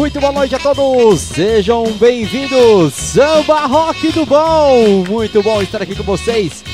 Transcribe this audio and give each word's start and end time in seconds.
Muito 0.00 0.18
boa 0.18 0.32
noite 0.32 0.54
a 0.54 0.58
todos, 0.58 1.20
sejam 1.20 1.84
bem-vindos, 1.92 2.94
Samba 2.94 3.66
Rock 3.66 4.10
do 4.12 4.24
Bom. 4.24 5.04
Muito 5.06 5.42
bom 5.42 5.60
estar 5.60 5.82
aqui 5.82 5.94
com 5.94 6.02
vocês 6.02 6.64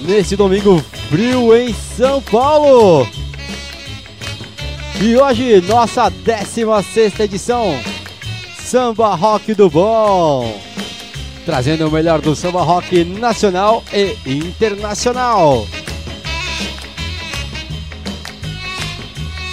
nesse 0.00 0.36
domingo 0.36 0.78
frio 1.08 1.56
em 1.56 1.72
São 1.72 2.20
Paulo. 2.20 3.08
E 5.00 5.16
hoje, 5.16 5.62
nossa 5.62 6.10
16 6.10 7.20
edição, 7.20 7.74
Samba 8.58 9.14
Rock 9.14 9.54
do 9.54 9.70
Bom. 9.70 10.60
Trazendo 11.46 11.88
o 11.88 11.90
melhor 11.90 12.20
do 12.20 12.36
samba 12.36 12.60
rock 12.60 13.02
nacional 13.02 13.82
e 13.94 14.14
internacional. 14.26 15.66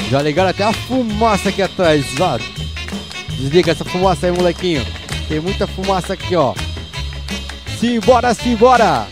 Já 0.09 0.22
ligaram 0.22 0.50
até 0.50 0.66
a 0.66 0.73
fumaça 0.73 1.48
aqui 1.48 1.62
atrás, 1.62 2.05
ó. 2.20 2.61
Desliga 3.40 3.71
essa 3.71 3.85
fumaça 3.85 4.27
aí, 4.27 4.31
molequinho. 4.31 4.85
Tem 5.27 5.39
muita 5.39 5.66
fumaça 5.67 6.13
aqui, 6.13 6.35
ó. 6.35 6.53
Simbora, 7.80 8.34
simbora! 8.34 9.08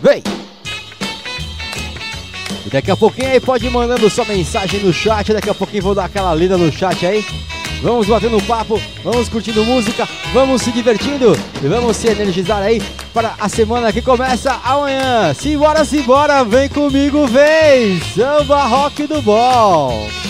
Vem! 0.00 0.22
E 2.66 2.70
daqui 2.70 2.90
a 2.90 2.96
pouquinho 2.96 3.30
aí 3.30 3.40
pode 3.40 3.66
ir 3.66 3.70
mandando 3.70 4.08
sua 4.08 4.24
mensagem 4.24 4.80
no 4.80 4.92
chat. 4.92 5.32
Daqui 5.32 5.50
a 5.50 5.54
pouquinho 5.54 5.82
vou 5.82 5.94
dar 5.94 6.04
aquela 6.04 6.34
lida 6.34 6.56
no 6.56 6.72
chat 6.72 7.04
aí. 7.04 7.24
Vamos 7.82 8.06
batendo 8.08 8.42
papo, 8.42 8.80
vamos 9.04 9.28
curtindo 9.28 9.64
música, 9.64 10.08
vamos 10.32 10.62
se 10.62 10.72
divertindo 10.72 11.38
e 11.62 11.68
vamos 11.68 11.96
se 11.96 12.08
energizar 12.08 12.60
aí 12.60 12.82
para 13.12 13.34
a 13.38 13.48
semana 13.48 13.92
que 13.92 14.02
começa 14.02 14.52
amanhã. 14.64 15.32
Simbora, 15.34 15.84
simbora, 15.84 16.44
vem 16.44 16.68
comigo, 16.68 17.26
vem! 17.26 18.00
Samba 18.14 18.64
Rock 18.64 19.06
do 19.06 19.22
Bom! 19.22 20.27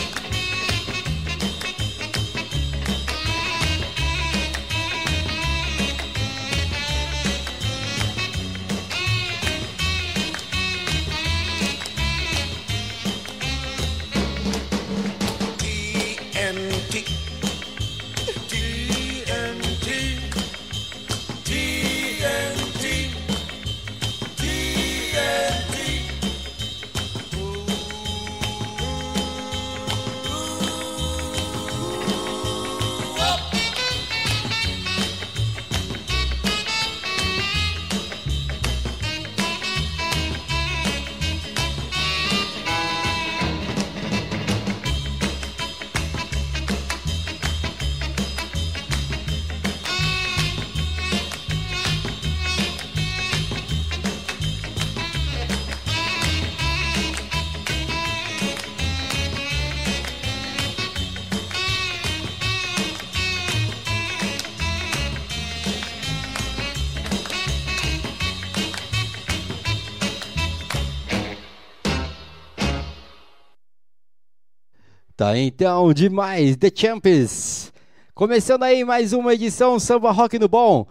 Tá 75.29 75.37
então, 75.37 75.93
demais, 75.93 76.57
The 76.57 76.73
Champions. 76.75 77.71
Começando 78.15 78.63
aí 78.63 78.83
mais 78.83 79.13
uma 79.13 79.35
edição 79.35 79.79
Samba 79.79 80.11
Rock 80.11 80.39
no 80.39 80.49
Bom. 80.49 80.87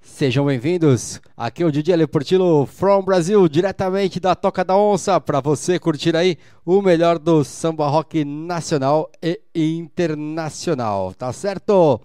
Sejam 0.00 0.46
bem-vindos. 0.46 1.20
Aqui 1.36 1.62
é 1.62 1.66
o 1.66 1.70
DJ 1.70 1.94
Leportilo 1.94 2.64
from 2.64 3.02
Brasil, 3.02 3.46
diretamente 3.46 4.18
da 4.18 4.34
Toca 4.34 4.64
da 4.64 4.74
Onça, 4.74 5.20
para 5.20 5.38
você 5.38 5.78
curtir 5.78 6.16
aí 6.16 6.38
o 6.64 6.80
melhor 6.80 7.18
do 7.18 7.44
samba 7.44 7.86
rock 7.86 8.24
nacional 8.24 9.10
e 9.22 9.76
internacional, 9.76 11.12
tá 11.12 11.30
certo? 11.30 12.00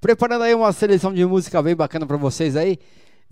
Preparando 0.00 0.44
aí 0.44 0.54
uma 0.54 0.72
seleção 0.72 1.12
de 1.12 1.26
música 1.26 1.62
bem 1.62 1.76
bacana 1.76 2.06
para 2.06 2.16
vocês 2.16 2.56
aí. 2.56 2.78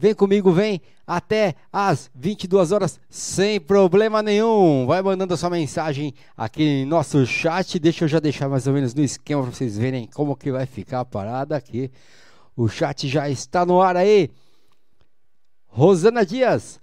Vem 0.01 0.15
comigo, 0.15 0.51
vem 0.51 0.81
até 1.07 1.55
às 1.71 2.11
22 2.15 2.73
horas 2.73 2.99
sem 3.11 3.61
problema 3.61 4.23
nenhum. 4.23 4.87
Vai 4.87 5.03
mandando 5.03 5.35
a 5.35 5.37
sua 5.37 5.51
mensagem 5.51 6.15
aqui 6.35 6.63
em 6.63 6.87
nosso 6.87 7.27
chat. 7.27 7.79
Deixa 7.79 8.07
eu 8.07 8.09
já 8.09 8.19
deixar 8.19 8.49
mais 8.49 8.67
ou 8.67 8.73
menos 8.73 8.95
no 8.95 9.03
esquema 9.03 9.43
para 9.43 9.51
vocês 9.51 9.77
verem 9.77 10.07
como 10.07 10.35
que 10.35 10.51
vai 10.51 10.65
ficar 10.65 11.01
a 11.01 11.05
parada 11.05 11.55
aqui. 11.55 11.91
O 12.57 12.67
chat 12.67 13.07
já 13.09 13.29
está 13.29 13.67
no 13.67 13.83
ar 13.83 13.95
aí. 13.95 14.31
Rosana 15.67 16.25
Dias, 16.25 16.81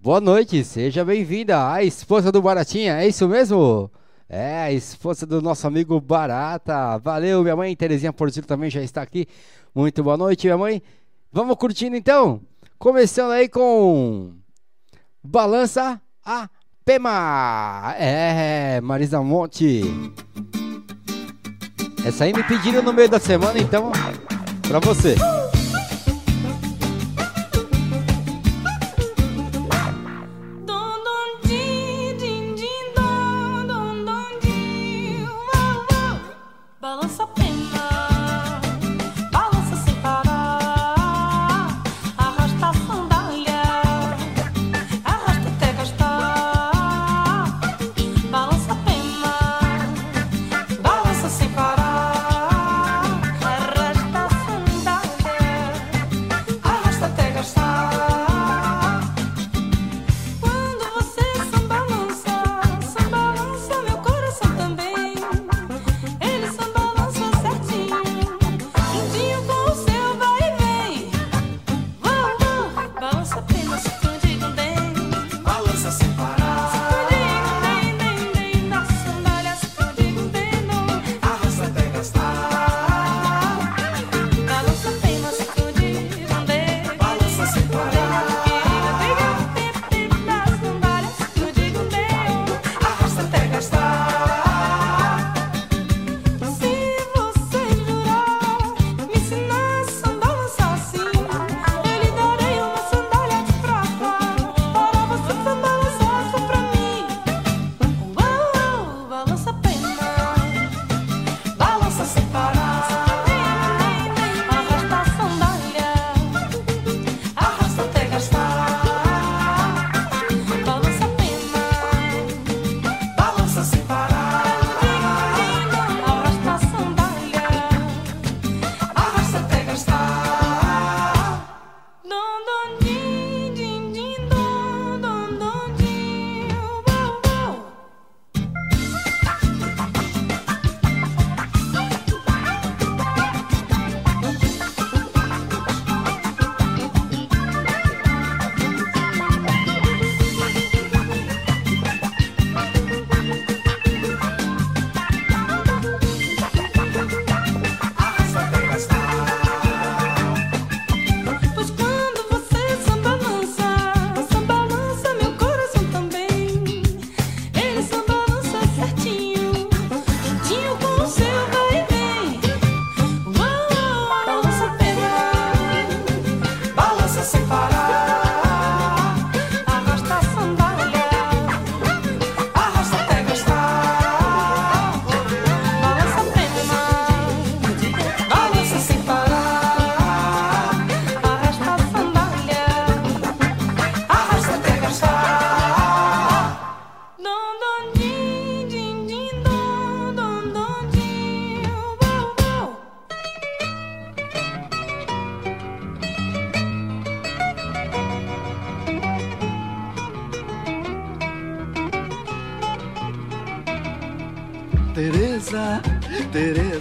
boa 0.00 0.18
noite, 0.18 0.64
seja 0.64 1.04
bem-vinda. 1.04 1.70
A 1.70 1.84
esposa 1.84 2.32
do 2.32 2.40
Baratinha, 2.40 3.02
é 3.02 3.06
isso 3.06 3.28
mesmo? 3.28 3.90
É, 4.30 4.62
a 4.62 4.72
esposa 4.72 5.26
do 5.26 5.42
nosso 5.42 5.66
amigo 5.66 6.00
Barata. 6.00 6.96
Valeu, 7.00 7.42
minha 7.42 7.54
mãe. 7.54 7.76
Terezinha 7.76 8.14
Portillo 8.14 8.46
também 8.46 8.70
já 8.70 8.80
está 8.80 9.02
aqui. 9.02 9.26
Muito 9.74 10.02
boa 10.02 10.16
noite, 10.16 10.46
minha 10.46 10.56
mãe. 10.56 10.82
Vamos 11.36 11.58
curtindo 11.58 11.94
então? 11.94 12.40
Começando 12.78 13.32
aí 13.32 13.46
com 13.46 14.32
Balança 15.22 16.00
a 16.24 16.48
Pema. 16.82 17.94
É, 17.98 18.80
Marisa 18.80 19.20
Monte. 19.20 19.82
Essa 22.06 22.24
aí 22.24 22.32
me 22.32 22.42
pediram 22.42 22.80
no 22.82 22.90
meio 22.90 23.10
da 23.10 23.20
semana, 23.20 23.58
então, 23.58 23.92
pra 24.66 24.78
você. 24.78 25.14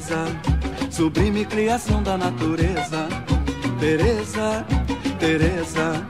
Teresa, 0.05 0.27
sublime 0.91 1.45
criação 1.45 2.03
da 2.03 2.15
natureza. 2.15 3.07
Teresa, 3.79 4.63
Teresa, 5.19 6.05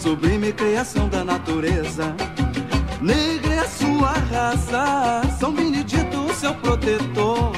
sublime 0.00 0.52
criação 0.52 1.08
da 1.08 1.24
natureza. 1.24 2.12
Negra 3.00 3.54
é 3.54 3.64
sua 3.68 4.14
raça, 4.32 5.22
São 5.38 5.52
Benedito, 5.52 6.34
seu 6.34 6.54
protetor. 6.54 7.52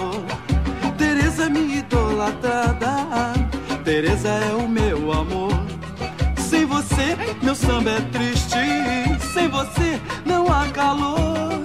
Teresa, 0.99 1.49
minha 1.49 1.79
idolatrada, 1.79 3.33
Teresa 3.83 4.29
é 4.29 4.53
o 4.53 4.69
meu 4.69 5.11
amor. 5.11 5.59
Sem 6.37 6.67
você, 6.67 7.17
meu 7.43 7.55
samba 7.55 7.93
é 7.93 8.01
triste. 8.13 8.59
Sem 9.33 9.49
você, 9.49 9.99
não 10.27 10.53
há 10.53 10.69
calor. 10.69 11.63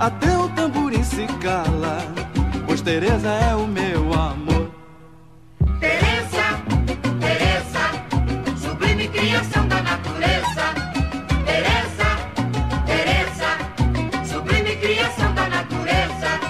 Até 0.00 0.36
o 0.38 0.48
tamborim 0.48 1.04
se 1.04 1.26
cala, 1.38 1.98
pois 2.82 3.00
Teresa 3.00 3.28
é 3.28 3.54
o 3.54 3.66
meu 3.66 4.12
amor. 4.12 4.70
Teresa, 5.80 6.60
Teresa, 7.20 7.84
sublime 8.56 9.08
criação 9.08 9.66
da 9.68 9.82
natureza. 9.82 10.74
Teresa, 11.46 12.08
Teresa, 12.86 14.24
sublime 14.24 14.76
criação 14.76 15.34
da 15.34 15.48
natureza. 15.48 16.40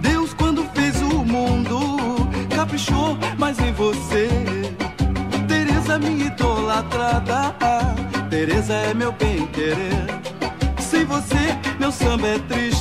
Deus, 0.00 0.34
quando 0.34 0.64
fez 0.74 1.00
o 1.02 1.24
mundo, 1.24 2.28
caprichou 2.54 3.16
mais 3.38 3.58
em 3.58 3.72
você. 3.72 4.28
Teresa, 5.48 5.98
minha 5.98 6.26
idolatrada. 6.26 7.54
Teresa 8.28 8.74
é 8.74 8.94
meu 8.94 9.12
bem 9.12 9.46
querer. 9.48 10.06
Sem 10.78 11.04
você, 11.04 11.56
meu 11.78 11.92
samba 11.92 12.28
é 12.28 12.38
triste. 12.40 12.73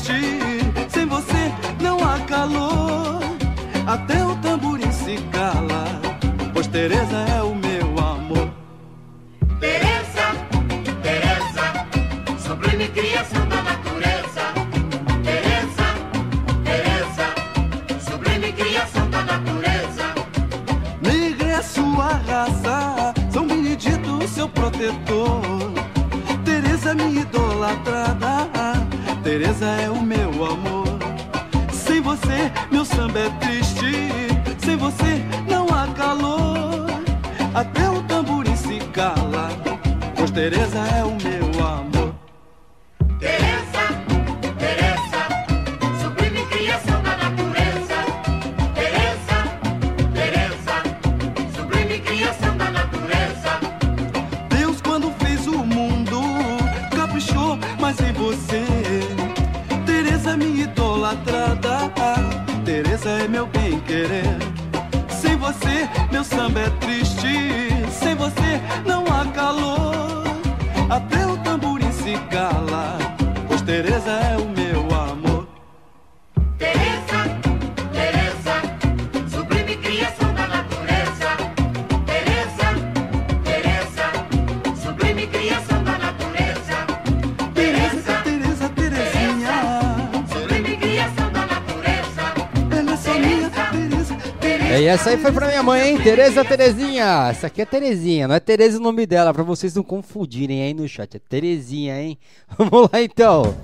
Foi 95.24 95.32
pra 95.32 95.48
minha 95.48 95.64
mãe, 95.64 95.92
hein? 95.92 95.98
Tereza 96.02 96.44
Terezinha. 96.44 97.30
Essa 97.30 97.48
aqui 97.48 97.62
é 97.62 97.66
Terezinha, 97.66 98.28
não 98.28 98.36
é 98.36 98.42
Tereza 98.42 98.78
o 98.78 98.82
nome 98.82 99.06
dela, 99.06 99.34
pra 99.34 99.42
vocês 99.42 99.74
não 99.74 99.82
confundirem 99.82 100.62
aí 100.62 100.74
no 100.74 100.86
chat. 100.86 101.16
É 101.16 101.20
Terezinha, 101.20 101.98
hein? 101.98 102.18
Vamos 102.58 102.90
lá 102.92 103.02
então. 103.02 103.56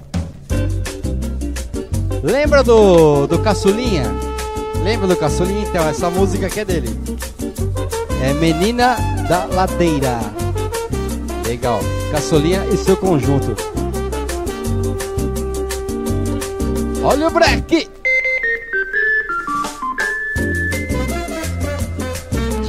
Lembra 2.23 2.63
do, 2.63 3.27
do 3.27 3.39
Caçulinha? 3.39 4.05
Lembra 4.81 5.05
do 5.05 5.17
Caçulinha? 5.17 5.67
Então, 5.67 5.85
essa 5.85 6.09
música 6.09 6.47
aqui 6.47 6.61
é 6.61 6.65
dele. 6.65 6.87
É 8.23 8.33
Menina 8.35 8.95
da 9.27 9.43
Ladeira. 9.43 10.17
Legal. 11.45 11.81
Caçulinha 12.09 12.63
e 12.73 12.77
seu 12.77 12.95
conjunto. 12.95 13.53
Olha 17.03 17.27
o 17.27 17.31
break! 17.31 17.98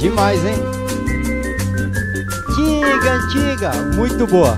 Demais, 0.01 0.43
hein? 0.43 0.55
Antiga, 2.49 3.11
antiga, 3.13 3.71
muito 3.95 4.25
boa. 4.25 4.57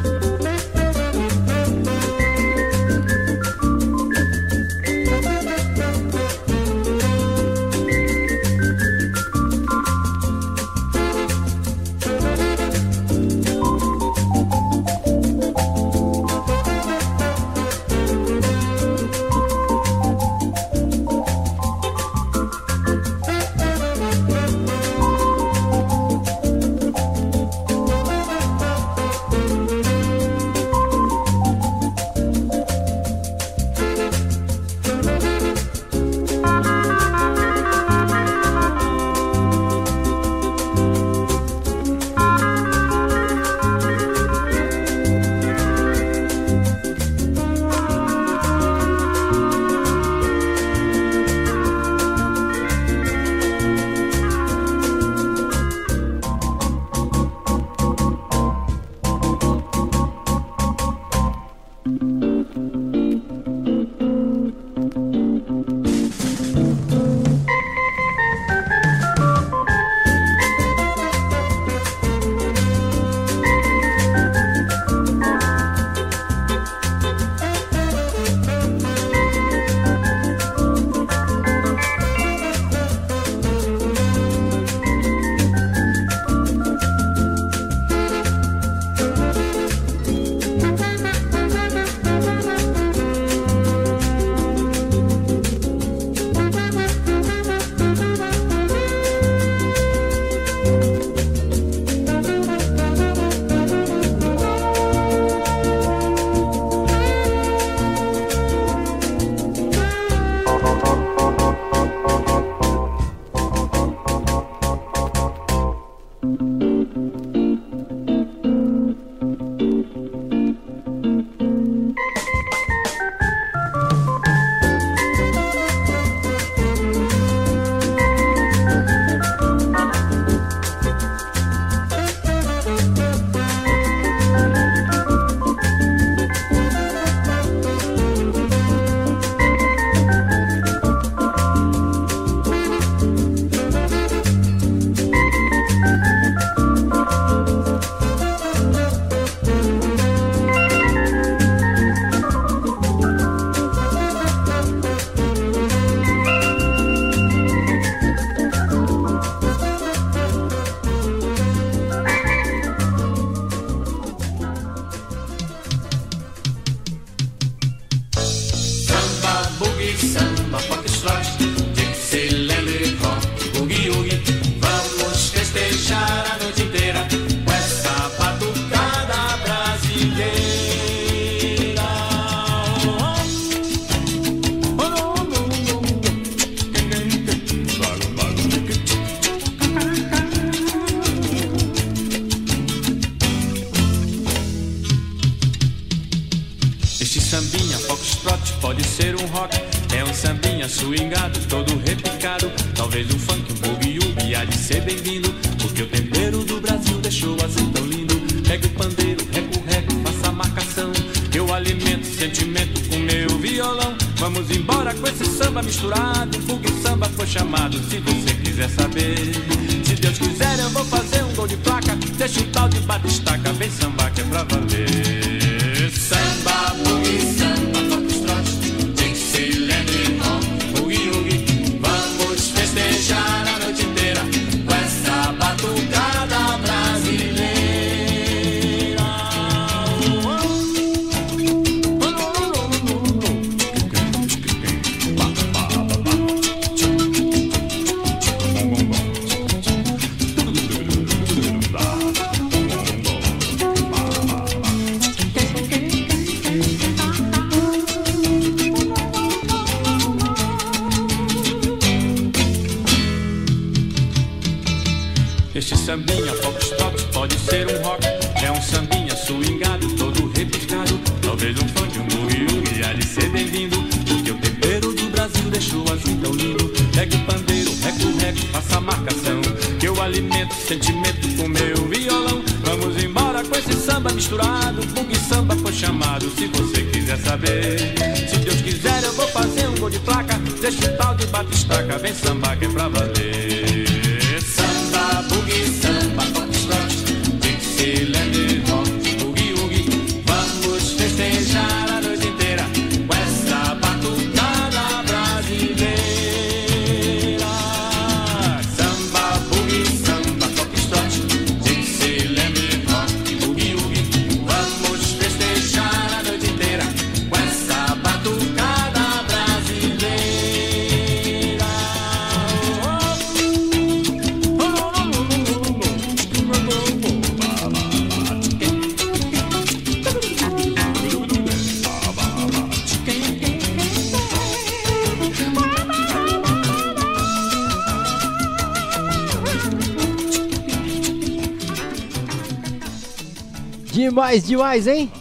Demais, 344.34 344.44
demais, 344.48 344.88
hein? 344.88 345.12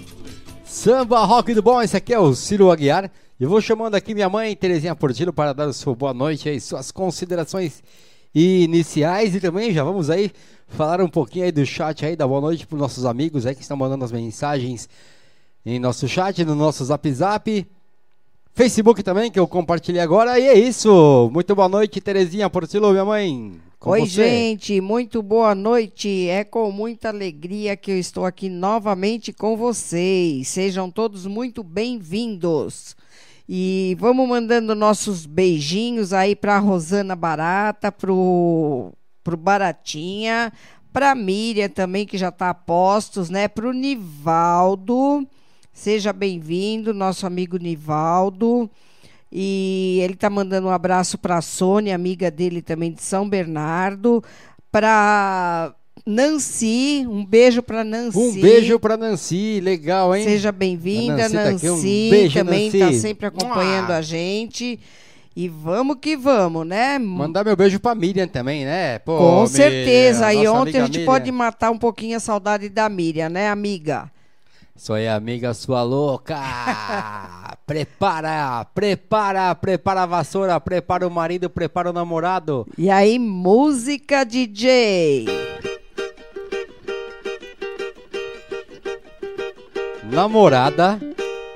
Samba 0.64 1.22
rock 1.26 1.52
do 1.52 1.60
bom, 1.60 1.82
esse 1.82 1.94
aqui 1.94 2.14
é 2.14 2.18
o 2.18 2.34
Ciro 2.34 2.70
Aguiar. 2.70 3.10
Eu 3.38 3.46
vou 3.46 3.60
chamando 3.60 3.94
aqui 3.94 4.14
minha 4.14 4.28
mãe, 4.28 4.56
Terezinha 4.56 4.96
Portillo, 4.96 5.34
para 5.34 5.52
dar 5.52 5.68
o 5.68 5.72
seu 5.74 5.94
boa 5.94 6.14
noite 6.14 6.48
aí, 6.48 6.58
suas 6.58 6.90
considerações 6.90 7.82
iniciais 8.34 9.34
e 9.34 9.40
também 9.40 9.70
já 9.70 9.84
vamos 9.84 10.08
aí 10.08 10.32
falar 10.66 11.02
um 11.02 11.08
pouquinho 11.08 11.44
aí 11.44 11.52
do 11.52 11.66
chat 11.66 12.06
aí, 12.06 12.16
da 12.16 12.26
boa 12.26 12.40
noite 12.40 12.66
para 12.66 12.74
os 12.74 12.80
nossos 12.80 13.04
amigos 13.04 13.44
aí 13.44 13.54
que 13.54 13.60
estão 13.60 13.76
mandando 13.76 14.02
as 14.02 14.12
mensagens 14.12 14.88
em 15.66 15.78
nosso 15.78 16.08
chat, 16.08 16.42
no 16.42 16.54
nosso 16.54 16.82
zap 16.82 17.12
zap. 17.12 17.66
Facebook 18.54 19.02
também, 19.02 19.30
que 19.30 19.38
eu 19.38 19.46
compartilhei 19.46 20.00
agora. 20.00 20.38
E 20.38 20.46
é 20.46 20.58
isso. 20.58 21.28
Muito 21.30 21.54
boa 21.54 21.68
noite, 21.68 22.00
Terezinha 22.00 22.48
Portillo, 22.48 22.90
minha 22.90 23.04
mãe. 23.04 23.60
Com 23.82 23.90
Oi, 23.90 24.02
você. 24.02 24.28
gente, 24.28 24.80
muito 24.80 25.20
boa 25.20 25.56
noite. 25.56 26.28
É 26.28 26.44
com 26.44 26.70
muita 26.70 27.08
alegria 27.08 27.76
que 27.76 27.90
eu 27.90 27.98
estou 27.98 28.24
aqui 28.24 28.48
novamente 28.48 29.32
com 29.32 29.56
vocês. 29.56 30.46
Sejam 30.46 30.88
todos 30.88 31.26
muito 31.26 31.64
bem-vindos. 31.64 32.94
E 33.48 33.96
vamos 33.98 34.28
mandando 34.28 34.76
nossos 34.76 35.26
beijinhos 35.26 36.12
aí 36.12 36.36
para 36.36 36.60
Rosana 36.60 37.16
Barata, 37.16 37.90
pro 37.90 38.92
pro 39.24 39.36
Baratinha, 39.36 40.52
para 40.92 41.12
Miriam 41.16 41.68
também 41.68 42.06
que 42.06 42.16
já 42.16 42.28
está 42.28 42.50
a 42.50 42.54
postos, 42.54 43.30
né? 43.30 43.48
Pro 43.48 43.72
Nivaldo. 43.72 45.26
Seja 45.72 46.12
bem-vindo, 46.12 46.94
nosso 46.94 47.26
amigo 47.26 47.56
Nivaldo. 47.56 48.70
E 49.32 49.98
ele 50.02 50.12
está 50.12 50.28
mandando 50.28 50.68
um 50.68 50.70
abraço 50.70 51.16
para 51.16 51.38
a 51.38 51.42
Sônia, 51.42 51.94
amiga 51.94 52.30
dele 52.30 52.60
também 52.60 52.92
de 52.92 53.02
São 53.02 53.26
Bernardo. 53.26 54.22
Para 54.70 55.74
Nancy, 56.04 57.06
um 57.08 57.24
beijo 57.24 57.62
para 57.62 57.82
Nancy. 57.82 58.18
Um 58.18 58.32
beijo 58.40 58.78
pra 58.78 58.96
Nancy, 58.96 59.60
legal, 59.60 60.14
hein? 60.14 60.24
Seja 60.24 60.52
bem-vinda, 60.52 61.16
Nancy 61.28 61.34
tá 61.34 61.44
Nancy. 61.44 61.66
aqui, 61.66 61.70
um 61.70 62.10
beijo, 62.10 62.34
também 62.34 62.66
está 62.68 62.92
sempre 62.92 63.26
acompanhando 63.26 63.86
Mua. 63.88 63.96
a 63.96 64.02
gente. 64.02 64.78
E 65.34 65.48
vamos 65.48 65.96
que 65.98 66.14
vamos, 66.14 66.66
né? 66.66 66.98
Mandar 66.98 67.42
meu 67.42 67.56
beijo 67.56 67.80
pra 67.80 67.94
Miriam 67.94 68.28
também, 68.28 68.66
né? 68.66 68.98
Pô, 68.98 69.16
Com 69.16 69.24
Miriam, 69.30 69.46
certeza. 69.46 70.34
E 70.34 70.46
ontem 70.46 70.78
a 70.78 70.84
gente 70.84 70.98
Miriam. 70.98 71.06
pode 71.06 71.32
matar 71.32 71.70
um 71.70 71.78
pouquinho 71.78 72.18
a 72.18 72.20
saudade 72.20 72.68
da 72.68 72.86
Miriam, 72.90 73.30
né, 73.30 73.48
amiga? 73.48 74.10
Sou 74.76 74.94
aí, 74.96 75.08
amiga 75.08 75.54
sua 75.54 75.82
louca. 75.82 76.36
prepara, 77.72 78.66
prepara, 78.74 79.54
prepara 79.54 80.02
a 80.02 80.06
vassoura, 80.06 80.60
prepara 80.60 81.06
o 81.08 81.10
marido, 81.10 81.48
prepara 81.48 81.88
o 81.88 81.92
namorado. 81.92 82.66
E 82.76 82.90
aí, 82.90 83.18
música 83.18 84.24
DJ. 84.24 85.24
Namorada 90.04 91.00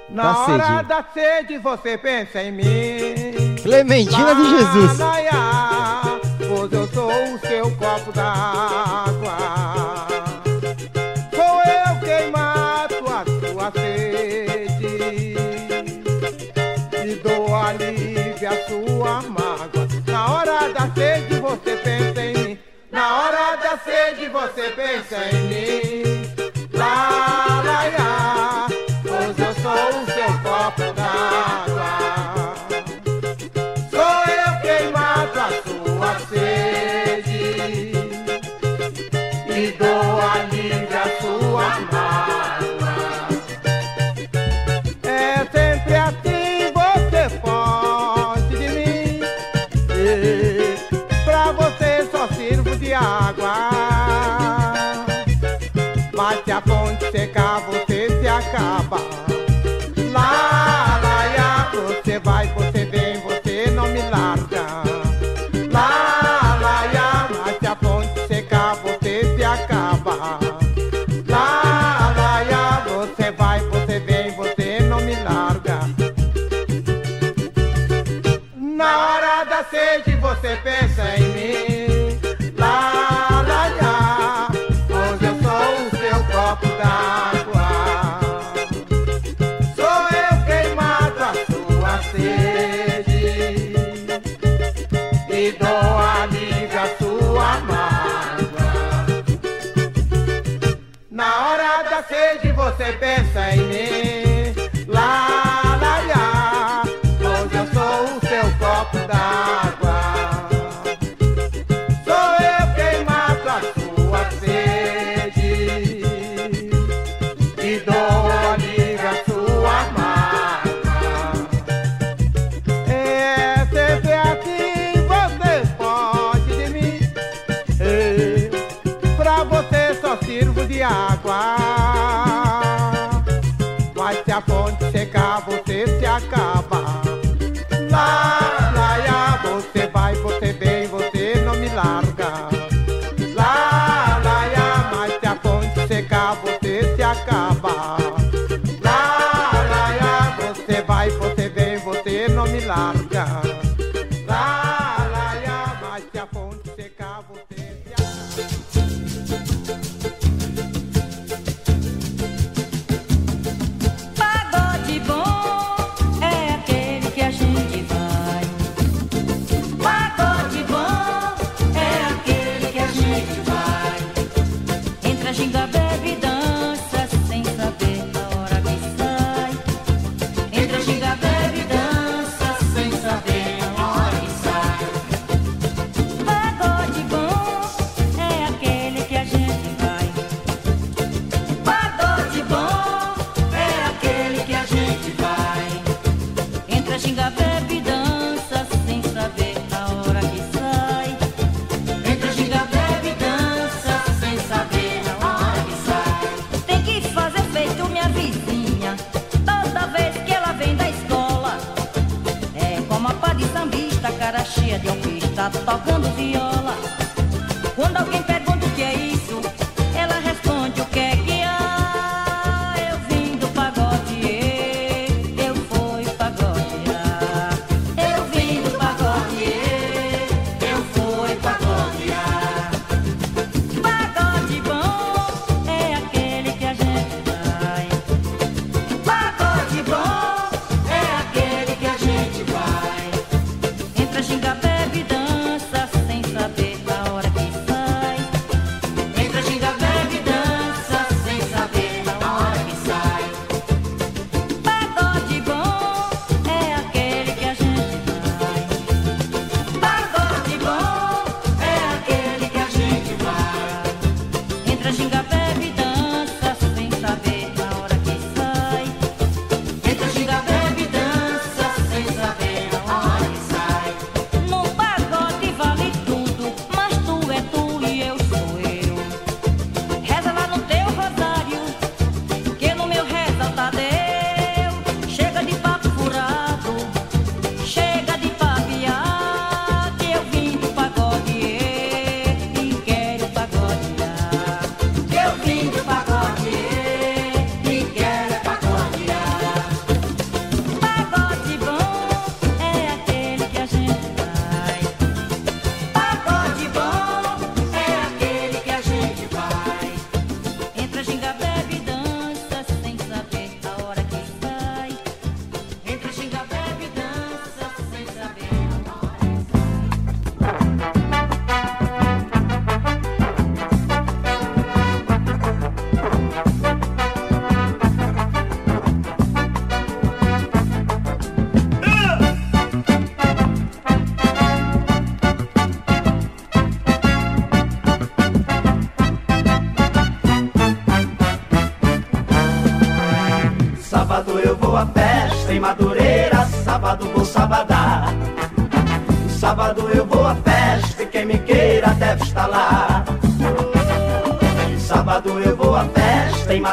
Na 0.08 0.22
da 0.32 0.38
hora 0.38 0.66
sede. 0.76 0.88
da 0.88 1.04
sede 1.12 1.58
você 1.58 1.98
pensa 1.98 2.42
em 2.42 2.52
mim. 2.52 3.56
Clementina 3.62 4.34
de 4.34 4.48
Jesus. 4.48 4.98
Pois 6.48 6.72
eu 6.72 6.88
sou 6.88 7.10
o 7.10 7.38
seu 7.40 7.70
copo 7.76 8.12
d'água. 8.12 9.55
Você 21.56 21.76
pensa 21.76 22.22
em 22.22 22.34
mim. 22.34 22.58
Na 22.90 23.16
hora 23.16 23.56
da 23.56 23.78
sede 23.78 24.28
você 24.28 24.70
pensa 24.70 25.16
em 25.32 25.42
mim. 25.48 26.68
Lá, 26.72 27.15
acaba. 58.56 59.05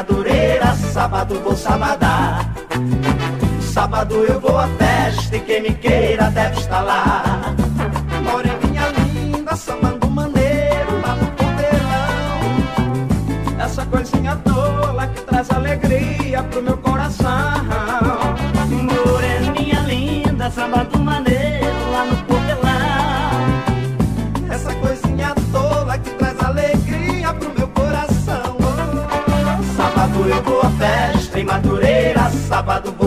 Madureira, 0.06 0.74
sábado 0.92 1.40
vou 1.40 1.56
sabadar. 1.56 2.52
Sábado 3.62 4.16
eu 4.16 4.38
vou 4.38 4.58
à 4.58 4.68
festa 4.68 5.36
e 5.36 5.40
quem 5.40 5.62
me 5.62 5.74
queira 5.74 6.30
deve 6.30 6.60
estar 6.60 6.82
lá. 6.82 7.23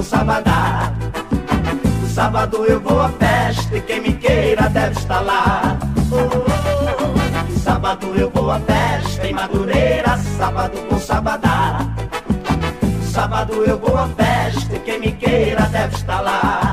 sabadá. 0.08 0.94
No 2.02 2.08
sábado 2.08 2.66
eu 2.66 2.80
vou 2.80 3.02
à 3.02 3.10
festa 3.10 3.78
e 3.78 3.82
quem 3.82 4.02
me 4.02 4.14
queira 4.14 4.70
deve 4.70 4.98
estar 4.98 5.20
lá. 5.20 5.78
Oh, 6.12 6.16
oh, 6.16 6.46
oh. 7.04 7.52
No 7.52 7.60
sábado 7.60 8.08
eu 8.16 8.30
vou 8.30 8.50
à 8.50 8.60
festa 8.60 9.28
em 9.28 9.34
Madureira, 9.34 10.18
sábado 10.38 10.78
com 10.90 11.00
sabadá. 11.00 11.80
No 12.82 13.04
sábado 13.04 13.54
eu 13.66 13.78
vou 13.78 13.98
à 13.98 14.08
festa 14.08 14.76
e 14.76 14.80
quem 14.80 15.00
me 15.00 15.12
queira 15.12 15.64
deve 15.64 15.96
estar 15.96 16.22
lá. 16.22 16.67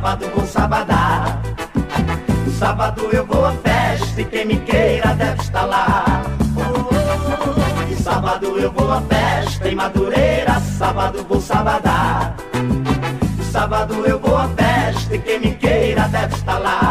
sábado 0.00 0.30
vou 0.34 0.46
sabadar. 0.46 1.42
Sábado 2.58 3.02
eu 3.12 3.26
vou 3.26 3.44
à 3.44 3.52
festa 3.52 4.22
e 4.22 4.24
quem 4.24 4.46
me 4.46 4.56
queira 4.60 5.14
deve 5.14 5.42
estar 5.42 5.66
lá. 5.66 6.22
E 7.90 8.02
sábado 8.02 8.58
eu 8.58 8.72
vou 8.72 8.90
à 8.90 9.02
festa 9.02 9.68
em 9.68 9.74
Madureira, 9.74 10.58
sábado 10.78 11.22
vou 11.28 11.38
sabadar. 11.38 12.34
Sábado 13.52 13.94
eu 14.06 14.18
vou 14.18 14.38
à 14.38 14.48
festa 14.48 15.16
e 15.16 15.18
quem 15.18 15.38
me 15.38 15.54
queira 15.54 16.08
deve 16.08 16.34
estar 16.34 16.58
lá. 16.58 16.89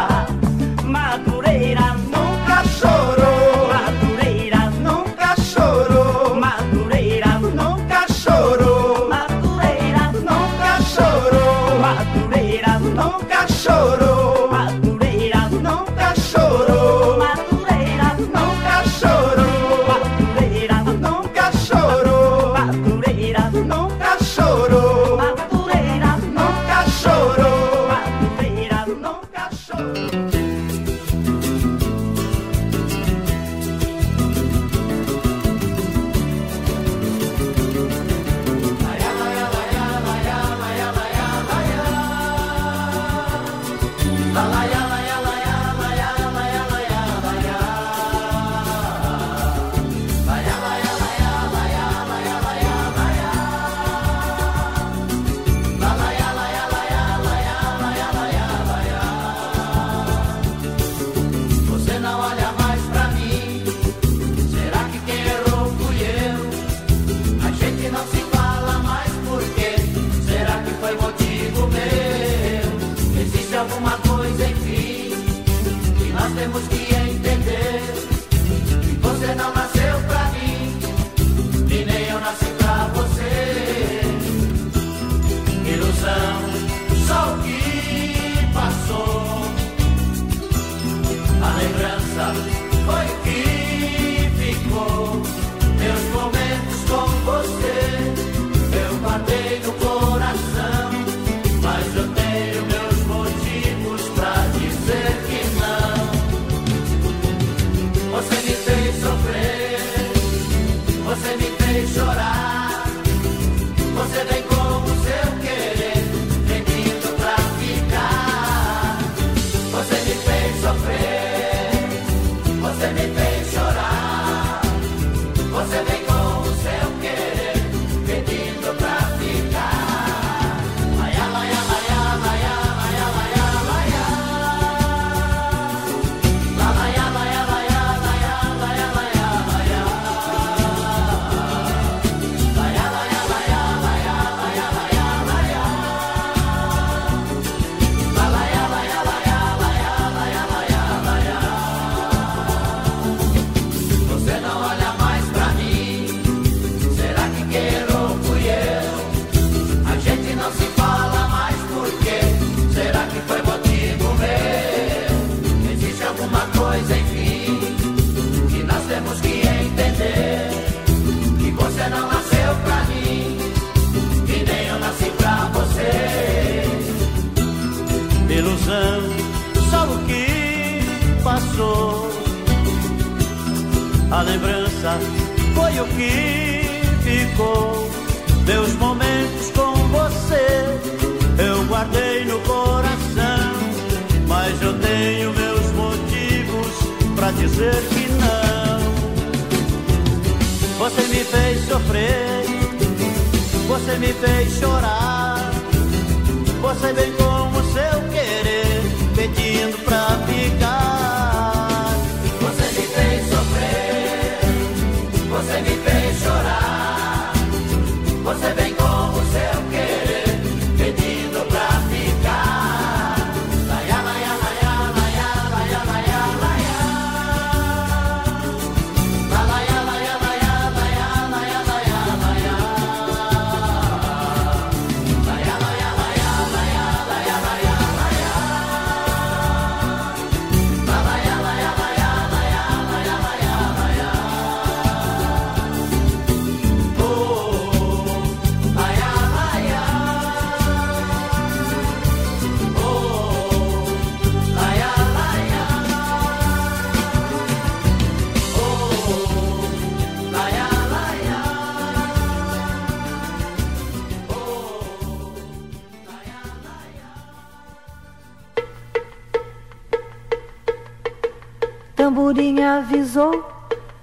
avisou. 272.90 273.48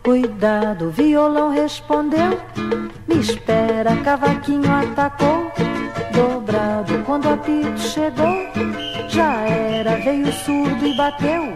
Cuidado, 0.03 0.91
violão 0.91 1.51
respondeu. 1.51 2.41
Me 3.09 3.19
espera, 3.19 3.97
cavaquinho 4.05 4.73
atacou. 4.73 5.51
Dobrado, 6.13 7.03
quando 7.05 7.27
o 7.27 7.35
apito 7.35 7.81
chegou, 7.81 8.37
já 9.09 9.41
era, 9.43 9.97
veio 9.97 10.33
surdo 10.33 10.87
e 10.87 10.97
bateu. 10.97 11.53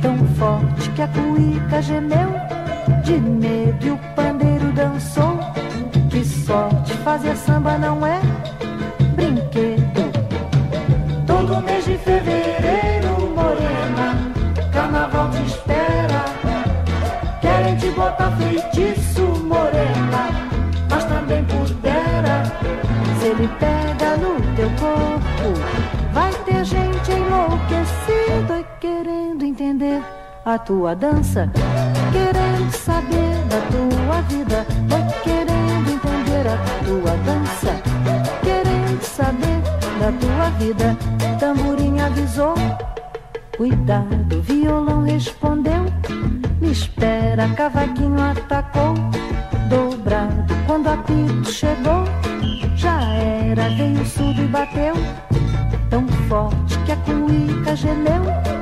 Tão 0.00 0.16
forte 0.38 0.88
que 0.90 1.02
a 1.02 1.08
cuíca 1.08 1.82
gemeu. 1.82 2.32
De 3.04 3.18
medo 3.18 3.86
e 3.86 3.90
o 3.90 3.98
pandeiro 4.16 4.72
dançou. 4.72 5.38
Que 6.10 6.24
sorte, 6.24 6.94
fazer 7.04 7.36
samba 7.36 7.76
não 7.76 8.04
é 8.06 8.18
brinquedo. 9.14 10.10
Todo 11.26 11.60
mês 11.60 11.84
de 11.84 11.98
fevereiro. 11.98 12.81
a 30.52 30.58
tua 30.58 30.94
dança. 30.94 31.50
Querendo 32.12 32.70
saber 32.72 33.36
da 33.48 33.60
tua 33.70 34.20
vida, 34.28 34.66
tô 34.86 35.22
querendo 35.22 35.90
entender 35.90 36.46
a 36.46 36.58
tua 36.84 37.16
dança. 37.24 37.82
Querendo 38.42 39.02
saber 39.02 39.62
da 39.98 40.12
tua 40.20 40.50
vida, 40.58 40.96
tamborim 41.38 42.00
avisou. 42.00 42.54
Cuidado, 43.56 44.42
violão 44.42 45.04
respondeu. 45.04 45.86
Me 46.60 46.70
espera, 46.70 47.48
cavaquinho 47.54 48.20
atacou. 48.20 48.94
Dobrado, 49.70 50.54
quando 50.66 50.88
a 50.88 50.94
apito 50.94 51.50
chegou, 51.50 52.04
já 52.76 53.00
era, 53.14 53.70
veio 53.70 54.04
surdo 54.04 54.42
e 54.42 54.46
bateu. 54.48 54.94
Tão 55.88 56.06
forte 56.28 56.78
que 56.80 56.92
a 56.92 56.96
cuica 56.96 57.74
gemeu. 57.74 58.61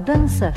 dança 0.00 0.52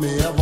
me 0.00 0.18
ever 0.20 0.39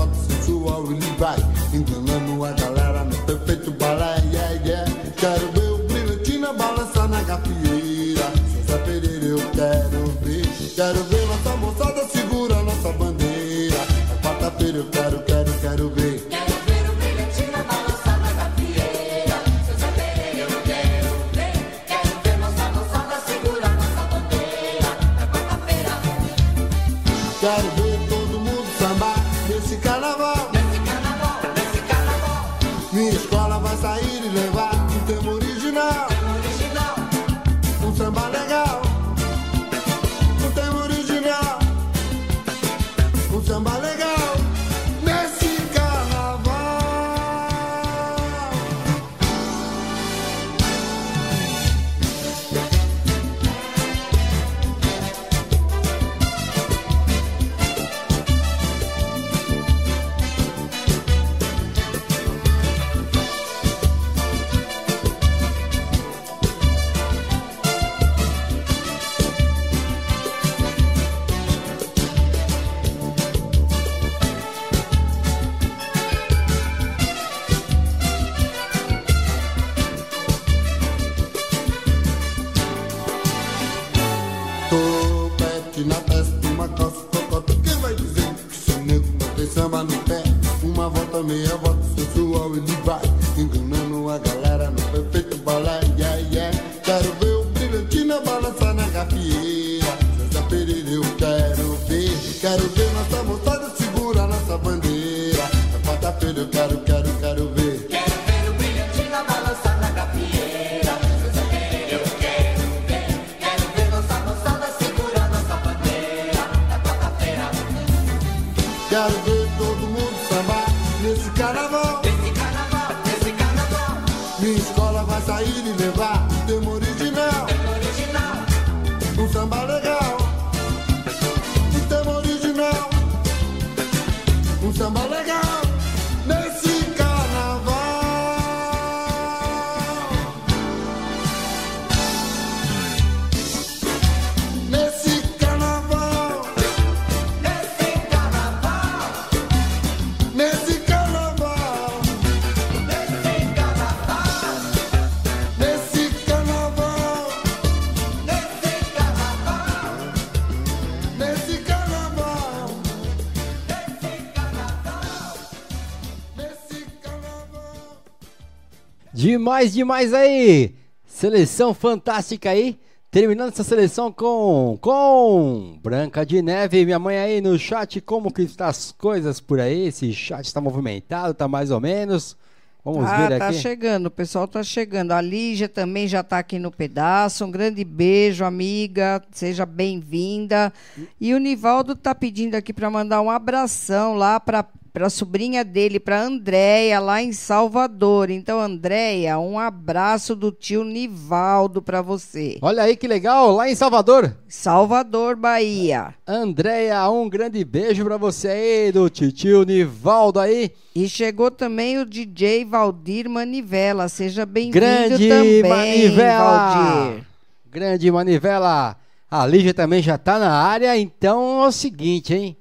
Demais, 169.39 169.73
demais 169.73 170.13
aí! 170.13 170.75
Seleção 171.07 171.73
fantástica 171.73 172.51
aí. 172.51 172.77
Terminando 173.09 173.51
essa 173.53 173.63
seleção 173.63 174.11
com 174.11 174.77
com 174.81 175.79
Branca 175.81 176.27
de 176.27 176.43
Neve, 176.43 176.85
minha 176.85 176.99
mãe 176.99 177.17
aí 177.19 177.41
no 177.41 177.57
chat, 177.57 178.01
como 178.01 178.33
que 178.33 178.43
está 178.43 178.67
as 178.67 178.91
coisas 178.91 179.39
por 179.41 179.61
aí? 179.61 179.87
Esse 179.87 180.13
chat 180.13 180.45
está 180.45 180.61
movimentado, 180.61 181.33
tá 181.35 181.47
mais 181.47 181.71
ou 181.71 181.79
menos. 181.81 182.37
Vamos 182.85 183.05
Ah, 183.05 183.29
ver 183.29 183.39
tá 183.39 183.49
aqui. 183.49 183.59
chegando, 183.59 184.07
o 184.07 184.11
pessoal 184.11 184.49
tá 184.49 184.63
chegando. 184.65 185.13
A 185.13 185.21
Lígia 185.21 185.69
também 185.69 186.09
já 186.09 186.23
tá 186.25 186.39
aqui 186.39 186.59
no 186.59 186.71
pedaço. 186.73 187.45
Um 187.45 187.51
grande 187.51 187.85
beijo, 187.85 188.45
amiga. 188.45 189.23
Seja 189.31 189.65
bem-vinda. 189.65 190.73
E 191.21 191.33
o 191.33 191.39
Nivaldo 191.39 191.95
tá 191.95 192.15
pedindo 192.15 192.55
aqui 192.57 192.73
para 192.73 192.91
mandar 192.91 193.21
um 193.21 193.31
abração 193.31 194.15
lá 194.15 194.41
para 194.41 194.67
para 194.99 195.09
sobrinha 195.09 195.65
dele, 195.65 196.01
para 196.01 196.21
Andréia, 196.21 196.99
lá 196.99 197.23
em 197.23 197.33
Salvador. 197.33 198.31
Então, 198.31 198.59
Andréia, 198.59 199.39
um 199.39 199.57
abraço 199.57 200.35
do 200.35 200.51
tio 200.51 200.83
Nivaldo 200.83 201.81
para 201.81 202.03
você. 202.03 202.59
Olha 202.61 202.83
aí 202.83 202.97
que 202.97 203.07
legal, 203.07 203.53
lá 203.53 203.71
em 203.71 203.77
Salvador. 203.77 204.37
Salvador, 204.49 205.37
Bahia. 205.37 206.13
Andréia, 206.27 207.09
um 207.11 207.29
grande 207.29 207.65
beijo 207.65 208.05
pra 208.05 208.17
você 208.17 208.49
aí, 208.49 208.91
do 208.91 209.09
titio 209.09 209.63
Nivaldo 209.63 210.41
aí. 210.41 210.73
E 210.97 211.09
chegou 211.09 211.49
também 211.49 211.99
o 211.99 212.05
DJ 212.05 212.65
Valdir 212.65 213.31
Manivela. 213.31 214.09
Seja 214.09 214.45
bem-vindo 214.45 214.81
Grande 214.81 215.29
também, 215.29 215.63
Manivela. 215.63 216.75
Valdir. 216.75 217.25
Grande 217.71 218.11
Manivela. 218.11 218.97
A 219.31 219.47
Lígia 219.47 219.73
também 219.73 220.03
já 220.03 220.19
tá 220.19 220.41
na 220.41 220.51
área, 220.51 220.99
então 220.99 221.63
é 221.63 221.69
o 221.69 221.73
seguinte, 221.73 222.35
hein? 222.35 222.58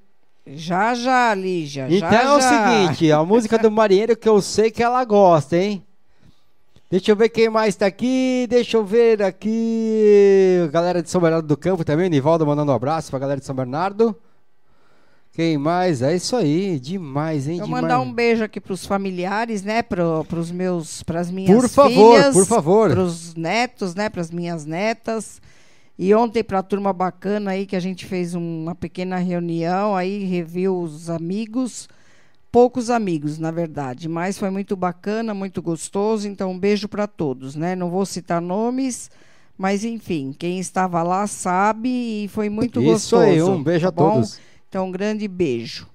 Já, 0.56 0.94
já, 0.94 1.34
Lígia. 1.34 1.88
Então 1.90 2.10
já, 2.10 2.22
é 2.22 2.32
o 2.32 2.42
já. 2.42 2.50
seguinte, 2.50 3.12
a 3.12 3.24
música 3.26 3.58
do 3.58 3.70
marinheiro 3.70 4.16
que 4.16 4.30
eu 4.30 4.42
sei 4.42 4.72
que 4.72 4.82
ela 4.82 5.04
gosta, 5.04 5.58
hein? 5.58 5.84
Deixa 6.90 7.12
eu 7.12 7.16
ver 7.18 7.28
quem 7.30 7.50
mais 7.50 7.76
tá 7.76 7.86
aqui. 7.86 8.48
Deixa 8.50 8.78
eu 8.78 8.86
ver 8.86 9.22
aqui. 9.22 10.70
Galera 10.72 11.04
de 11.04 11.10
São 11.10 11.20
Bernardo 11.20 11.46
do 11.46 11.58
Campo 11.58 11.84
também. 11.84 12.10
Nivaldo 12.10 12.48
mandando 12.48 12.72
um 12.72 12.76
abraço 12.76 13.10
pra 13.10 13.20
galera 13.20 13.40
de 13.40 13.46
São 13.46 13.56
Bernardo. 13.56 14.16
Quem 15.34 15.58
mais? 15.58 16.02
É 16.02 16.16
isso 16.16 16.36
aí. 16.36 16.80
Demais, 16.80 17.48
hein? 17.48 17.60
Eu 17.60 17.66
Demais. 17.66 17.84
mandar 17.84 18.00
um 18.00 18.12
beijo 18.12 18.44
aqui 18.44 18.60
pros 18.60 18.86
familiares, 18.86 19.62
né? 19.64 19.84
Pro, 19.84 20.26
pros 20.30 20.50
meus, 20.50 21.04
pras 21.04 21.30
minhas 21.30 21.56
Por 21.56 21.70
favor, 21.70 22.16
filhas, 22.16 22.34
por 22.34 22.46
favor. 22.46 22.90
Pros 22.90 23.36
netos, 23.36 23.94
né? 23.94 24.10
Pras 24.10 24.32
minhas 24.32 24.66
netas. 24.66 25.42
E 26.00 26.14
ontem 26.14 26.44
pra 26.44 26.62
turma 26.62 26.94
bacana 26.94 27.52
aí 27.52 27.66
que 27.66 27.76
a 27.76 27.80
gente 27.80 28.06
fez 28.06 28.36
um- 28.36 28.64
uma 28.64 28.76
pequena 28.76 29.18
reunião, 29.18 29.96
aí 29.96 30.24
reviu 30.26 30.80
os 30.80 31.10
amigos, 31.10 31.90
poucos 32.52 32.90
amigos, 32.92 33.40
na 33.40 33.50
verdade, 33.50 34.08
mas 34.08 34.38
foi 34.38 34.50
muito 34.52 34.76
bacana, 34.76 35.34
muito 35.34 35.62
gostoso. 35.62 36.28
Então 36.28 36.52
um 36.52 36.60
beijo 36.60 36.88
para 36.88 37.08
todos, 37.08 37.56
né? 37.56 37.76
Não 37.76 37.90
vou 37.90 38.06
citar 38.06 38.40
nomes, 38.40 39.10
mas 39.58 39.84
enfim, 39.84 40.36
quem 40.38 40.60
estava 40.60 41.02
lá 41.02 41.26
sabe 41.26 41.90
e 41.90 42.28
foi 42.28 42.48
muito 42.48 42.80
Isso 42.80 42.86
gostoso. 42.86 43.24
aí, 43.24 43.42
um 43.42 43.64
beijo 43.64 43.88
a 43.88 43.92
tá 43.92 44.04
bom? 44.04 44.14
todos. 44.14 44.40
Então 44.70 44.88
um 44.88 44.92
grande 44.92 45.28
beijo. 45.28 45.88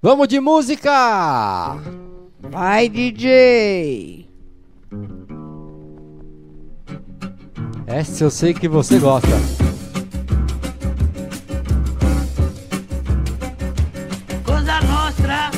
Vamos 0.00 0.28
de 0.28 0.38
música! 0.38 0.92
Vai, 2.38 2.88
DJ! 2.88 4.25
Essa 7.86 8.24
eu 8.24 8.30
sei 8.30 8.52
que 8.52 8.68
você 8.68 8.98
gosta. 8.98 9.28
Nostra, 14.88 15.50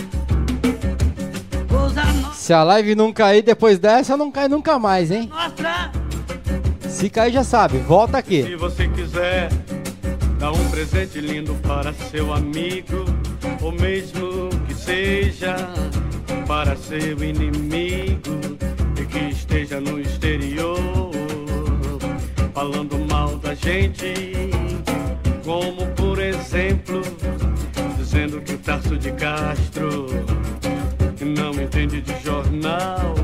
no- 1.71 2.33
Se 2.35 2.53
a 2.53 2.63
live 2.63 2.95
não 2.95 3.13
cair 3.13 3.43
depois 3.43 3.79
dessa, 3.79 4.17
não 4.17 4.31
cai 4.31 4.49
nunca 4.49 4.79
mais, 4.79 5.11
hein? 5.11 5.29
nostra. 5.31 5.91
Se 6.89 7.09
cair, 7.09 7.33
já 7.33 7.45
sabe. 7.45 7.79
Volta 7.79 8.19
aqui. 8.19 8.43
Se 8.43 8.57
você 8.57 8.89
quiser 8.89 9.49
dar 10.39 10.53
um 10.53 10.71
presente 10.71 11.21
lindo 11.21 11.55
para 11.67 11.93
seu 12.11 12.33
amigo, 12.33 13.05
ou 13.61 13.73
mesmo 13.73 14.49
que 14.67 14.75
seja 14.75 15.55
para 16.47 16.77
seu 16.77 17.23
inimigo 17.23 18.41
e 19.01 19.05
que 19.05 19.19
esteja 19.31 19.81
no 19.81 20.01
exterior, 20.01 21.08
falando 22.59 22.99
mal 23.09 23.37
da 23.37 23.55
gente, 23.55 24.13
como 25.45 25.87
por 25.95 26.19
exemplo, 26.19 27.01
dizendo 27.97 28.41
que 28.41 28.55
o 28.55 28.59
Tarso 28.59 28.97
de 28.97 29.13
Castro 29.13 30.07
não 31.21 31.53
entende 31.53 32.01
de 32.01 32.21
jornal 32.21 33.15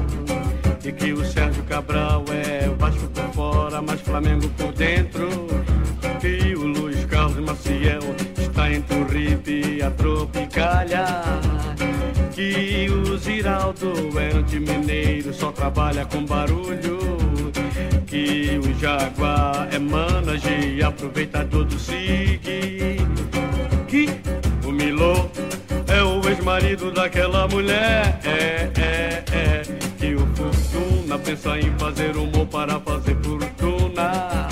e 0.84 0.92
que 0.92 1.12
o 1.12 1.24
Sérgio 1.24 1.64
Cabral 1.64 2.24
é 2.28 2.68
Vasco 2.78 3.08
por 3.08 3.24
fora, 3.34 3.82
mas 3.82 4.00
Flamengo 4.02 4.48
por 4.50 4.72
dentro. 4.72 5.28
Que 6.20 6.54
o 6.54 6.66
Luiz 6.66 7.04
Carlos 7.06 7.44
Maciel 7.44 8.02
está 8.38 8.72
entre 8.72 8.96
o 8.96 9.04
Rip 9.04 9.48
e 9.48 9.82
a 9.82 9.90
Tropicália. 9.90 11.06
Que 12.32 12.88
o 12.88 13.18
Ziraldo 13.18 13.92
é 14.16 14.32
anti-mineiro, 14.32 15.34
só 15.34 15.50
trabalha 15.50 16.06
com 16.06 16.24
barulho. 16.24 17.24
Que 18.14 18.60
o 18.60 18.78
Jaguar 18.78 19.66
é 19.72 19.78
manager 19.80 20.62
e 20.62 20.80
aproveitador 20.84 21.64
do 21.64 21.76
SIG. 21.76 22.98
Que 23.88 24.08
o 24.64 24.70
Milô 24.70 25.28
é 25.88 26.00
o 26.00 26.20
ex-marido 26.28 26.92
daquela 26.92 27.48
mulher. 27.48 28.20
É, 28.24 28.70
é, 28.80 29.24
é. 29.32 29.62
Que 29.98 30.14
o 30.14 30.24
Fortuna 30.28 31.18
pensa 31.18 31.58
em 31.58 31.76
fazer 31.76 32.16
humor 32.16 32.46
para 32.46 32.78
fazer 32.78 33.16
fortuna. 33.16 34.48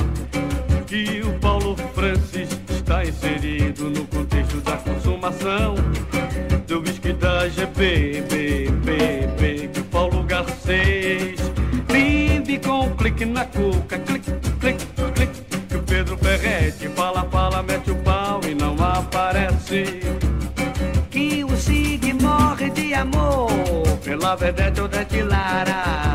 Que 0.85 1.21
o 1.21 1.39
Paulo 1.39 1.77
Francis 1.95 2.49
está 2.69 3.05
inserido 3.05 3.91
no 3.91 4.05
contexto 4.09 4.57
da 4.63 4.77
consumação 4.79 5.77
do 6.67 6.81
whisky 6.81 7.13
da 7.13 7.49
GB, 7.49 8.25
B, 8.29 8.71
B, 8.85 9.27
B. 9.39 9.69
Que 9.69 9.79
o 9.79 9.85
Paulo 9.85 10.25
Garcês 10.25 11.02
com 12.65 12.87
um 12.87 12.97
clique 12.97 13.25
na 13.25 13.45
cuca, 13.45 13.99
clique, 13.99 14.31
clique, 14.61 14.87
clique. 15.15 15.43
Que 15.69 15.77
o 15.77 15.83
Pedro 15.83 16.17
Ferretti 16.19 16.89
fala, 16.89 17.25
fala, 17.31 17.63
mete 17.63 17.91
o 17.91 17.97
pau 17.97 18.41
e 18.49 18.55
não 18.55 18.77
aparece. 18.83 20.01
Que 21.11 21.45
o 21.45 21.57
Sig 21.57 22.13
morre 22.15 22.71
de 22.71 22.95
amor. 22.95 23.51
Pela 24.05 24.37
Vedete 24.37 24.81
ou 24.81 24.89
Dete 24.89 25.23
Lara 25.23 26.12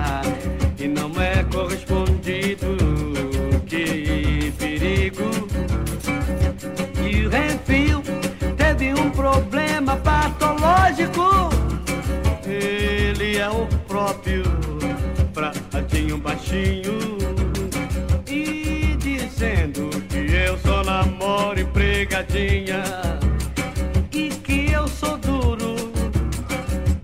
baixinho, 16.19 16.21
baixinho 16.21 16.97
E 18.27 18.95
dizendo 18.97 19.89
que 20.09 20.33
eu 20.33 20.57
só 20.59 20.83
namoro 20.83 21.59
empregadinha 21.59 22.83
E 24.11 24.29
que 24.29 24.71
eu 24.71 24.87
sou 24.87 25.17
duro 25.17 25.75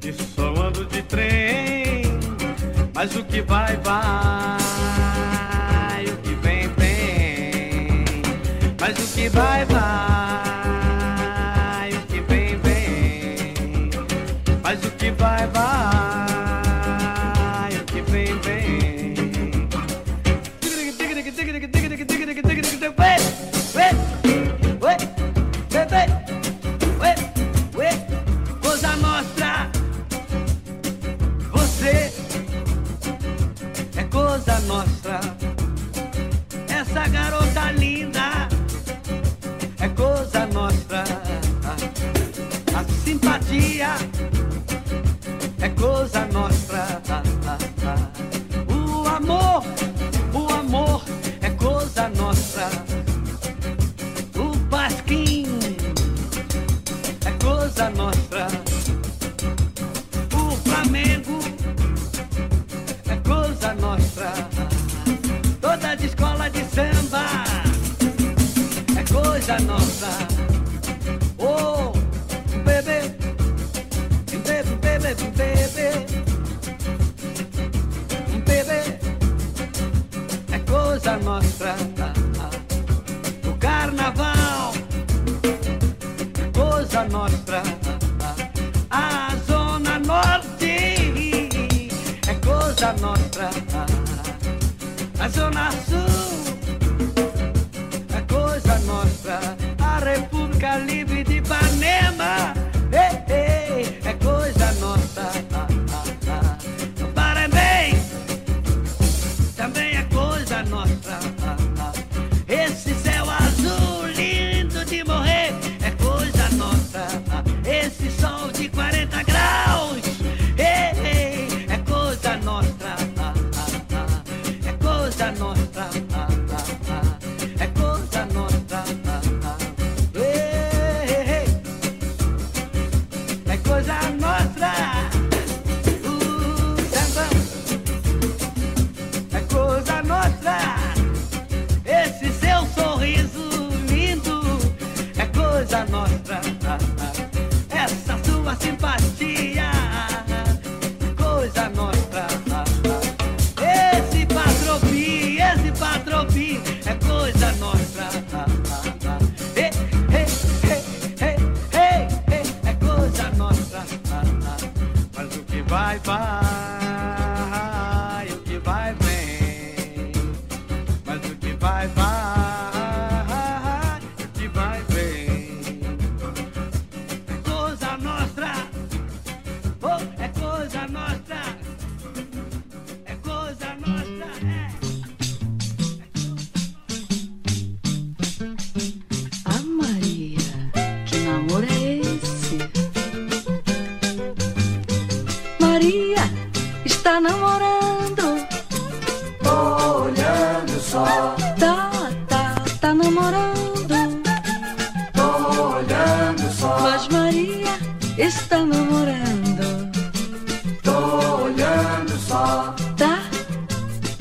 E 0.04 0.14
só 0.14 0.54
ando 0.62 0.86
de 0.86 1.02
trem. 1.04 2.04
Mas 2.94 3.16
o 3.16 3.24
que 3.24 3.42
vai, 3.42 3.78
vai 3.78 4.58
O 6.06 6.18
que 6.18 6.36
vem, 6.36 6.68
vem. 6.78 8.06
Mas 8.80 8.98
o 8.98 9.14
que 9.14 9.30
vai, 9.30 9.66
vai. 9.66 10.13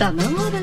Tamaulipas. 0.03 0.62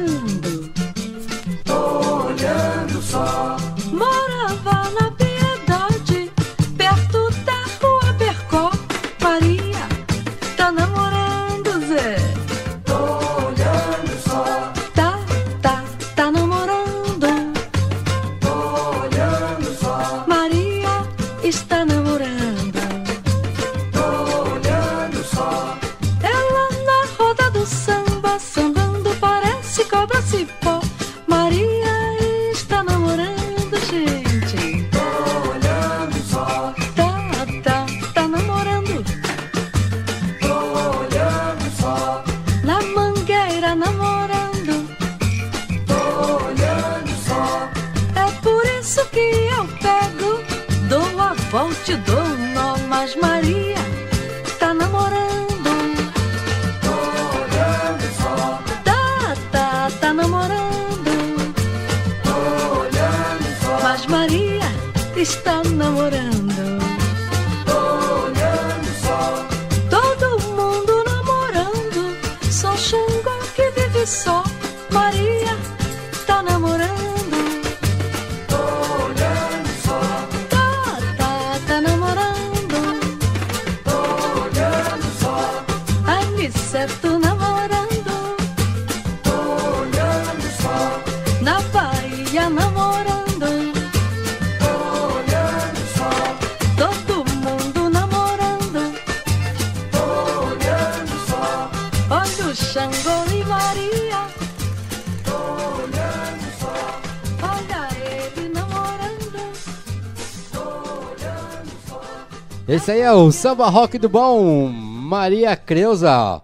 Samba 113.32 113.68
rock 113.70 113.98
do 113.98 114.08
bom, 114.08 114.68
Maria 114.70 115.56
Creuza, 115.56 116.44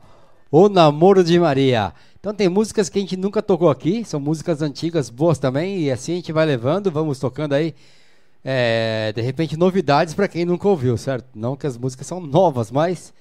O 0.52 0.68
Namoro 0.68 1.24
de 1.24 1.40
Maria. 1.40 1.94
Então 2.20 2.34
tem 2.34 2.50
músicas 2.50 2.90
que 2.90 2.98
a 2.98 3.02
gente 3.02 3.16
nunca 3.16 3.40
tocou 3.40 3.70
aqui, 3.70 4.04
são 4.04 4.20
músicas 4.20 4.64
antigas, 4.64 5.12
boas 5.12 5.38
também, 5.38 5.82
e 5.82 5.92
assim 5.92 6.14
a 6.14 6.16
gente 6.16 6.32
vai 6.32 6.44
levando, 6.44 6.90
vamos 6.90 7.20
tocando 7.20 7.54
aí, 7.54 7.76
é, 8.44 9.14
de 9.16 9.22
repente, 9.22 9.56
novidades 9.56 10.16
para 10.16 10.28
quem 10.28 10.44
nunca 10.44 10.68
ouviu, 10.68 10.98
certo? 10.98 11.28
Não 11.36 11.56
que 11.56 11.68
as 11.68 11.78
músicas 11.78 12.08
são 12.08 12.20
novas, 12.20 12.72
mas 12.72 13.14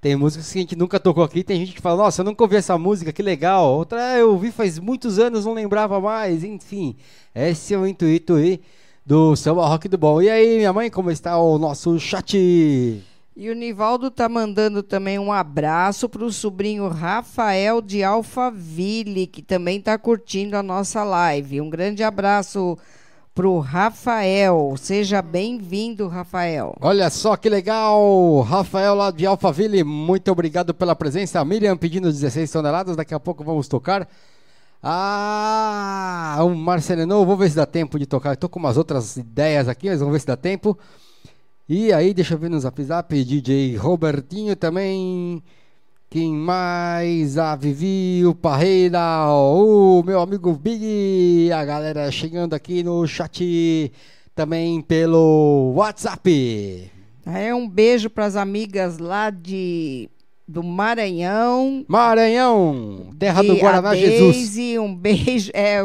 tem 0.00 0.16
músicas 0.16 0.52
que 0.52 0.58
a 0.58 0.62
gente 0.62 0.74
nunca 0.74 0.98
tocou 0.98 1.22
aqui, 1.22 1.44
tem 1.44 1.60
gente 1.60 1.72
que 1.74 1.80
fala, 1.80 2.02
nossa, 2.02 2.22
eu 2.22 2.24
nunca 2.24 2.42
ouvi 2.42 2.56
essa 2.56 2.76
música, 2.76 3.12
que 3.12 3.22
legal. 3.22 3.72
Outra, 3.72 4.02
"Ah, 4.14 4.18
eu 4.18 4.32
ouvi 4.32 4.50
faz 4.50 4.80
muitos 4.80 5.16
anos, 5.20 5.44
não 5.44 5.54
lembrava 5.54 6.00
mais, 6.00 6.42
enfim. 6.42 6.96
Esse 7.32 7.72
é 7.72 7.78
o 7.78 7.86
intuito 7.86 8.34
aí 8.34 8.60
do 9.04 9.34
samba 9.36 9.66
rock 9.66 9.88
do 9.88 9.98
bom. 9.98 10.20
E 10.20 10.28
aí, 10.28 10.58
minha 10.58 10.72
mãe, 10.72 10.90
como 10.90 11.10
está 11.10 11.38
o 11.38 11.58
nosso 11.58 11.98
chat? 11.98 12.36
E 12.36 13.48
o 13.48 13.54
Nivaldo 13.54 14.10
tá 14.10 14.28
mandando 14.28 14.82
também 14.82 15.18
um 15.18 15.32
abraço 15.32 16.08
para 16.08 16.24
o 16.24 16.32
sobrinho 16.32 16.88
Rafael 16.88 17.80
de 17.80 18.02
Alphaville, 18.02 19.26
que 19.26 19.40
também 19.40 19.80
tá 19.80 19.96
curtindo 19.96 20.56
a 20.56 20.62
nossa 20.62 21.02
live. 21.02 21.60
Um 21.60 21.70
grande 21.70 22.02
abraço 22.02 22.76
pro 23.34 23.58
Rafael. 23.58 24.74
Seja 24.76 25.22
bem-vindo, 25.22 26.06
Rafael. 26.08 26.76
Olha 26.80 27.08
só 27.08 27.36
que 27.36 27.48
legal! 27.48 28.42
Rafael 28.42 28.94
lá 28.94 29.10
de 29.10 29.24
Alphaville, 29.24 29.82
muito 29.84 30.30
obrigado 30.30 30.74
pela 30.74 30.94
presença. 30.94 31.40
A 31.40 31.44
Miriam 31.44 31.76
pedindo 31.76 32.12
16 32.12 32.50
toneladas, 32.50 32.96
daqui 32.96 33.14
a 33.14 33.20
pouco 33.20 33.42
vamos 33.42 33.68
tocar. 33.68 34.06
Ah, 34.82 36.38
o 36.40 36.54
Marcelino, 36.54 37.24
vou 37.26 37.36
ver 37.36 37.50
se 37.50 37.56
dá 37.56 37.66
tempo 37.66 37.98
de 37.98 38.06
tocar. 38.06 38.32
Estou 38.32 38.48
com 38.48 38.58
umas 38.58 38.76
outras 38.76 39.16
ideias 39.16 39.68
aqui, 39.68 39.88
mas 39.90 40.00
vamos 40.00 40.12
ver 40.12 40.20
se 40.20 40.26
dá 40.26 40.36
tempo. 40.36 40.78
E 41.68 41.92
aí, 41.92 42.14
deixa 42.14 42.34
eu 42.34 42.38
ver 42.38 42.48
no 42.50 42.58
zap 42.58 42.82
zap, 42.82 43.24
DJ 43.24 43.76
Robertinho 43.76 44.56
também. 44.56 45.42
Quem 46.08 46.32
mais? 46.32 47.38
A 47.38 47.54
Vivi, 47.54 48.24
o 48.26 48.34
Parreira, 48.34 49.28
o 49.28 50.02
meu 50.02 50.20
amigo 50.20 50.52
Big, 50.54 51.52
a 51.52 51.64
galera 51.64 52.10
chegando 52.10 52.54
aqui 52.54 52.82
no 52.82 53.06
chat 53.06 53.92
também 54.34 54.80
pelo 54.82 55.72
WhatsApp. 55.76 56.90
É 57.24 57.54
um 57.54 57.68
beijo 57.68 58.10
para 58.10 58.24
as 58.24 58.34
amigas 58.34 58.98
lá 58.98 59.30
de 59.30 60.08
do 60.50 60.62
Maranhão. 60.62 61.84
Maranhão, 61.86 63.10
terra 63.18 63.42
do 63.42 63.54
E 63.54 63.60
Guaraná 63.60 63.94
Jesus. 63.94 64.36
Deise, 64.36 64.78
um 64.78 64.94
beijo, 64.94 65.50
é, 65.54 65.78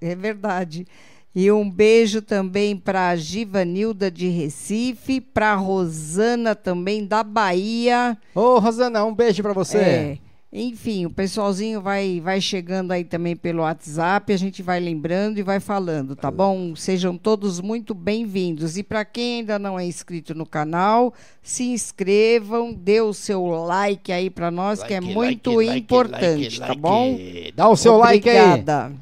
é 0.00 0.14
verdade. 0.16 0.86
E 1.34 1.52
um 1.52 1.70
beijo 1.70 2.20
também 2.20 2.76
para 2.76 3.10
a 3.10 3.16
Givanilda 3.16 4.10
de 4.10 4.28
Recife, 4.28 5.20
para 5.20 5.54
Rosana 5.54 6.54
também 6.54 7.06
da 7.06 7.22
Bahia. 7.22 8.18
Ô, 8.34 8.58
Rosana, 8.58 9.04
um 9.04 9.14
beijo 9.14 9.40
pra 9.42 9.52
você. 9.52 9.78
É, 9.78 10.18
enfim, 10.50 11.04
o 11.04 11.10
pessoalzinho 11.10 11.78
vai, 11.78 12.20
vai 12.20 12.40
chegando 12.40 12.92
aí 12.92 13.04
também 13.04 13.36
pelo 13.36 13.62
WhatsApp, 13.62 14.32
a 14.32 14.36
gente 14.36 14.62
vai 14.62 14.80
lembrando 14.80 15.38
e 15.38 15.42
vai 15.42 15.60
falando, 15.60 16.16
tá 16.16 16.30
bom? 16.30 16.74
Sejam 16.74 17.18
todos 17.18 17.60
muito 17.60 17.94
bem-vindos. 17.94 18.78
E 18.78 18.82
para 18.82 19.04
quem 19.04 19.40
ainda 19.40 19.58
não 19.58 19.78
é 19.78 19.84
inscrito 19.84 20.34
no 20.34 20.46
canal, 20.46 21.12
se 21.42 21.64
inscrevam, 21.64 22.72
dê 22.72 22.98
o 23.02 23.12
seu 23.12 23.44
like 23.44 24.10
aí 24.10 24.30
para 24.30 24.50
nós, 24.50 24.82
que 24.82 24.94
é 24.94 25.00
Like, 25.00 25.14
muito 25.14 25.50
like, 25.50 25.68
like, 25.68 25.80
importante, 25.80 26.42
like, 26.42 26.60
tá 26.60 26.66
like. 26.68 26.80
bom? 26.80 27.18
Dá 27.54 27.68
o 27.68 27.76
seu 27.76 27.98
like 27.98 28.28
aí. 28.28 28.40
Obrigada. 28.40 28.92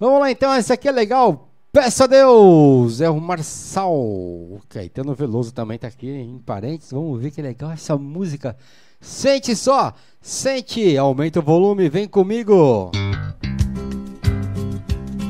Vamos 0.00 0.20
lá 0.20 0.30
então, 0.30 0.56
esse 0.56 0.72
aqui 0.72 0.88
é 0.88 0.92
legal. 0.92 1.50
Peça 1.70 2.04
a 2.04 2.06
Deus! 2.06 3.00
É 3.02 3.10
o 3.10 3.20
Marçal. 3.20 3.92
O 3.92 4.60
Caetano 4.68 5.14
Veloso 5.14 5.52
também 5.52 5.76
tá 5.76 5.88
aqui 5.88 6.08
em 6.08 6.38
parentes. 6.38 6.90
Vamos 6.90 7.20
ver 7.20 7.32
que 7.32 7.42
legal 7.42 7.70
essa 7.70 7.98
música. 7.98 8.56
Sente 9.04 9.54
só! 9.54 9.92
Sente! 10.20 10.96
Aumenta 10.96 11.38
o 11.40 11.42
volume, 11.42 11.90
vem 11.90 12.08
comigo! 12.08 12.90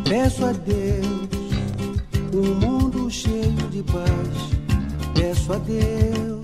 Peço 0.08 0.46
a 0.46 0.52
Deus 0.52 1.28
um 2.32 2.54
mundo 2.54 3.10
cheio 3.10 3.50
de 3.70 3.82
paz. 3.82 4.06
Peço 5.12 5.52
a 5.52 5.58
Deus 5.58 6.40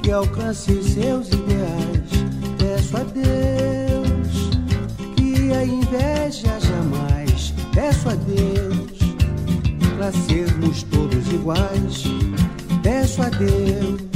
que 0.00 0.12
alcance 0.12 0.80
seus 0.84 1.28
ideais. 1.28 2.10
Peço 2.56 2.96
a 2.96 3.02
Deus 3.02 4.50
que 5.16 5.52
a 5.52 5.64
inveja 5.64 6.60
jamais. 6.60 7.52
Peço 7.74 8.08
a 8.08 8.14
Deus 8.14 8.98
para 9.96 10.12
sermos 10.12 10.84
todos 10.84 11.26
iguais. 11.32 12.04
Peço 12.82 13.22
a 13.22 13.28
Deus 13.28 14.15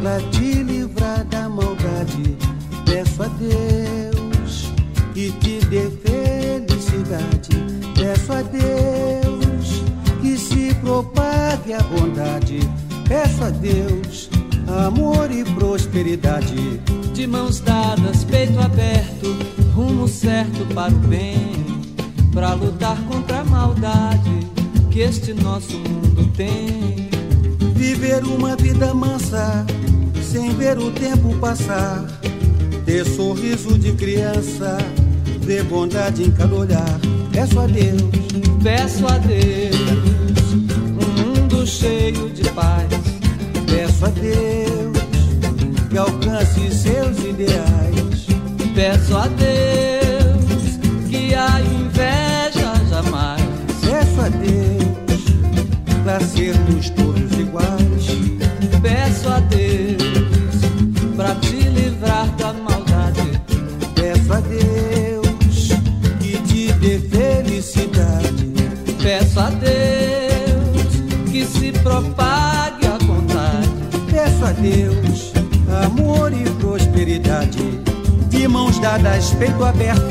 para 0.00 0.20
te 0.30 0.62
livrar 0.62 1.24
da 1.24 1.48
maldade. 1.48 2.36
Peço 2.84 3.22
a 3.22 3.28
Deus 3.28 4.72
que 5.14 5.30
te 5.32 5.60
dê 5.66 5.90
felicidade. 6.04 7.50
Peço 7.94 8.32
a 8.32 8.42
Deus 8.42 9.82
que 10.20 10.38
se 10.38 10.74
propague 10.76 11.72
a 11.72 11.82
bondade. 11.82 12.60
Peço 13.08 13.44
a 13.44 13.50
Deus 13.50 14.30
amor 14.68 15.30
e 15.30 15.44
prosperidade. 15.44 16.80
De 17.12 17.26
mãos 17.26 17.60
dadas, 17.60 18.22
peito 18.24 18.58
aberto, 18.60 19.36
rumo 19.74 20.06
certo 20.06 20.64
para 20.72 20.92
o 20.92 20.98
bem, 20.98 21.64
para 22.32 22.54
lutar 22.54 22.96
contra 23.08 23.40
a 23.40 23.44
maldade 23.44 24.46
que 24.90 25.00
este 25.00 25.34
nosso 25.34 25.76
mundo 25.76 26.30
tem. 26.36 27.08
Viver 27.74 28.24
uma 28.24 28.54
vida 28.56 28.94
mansa, 28.94 29.66
sem 30.30 30.50
ver 30.54 30.78
o 30.78 30.90
tempo 30.90 31.34
passar. 31.38 32.04
Ter 32.84 33.04
sorriso 33.06 33.78
de 33.78 33.92
criança, 33.92 34.78
ver 35.40 35.64
bondade 35.64 36.22
em 36.22 36.30
cada 36.30 36.54
olhar. 36.54 37.00
Peço 37.32 37.58
a 37.58 37.66
Deus, 37.66 38.02
Peço 38.62 39.06
a 39.06 39.18
Deus 39.18 40.52
um 41.00 41.22
mundo 41.22 41.66
cheio 41.66 42.28
de 42.30 42.42
paz. 42.50 42.88
peço 43.66 44.04
a 44.04 44.08
Deus 44.08 44.98
que 45.88 45.96
alcance 45.96 46.70
seus 46.72 47.18
ideais. 47.24 48.26
Peço 48.74 49.16
a 49.16 49.28
Deus 49.28 50.78
que 51.08 51.34
a 51.34 51.60
inveja 51.60 52.74
jamais. 52.90 53.42
Peço 53.80 54.20
a 54.20 54.28
Deus 54.28 55.24
para 56.04 56.20
sermos 56.20 56.90
todos 56.90 57.32
iguais. 57.38 58.06
Peço 58.82 59.28
a 59.28 59.40
Deus 59.40 59.67
Deus 74.60 75.32
amor 75.84 76.32
e 76.32 76.48
prosperidade. 76.60 77.58
De 78.28 78.46
mãos 78.48 78.78
dadas, 78.78 79.32
peito 79.34 79.64
aberto, 79.64 80.02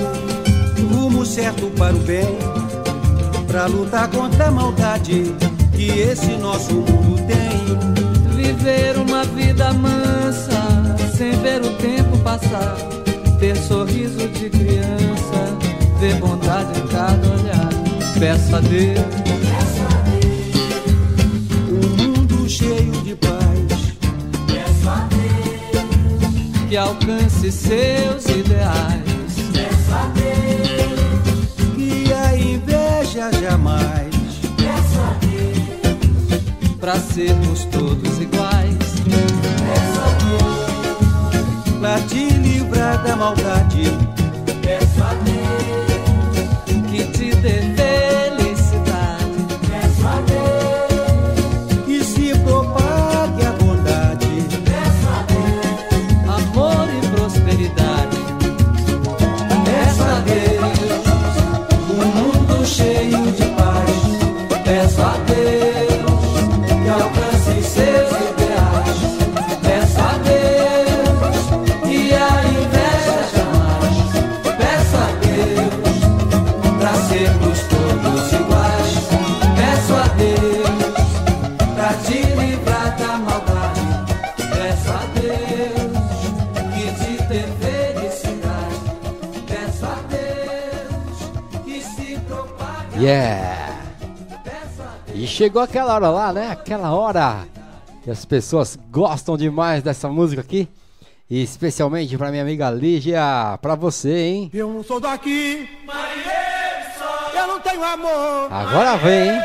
rumo 0.91 1.25
certo 1.25 1.67
para 1.77 1.95
o 1.95 1.99
bem. 1.99 2.37
Pra 3.47 3.65
lutar 3.65 4.09
contra 4.09 4.47
a 4.47 4.51
maldade 4.51 5.35
que 5.73 5.87
esse 5.99 6.31
nosso 6.37 6.73
mundo 6.73 7.17
tem. 7.27 8.35
Viver 8.35 8.97
uma 8.97 9.23
vida 9.23 9.73
mansa, 9.73 10.51
sem 11.15 11.31
ver 11.41 11.61
o 11.61 11.73
tempo 11.77 12.17
passar. 12.19 12.75
Ter 13.39 13.55
sorriso 13.55 14.27
de 14.29 14.49
criança, 14.49 15.57
ver 15.99 16.15
bondade 16.15 16.79
em 16.79 16.87
cada 16.87 17.27
olhar. 17.27 17.69
Peço 18.19 18.55
a 18.55 18.59
Deus 18.59 19.26
que 26.67 26.75
alcance 26.75 27.51
seus 27.51 28.25
ideais. 28.25 29.35
Peço 29.53 29.93
a 29.93 30.11
Deus 30.13 31.75
que 31.75 32.13
a 32.13 32.37
inveja 32.37 33.31
jamais. 33.41 34.13
Peço 34.57 34.99
a 34.99 35.15
Deus 35.21 36.75
para 36.79 36.95
sermos 36.95 37.63
todos 37.65 38.19
iguais. 38.19 38.77
Peço 39.05 39.99
a 40.01 40.09
Deus 40.23 41.79
Pra 41.79 41.99
te 42.01 42.29
livrar 42.31 43.01
da 43.03 43.15
maldade. 43.15 43.83
Yeah! 92.99 93.77
E 95.13 95.25
chegou 95.27 95.61
aquela 95.61 95.95
hora 95.95 96.09
lá, 96.09 96.33
né? 96.33 96.51
Aquela 96.51 96.93
hora 96.93 97.45
que 98.03 98.11
as 98.11 98.23
pessoas 98.25 98.77
gostam 98.89 99.37
demais 99.37 99.83
dessa 99.83 100.07
música 100.09 100.41
aqui. 100.41 100.67
E 101.29 101.43
especialmente 101.43 102.17
pra 102.17 102.31
minha 102.31 102.41
amiga 102.41 102.69
Lígia, 102.69 103.19
pra 103.61 103.75
você, 103.75 104.17
hein? 104.17 104.51
Eu 104.53 104.73
não 104.73 104.83
sou 104.83 104.99
daqui, 104.99 105.67
eu, 107.35 107.47
não 107.47 107.59
tenho 107.59 107.83
amor. 107.83 108.47
Agora 108.49 108.95
vem, 108.97 109.29
hein? 109.31 109.41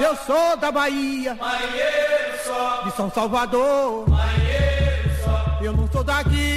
Eu, 0.00 0.16
sou 0.16 0.56
da 0.58 0.70
Bahia, 0.70 1.38
de 2.84 2.90
São 2.94 3.10
Salvador, 3.10 4.04
eu 5.62 5.72
não 5.72 5.88
sou 5.90 6.04
daqui. 6.04 6.53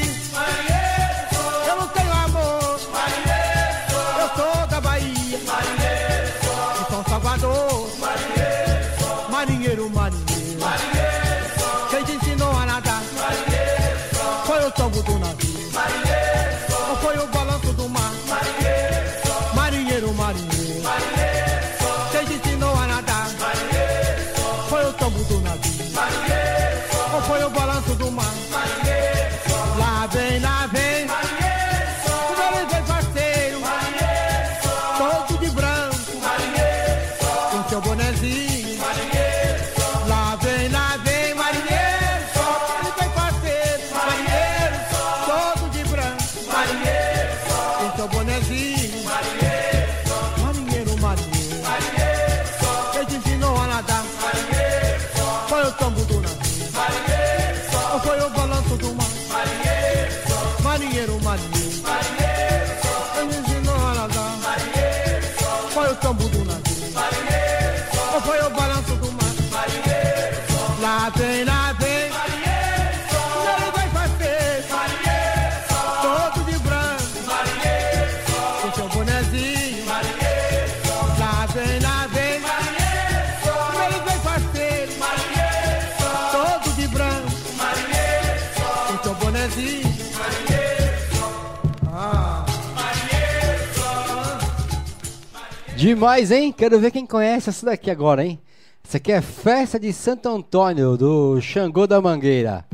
Demais, 95.88 96.32
hein? 96.32 96.52
Quero 96.52 96.82
ver 96.82 96.92
quem 96.92 97.06
conhece 97.06 97.50
essa 97.50 97.66
daqui 97.66 97.90
agora, 97.90 98.26
hein? 98.26 98.38
Essa 98.86 98.98
aqui 98.98 99.10
é 99.10 99.22
Festa 99.22 99.80
de 99.80 99.94
Santo 99.94 100.28
Antônio, 100.28 100.98
do 100.98 101.40
Xangô 101.40 101.88
da 101.88 102.02
Mangueira. 102.02 102.66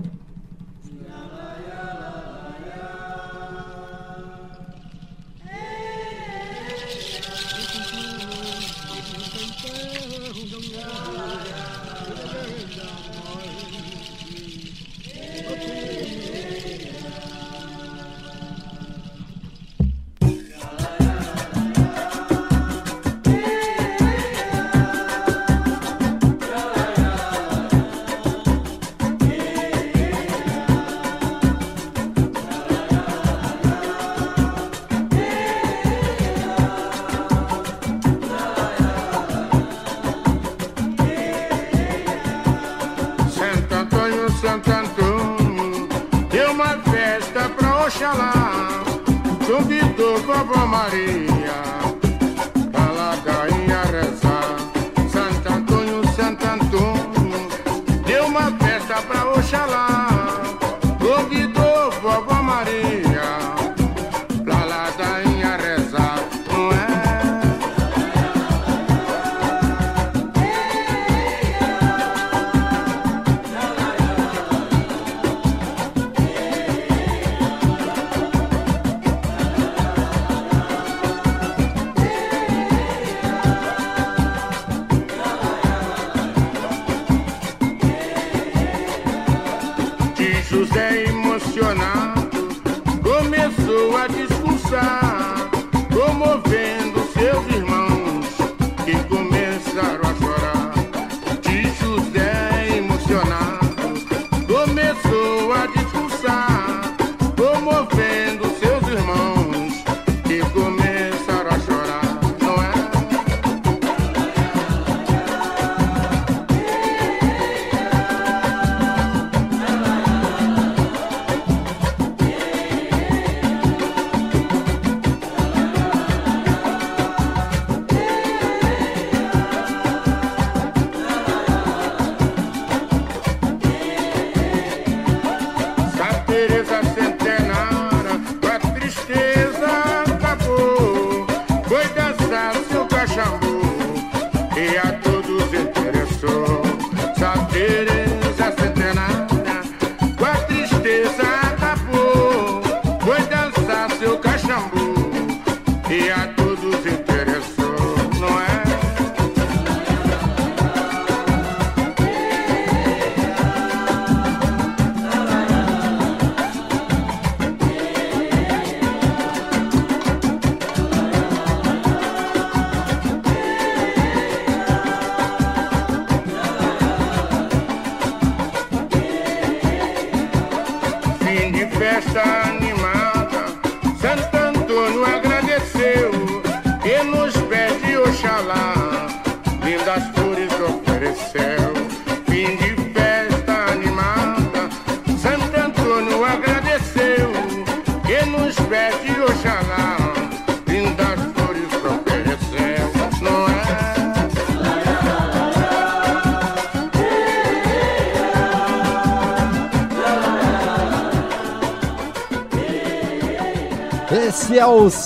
Maria. 50.42 51.23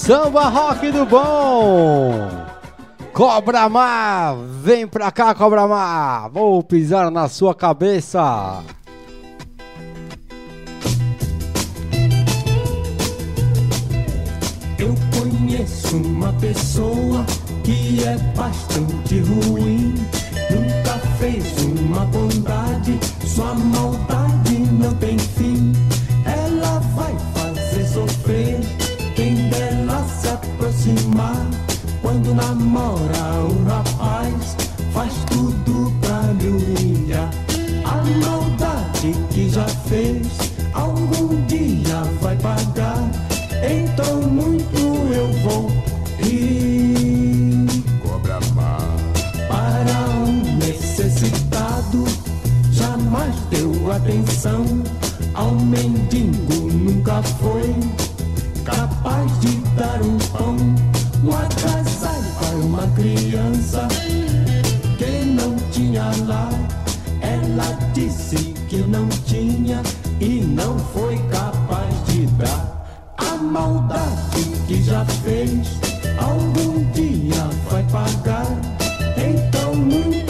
Samba 0.08 0.48
rock 0.48 0.90
do 0.90 1.06
bom! 1.06 2.30
Cobra 3.12 3.68
Mar, 3.68 4.38
vem 4.38 4.88
pra 4.88 5.12
cá, 5.12 5.36
Cobra 5.36 5.68
Mar! 5.68 6.30
Vou 6.30 6.64
pisar 6.64 7.12
na 7.12 7.28
sua 7.28 7.54
cabeça! 7.54 8.64
criança 62.98 63.88
que 64.98 65.26
não 65.26 65.56
tinha 65.72 66.06
lá. 66.26 66.50
Ela 67.22 67.78
disse 67.94 68.56
que 68.68 68.78
não 68.78 69.08
tinha 69.28 69.84
e 70.20 70.42
não 70.42 70.80
foi 70.80 71.16
capaz 71.30 71.94
de 72.08 72.26
dar 72.38 73.14
a 73.18 73.38
maldade 73.38 74.44
que 74.68 74.82
já 74.82 75.06
fez. 75.24 75.78
Algum 76.20 76.84
dia 76.92 77.48
vai 77.70 77.84
pagar. 77.84 78.48
Então, 79.16 79.76
muito 79.76 80.27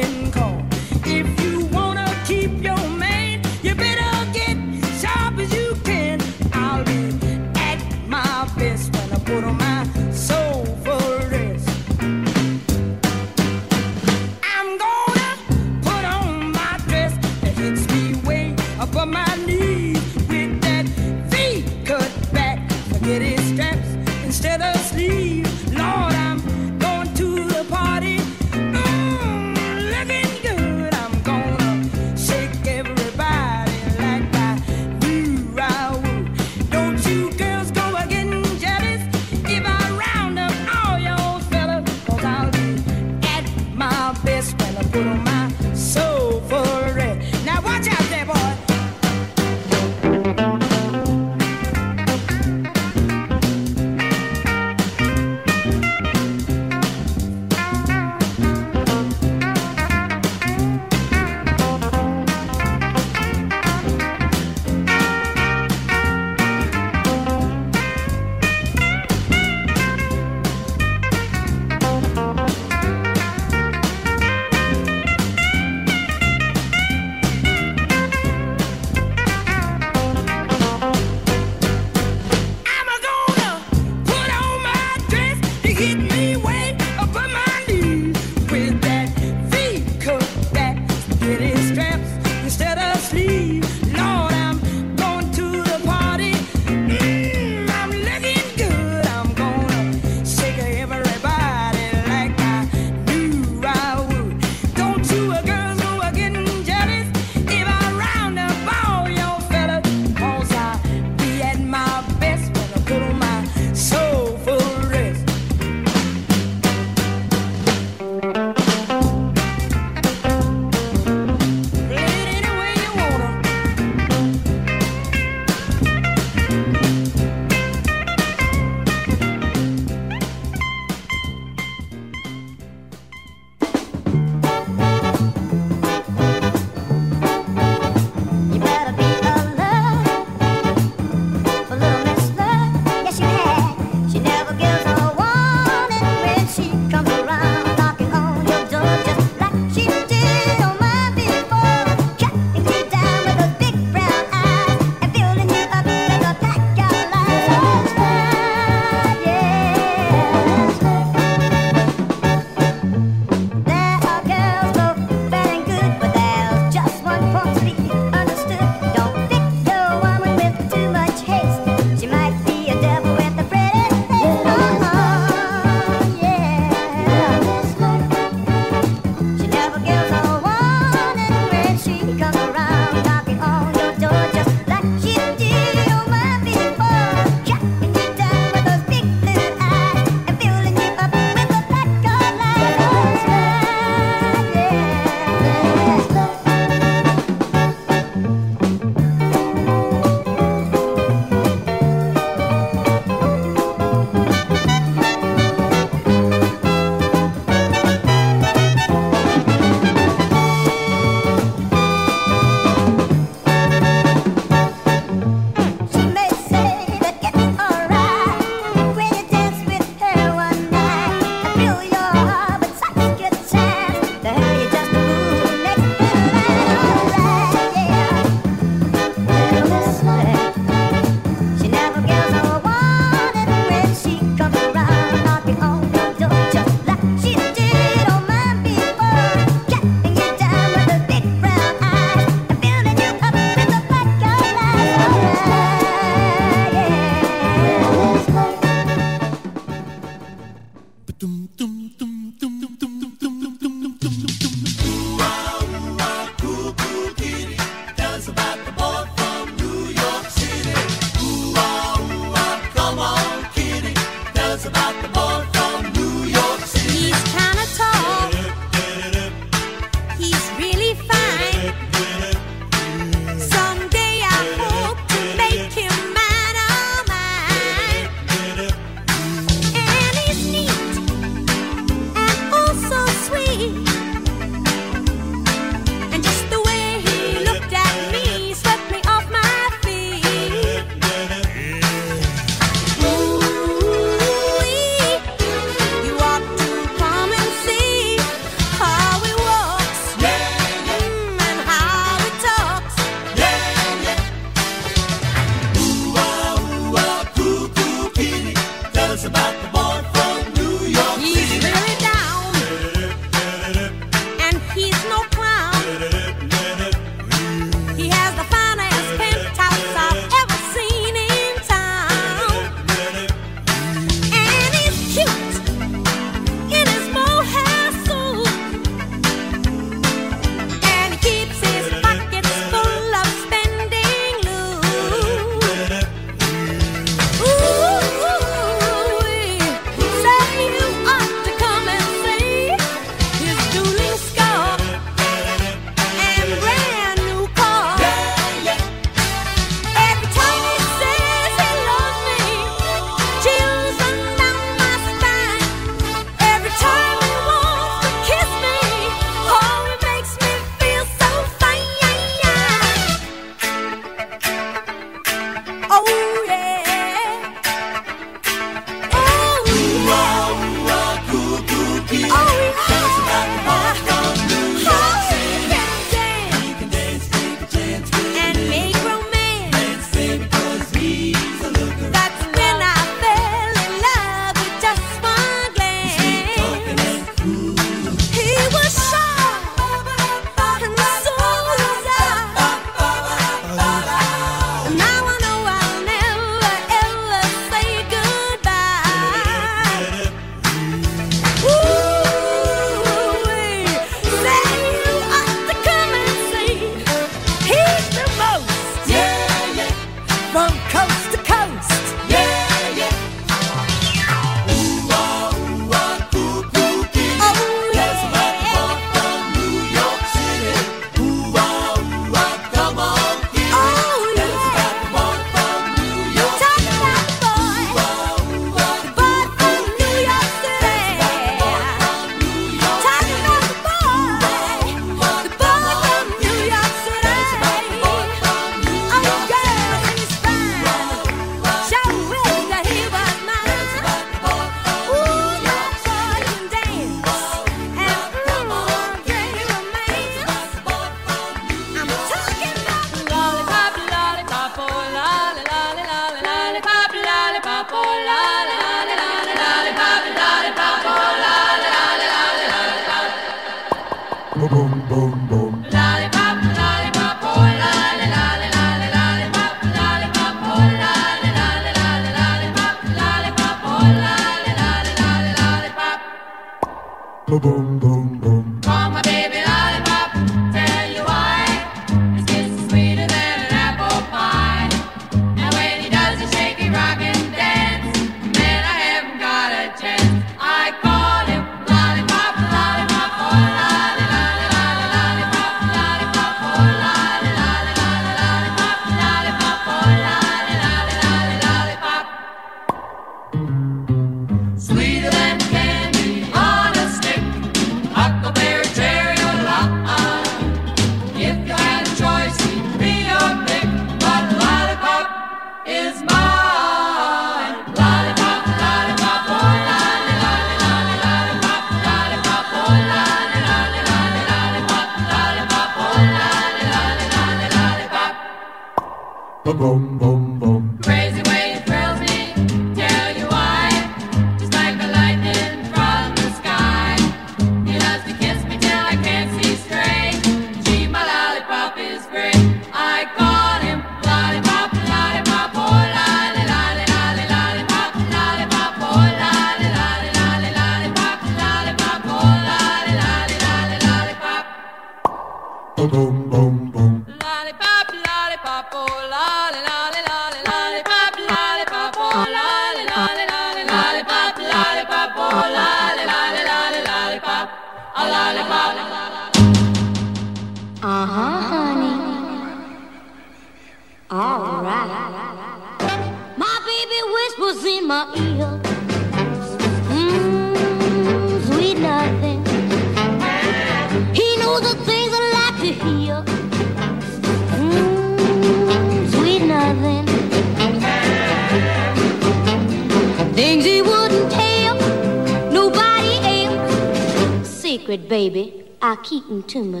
I 599.52 599.62
keep 599.62 599.82
'em 599.82 600.00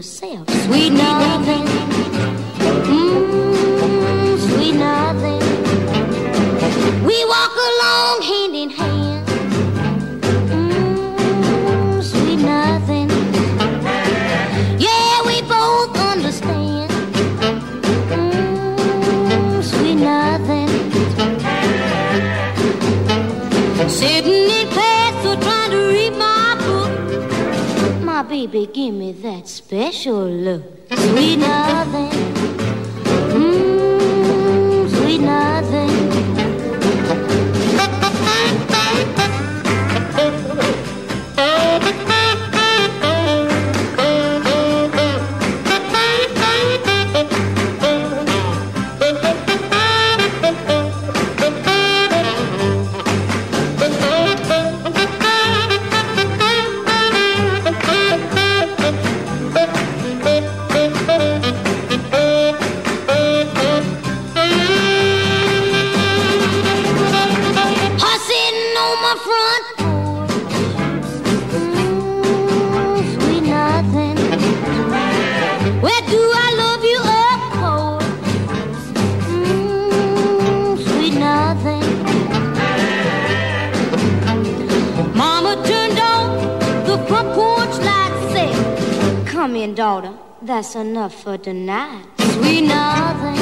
tonight." 91.40 92.20
Sweet 92.34 92.62
nothing. 92.62 93.36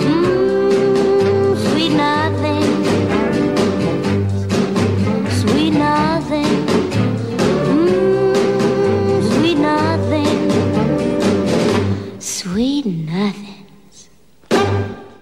Mm, 0.00 1.56
sweet 1.56 1.92
nothing. 1.94 2.62
Sweet 5.30 5.74
nothing. 5.74 6.52
Mm, 7.68 9.22
sweet 9.22 9.58
nothing. 9.58 10.38
Sweet 12.20 12.86
nothing. 12.86 13.54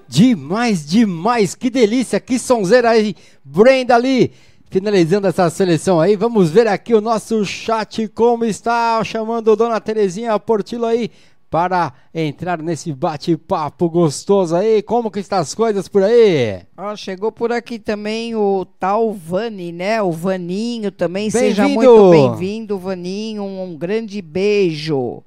Demais, 0.08 0.86
demais, 0.86 1.54
que 1.54 1.70
delícia, 1.70 2.20
que 2.20 2.38
sonzeira 2.38 2.90
aí, 2.90 3.14
Brenda 3.44 3.96
Lee. 3.96 4.30
Finalizando 4.70 5.26
essa 5.26 5.50
seleção 5.50 6.00
aí, 6.00 6.16
vamos 6.16 6.48
ver 6.48 6.66
aqui 6.66 6.94
o 6.94 7.00
nosso 7.00 7.44
chat 7.44 8.08
como 8.08 8.42
está, 8.44 9.04
chamando 9.04 9.54
Dona 9.54 9.78
Terezinha 9.78 10.38
Portilo 10.38 10.86
aí 10.86 11.10
para 11.52 11.92
entrar 12.14 12.62
nesse 12.62 12.94
bate-papo 12.94 13.90
gostoso 13.90 14.56
aí. 14.56 14.80
Como 14.80 15.10
que 15.10 15.20
estão 15.20 15.38
as 15.38 15.54
coisas 15.54 15.86
por 15.86 16.02
aí? 16.02 16.62
Ó, 16.74 16.96
chegou 16.96 17.30
por 17.30 17.52
aqui 17.52 17.78
também 17.78 18.34
o 18.34 18.64
tal 18.80 19.12
Vani, 19.12 19.70
né? 19.70 20.00
O 20.00 20.10
Vaninho 20.10 20.90
também. 20.90 21.28
Seja 21.28 21.68
muito 21.68 22.10
bem-vindo, 22.10 22.78
Vaninho. 22.78 23.42
Um, 23.42 23.64
um 23.64 23.76
grande 23.76 24.22
beijo. 24.22 25.22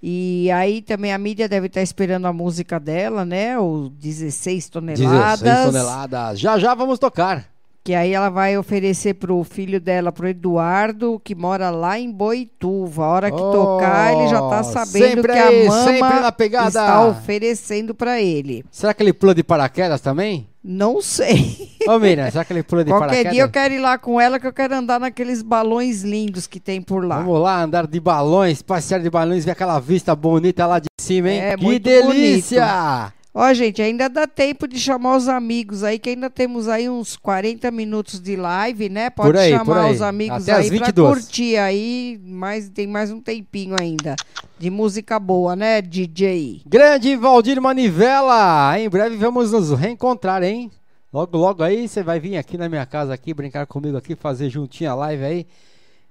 E 0.00 0.48
aí 0.52 0.80
também 0.80 1.12
a 1.12 1.18
mídia 1.18 1.48
deve 1.48 1.66
estar 1.66 1.82
esperando 1.82 2.26
a 2.26 2.32
música 2.32 2.78
dela, 2.78 3.24
né? 3.24 3.58
O 3.58 3.88
16 3.88 4.68
toneladas. 4.68 5.40
16 5.40 5.66
toneladas. 5.66 6.38
Já 6.38 6.56
já 6.56 6.72
vamos 6.72 7.00
tocar. 7.00 7.52
Que 7.84 7.94
aí 7.94 8.14
ela 8.14 8.30
vai 8.30 8.56
oferecer 8.56 9.12
pro 9.12 9.44
filho 9.44 9.78
dela, 9.78 10.10
pro 10.10 10.26
Eduardo, 10.26 11.20
que 11.22 11.34
mora 11.34 11.68
lá 11.68 11.98
em 12.00 12.10
Boituva. 12.10 13.04
A 13.04 13.08
hora 13.08 13.30
que 13.30 13.36
Oh, 13.38 13.52
tocar, 13.52 14.14
ele 14.14 14.26
já 14.28 14.40
tá 14.40 14.62
sabendo 14.62 15.22
que 15.22 15.30
aí, 15.30 15.66
a 15.66 15.70
mama 15.70 16.20
na 16.20 16.32
pegada. 16.32 16.68
está 16.68 17.06
oferecendo 17.06 17.94
para 17.94 18.18
ele. 18.22 18.64
Será 18.70 18.94
que 18.94 19.02
ele 19.02 19.12
pula 19.12 19.34
de 19.34 19.44
paraquedas 19.44 20.00
também? 20.00 20.48
Não 20.64 21.02
sei. 21.02 21.76
Ô 21.86 21.98
Miriam, 21.98 22.30
será 22.30 22.42
que 22.42 22.54
ele 22.54 22.62
pula 22.62 22.82
de 22.82 22.88
Qualquer 22.90 23.06
paraquedas? 23.06 23.32
dia 23.34 23.42
eu 23.42 23.50
quero 23.50 23.74
ir 23.74 23.80
lá 23.80 23.98
com 23.98 24.18
ela, 24.18 24.40
que 24.40 24.46
eu 24.46 24.52
quero 24.54 24.74
andar 24.76 24.98
naqueles 24.98 25.42
balões 25.42 26.02
lindos 26.02 26.46
que 26.46 26.58
tem 26.58 26.80
por 26.80 27.04
lá. 27.04 27.18
Vamos 27.18 27.38
lá, 27.38 27.62
andar 27.62 27.86
de 27.86 28.00
balões, 28.00 28.62
passear 28.62 28.98
de 29.02 29.10
balões, 29.10 29.44
ver 29.44 29.50
aquela 29.50 29.78
vista 29.78 30.16
bonita 30.16 30.66
lá 30.66 30.78
de 30.78 30.86
cima, 30.98 31.28
hein? 31.30 31.40
É, 31.40 31.56
que 31.58 31.62
muito 31.62 31.82
delícia! 31.84 33.12
Ó, 33.36 33.52
gente, 33.52 33.82
ainda 33.82 34.08
dá 34.08 34.28
tempo 34.28 34.68
de 34.68 34.78
chamar 34.78 35.16
os 35.16 35.26
amigos 35.26 35.82
aí, 35.82 35.98
que 35.98 36.10
ainda 36.10 36.30
temos 36.30 36.68
aí 36.68 36.88
uns 36.88 37.16
40 37.16 37.68
minutos 37.72 38.20
de 38.20 38.36
live, 38.36 38.88
né? 38.88 39.10
Pode 39.10 39.36
aí, 39.36 39.50
chamar 39.50 39.90
os 39.90 40.00
amigos 40.00 40.48
Até 40.48 40.52
aí 40.52 40.68
pra 40.68 40.86
22. 40.86 41.14
curtir 41.18 41.56
aí, 41.56 42.20
mas 42.24 42.68
tem 42.68 42.86
mais 42.86 43.10
um 43.10 43.20
tempinho 43.20 43.74
ainda 43.80 44.14
de 44.56 44.70
música 44.70 45.18
boa, 45.18 45.56
né, 45.56 45.82
DJ? 45.82 46.62
Grande 46.64 47.16
Valdir 47.16 47.60
Manivela! 47.60 48.78
Em 48.78 48.88
breve 48.88 49.16
vamos 49.16 49.50
nos 49.50 49.72
reencontrar, 49.72 50.44
hein? 50.44 50.70
Logo, 51.12 51.36
logo 51.36 51.64
aí 51.64 51.88
você 51.88 52.04
vai 52.04 52.20
vir 52.20 52.36
aqui 52.36 52.56
na 52.56 52.68
minha 52.68 52.86
casa 52.86 53.12
aqui, 53.12 53.34
brincar 53.34 53.66
comigo 53.66 53.96
aqui, 53.96 54.14
fazer 54.14 54.48
juntinho 54.48 54.92
a 54.92 54.94
live 54.94 55.24
aí. 55.24 55.46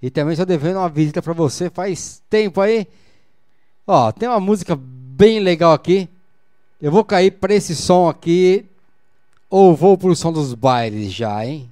E 0.01 0.09
também 0.09 0.33
estou 0.33 0.45
devendo 0.45 0.79
uma 0.79 0.89
visita 0.89 1.21
pra 1.21 1.31
você 1.31 1.69
faz 1.69 2.21
tempo 2.29 2.59
aí. 2.59 2.85
Ó, 3.87 4.11
tem 4.11 4.27
uma 4.27 4.41
música 4.41 4.77
bem 4.77 5.39
legal 5.39 5.71
aqui. 5.71 6.09
Eu 6.83 6.91
vou 6.91 7.05
cair 7.05 7.31
pra 7.31 7.53
esse 7.53 7.77
som 7.77 8.09
aqui 8.09 8.65
ou 9.49 9.73
vou 9.73 9.97
pro 9.97 10.13
som 10.13 10.33
dos 10.33 10.53
bailes 10.53 11.13
já, 11.13 11.45
hein? 11.45 11.71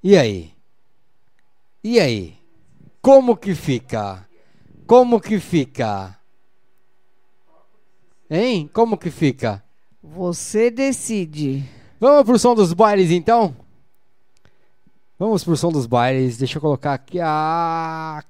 E 0.00 0.16
aí? 0.16 0.52
E 1.82 1.98
aí? 1.98 2.36
Como 3.00 3.36
que 3.36 3.56
fica? 3.56 4.24
Como 4.86 5.20
que 5.20 5.40
fica? 5.40 6.16
Hein? 8.30 8.70
Como 8.72 8.96
que 8.96 9.10
fica? 9.10 9.60
Você 10.00 10.70
decide. 10.70 11.68
Vamos 11.98 12.22
pro 12.22 12.38
som 12.38 12.54
dos 12.54 12.72
bailes 12.72 13.10
então? 13.10 13.56
Vamos 15.18 15.42
pro 15.42 15.56
som 15.56 15.72
dos 15.72 15.86
bailes. 15.86 16.36
Deixa 16.36 16.58
eu 16.58 16.62
colocar 16.62 16.94
aqui 16.94 17.18
a 17.20 18.22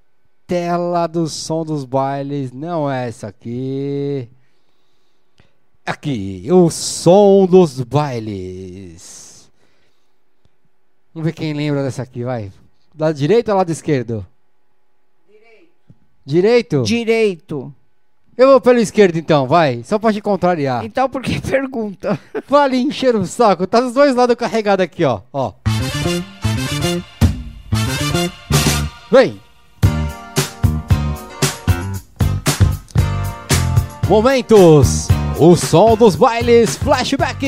tela 0.47 1.07
do 1.07 1.29
som 1.29 1.63
dos 1.63 1.85
bailes. 1.85 2.53
Não 2.53 2.91
é 2.91 3.07
essa 3.07 3.27
aqui. 3.27 4.31
Aqui, 5.85 6.47
o 6.51 6.71
som 6.71 7.45
dos 7.47 7.81
bailes. 7.81 9.51
Vamos 11.13 11.27
ver 11.27 11.33
quem 11.33 11.53
lembra 11.53 11.83
dessa 11.83 12.03
aqui, 12.03 12.23
vai. 12.23 12.53
Lado 12.99 13.15
direito 13.17 13.51
ou 13.51 13.57
lado 13.57 13.71
esquerdo? 13.71 14.25
Direito. 16.25 16.83
Direito. 16.85 17.75
Eu 18.39 18.49
vou 18.49 18.61
pelo 18.61 18.79
esquerdo 18.79 19.17
então, 19.17 19.47
vai. 19.47 19.83
Só 19.83 19.99
pra 19.99 20.13
te 20.13 20.21
contrariar. 20.21 20.85
Então 20.85 21.09
por 21.09 21.21
que 21.21 21.41
pergunta? 21.41 22.19
Vale 22.49 22.77
encher 22.79 23.15
o 23.17 23.27
saco. 23.27 23.67
Tá 23.67 23.81
dos 23.81 23.93
dois 23.93 24.15
lados 24.15 24.37
carregado 24.37 24.83
aqui, 24.83 25.05
ó. 25.05 25.21
Ó. 25.33 25.53
Vem. 29.11 29.41
Momentos. 34.09 35.11
O 35.44 35.56
som 35.56 35.97
dos 35.97 36.14
bailes 36.14 36.77
flashback. 36.77 37.43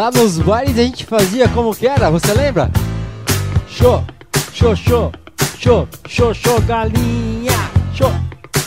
Lá 0.00 0.10
nos 0.10 0.38
bailes 0.38 0.78
a 0.78 0.82
gente 0.82 1.04
fazia 1.04 1.46
como 1.50 1.76
que 1.76 1.86
era, 1.86 2.10
você 2.10 2.32
lembra? 2.32 2.70
Show, 3.68 4.02
show, 4.50 4.74
show, 4.74 5.12
show, 5.58 5.86
show, 6.08 6.32
show, 6.32 6.58
galinha. 6.62 7.52
Show, 7.92 8.10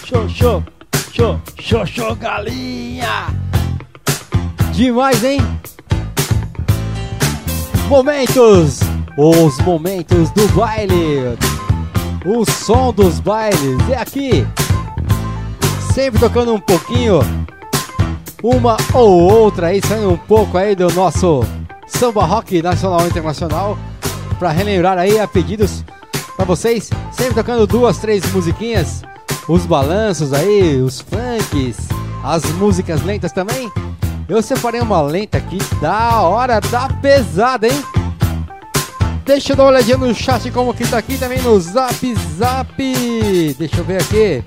show, 0.05 0.29
show, 0.29 0.63
show, 1.11 1.41
show, 1.59 1.85
show, 1.87 2.15
galinha. 2.15 3.33
Demais, 4.73 5.23
hein? 5.23 5.39
Momentos, 7.87 8.81
os 9.17 9.57
momentos 9.61 10.29
do 10.29 10.47
baile. 10.49 11.35
O 12.27 12.45
som 12.45 12.93
dos 12.93 13.19
bailes 13.19 13.89
é 13.89 13.97
aqui. 13.97 14.45
Sempre 15.95 16.19
tocando 16.19 16.53
um 16.53 16.59
pouquinho 16.59 17.21
uma 18.43 18.75
ou 18.93 19.21
outra 19.31 19.67
aí, 19.67 19.81
saindo 19.81 20.11
um 20.11 20.17
pouco 20.17 20.57
aí 20.57 20.75
do 20.75 20.91
nosso 20.93 21.45
samba 21.87 22.25
rock 22.25 22.61
nacional 22.61 23.05
e 23.05 23.07
internacional, 23.09 23.77
para 24.37 24.51
relembrar 24.51 24.97
aí 24.97 25.17
a 25.17 25.25
pedidos 25.25 25.83
para 26.35 26.43
vocês, 26.43 26.89
sempre 27.11 27.35
tocando 27.35 27.65
duas, 27.65 27.97
três 27.99 28.29
musiquinhas, 28.33 29.01
os 29.47 29.65
balanços 29.65 30.33
aí, 30.33 30.81
os 30.81 30.99
funks, 30.99 31.87
as 32.23 32.43
músicas 32.53 33.01
lentas 33.03 33.31
também. 33.31 33.71
Eu 34.27 34.41
separei 34.41 34.81
uma 34.81 35.01
lenta 35.01 35.37
aqui, 35.37 35.59
da 35.79 36.21
hora, 36.21 36.59
da 36.59 36.89
pesada, 36.89 37.67
hein? 37.67 37.83
Deixa 39.25 39.53
eu 39.53 39.55
dar 39.55 39.63
uma 39.63 39.69
olhadinha 39.69 39.97
no 39.97 40.13
chat 40.13 40.51
como 40.51 40.73
que 40.73 40.85
tá 40.85 40.97
aqui 40.97 41.17
também 41.17 41.41
no 41.41 41.57
Zap 41.59 42.15
Zap. 42.37 42.73
Deixa 43.57 43.77
eu 43.77 43.83
ver 43.85 44.01
aqui. 44.01 44.43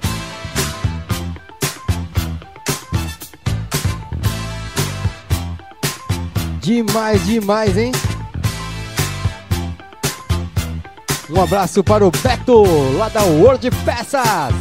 Demais, 6.67 7.25
demais, 7.25 7.79
hein? 7.79 7.93
Um 11.31 11.41
abraço 11.41 11.85
para 11.85 12.05
o 12.05 12.11
Beto, 12.11 12.65
lá 12.99 13.09
da 13.09 13.23
Word 13.23 13.71
Peças. 13.85 14.53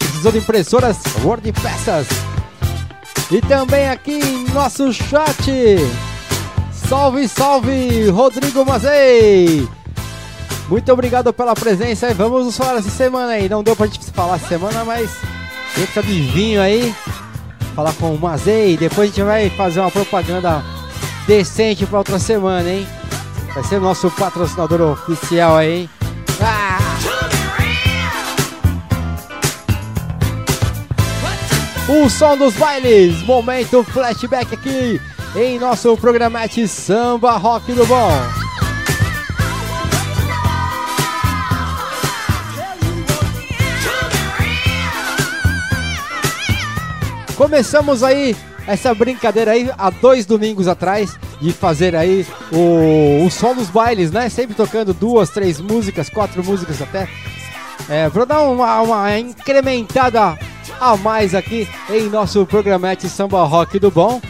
Precisou 0.00 0.32
de 0.32 0.38
impressoras? 0.38 0.96
Word 1.22 1.52
Peças. 1.52 2.08
E 3.30 3.40
também 3.40 3.88
aqui 3.88 4.18
em 4.18 4.52
nosso 4.52 4.92
chat. 4.92 5.76
Salve, 6.72 7.28
salve, 7.28 8.08
Rodrigo 8.08 8.64
Mazei. 8.64 9.68
Muito 10.68 10.92
obrigado 10.92 11.32
pela 11.32 11.54
presença 11.54 12.10
e 12.10 12.14
vamos 12.14 12.46
nos 12.46 12.56
falar 12.56 12.80
essa 12.80 12.90
semana 12.90 13.34
aí. 13.34 13.48
Não 13.48 13.62
deu 13.62 13.76
pra 13.76 13.86
gente 13.86 14.10
falar 14.10 14.34
essa 14.34 14.48
semana, 14.48 14.84
mas 14.84 15.08
tá 15.94 16.00
de 16.00 16.20
vinho 16.20 16.60
aí. 16.60 16.92
Falar 17.76 17.92
com 17.92 18.12
o 18.12 18.18
Mazei. 18.18 18.76
Depois 18.76 19.08
a 19.08 19.12
gente 19.12 19.22
vai 19.24 19.48
fazer 19.50 19.78
uma 19.78 19.90
propaganda 19.92 20.64
decente 21.28 21.84
pra 21.84 21.98
outra 21.98 22.18
semana, 22.18 22.66
hein? 22.70 22.88
Vai 23.54 23.62
ser 23.62 23.78
nosso 23.78 24.10
patrocinador 24.10 24.80
oficial 24.80 25.58
aí, 25.58 25.82
hein? 25.82 25.90
Ah! 26.40 26.78
O 31.86 32.08
som 32.08 32.36
dos 32.36 32.54
bailes, 32.54 33.22
momento 33.24 33.84
flashback 33.84 34.54
aqui 34.54 35.00
em 35.36 35.58
nosso 35.58 35.94
programete 35.98 36.66
Samba 36.66 37.32
Rock 37.32 37.72
do 37.72 37.86
Bom. 37.86 38.10
Começamos 47.36 48.02
aí 48.02 48.34
essa 48.68 48.94
brincadeira 48.94 49.52
aí 49.52 49.70
há 49.78 49.88
dois 49.88 50.26
domingos 50.26 50.68
atrás 50.68 51.18
de 51.40 51.52
fazer 51.54 51.96
aí 51.96 52.26
o, 52.52 53.24
o 53.24 53.30
som 53.30 53.54
dos 53.54 53.70
bailes, 53.70 54.10
né? 54.10 54.28
Sempre 54.28 54.54
tocando 54.54 54.92
duas, 54.92 55.30
três 55.30 55.58
músicas, 55.58 56.10
quatro 56.10 56.44
músicas 56.44 56.82
até. 56.82 57.08
É, 57.88 58.10
pra 58.10 58.26
dar 58.26 58.42
uma, 58.42 58.82
uma 58.82 59.18
incrementada 59.18 60.38
a 60.78 60.96
mais 60.98 61.34
aqui 61.34 61.66
em 61.88 62.10
nosso 62.10 62.44
programete 62.44 63.08
Samba 63.08 63.42
Rock 63.44 63.78
do 63.78 63.90
Bom. 63.90 64.20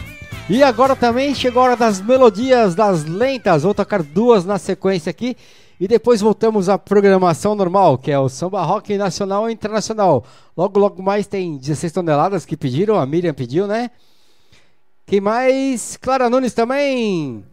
E 0.49 0.63
agora 0.63 0.95
também 0.95 1.35
chegou 1.35 1.61
a 1.61 1.65
hora 1.65 1.75
das 1.75 1.99
melodias 1.99 2.73
das 2.73 3.03
lentas. 3.03 3.63
Vou 3.63 3.73
tocar 3.73 4.01
duas 4.01 4.45
na 4.45 4.57
sequência 4.57 5.09
aqui. 5.09 5.35
E 5.77 5.85
depois 5.85 6.21
voltamos 6.21 6.69
à 6.69 6.77
programação 6.77 7.55
normal, 7.55 7.97
que 7.97 8.09
é 8.09 8.17
o 8.17 8.29
Samba 8.29 8.63
Rock 8.63 8.97
Nacional 8.97 9.49
e 9.49 9.53
Internacional. 9.53 10.23
Logo, 10.55 10.79
logo 10.79 11.03
mais 11.03 11.27
tem 11.27 11.57
16 11.57 11.91
toneladas 11.91 12.45
que 12.45 12.55
pediram, 12.55 12.97
a 12.97 13.05
Miriam 13.05 13.33
pediu, 13.33 13.67
né? 13.67 13.91
Quem 15.09 15.19
mais? 15.19 15.97
Clara 15.97 16.29
Nunes 16.29 16.53
também. 16.53 17.43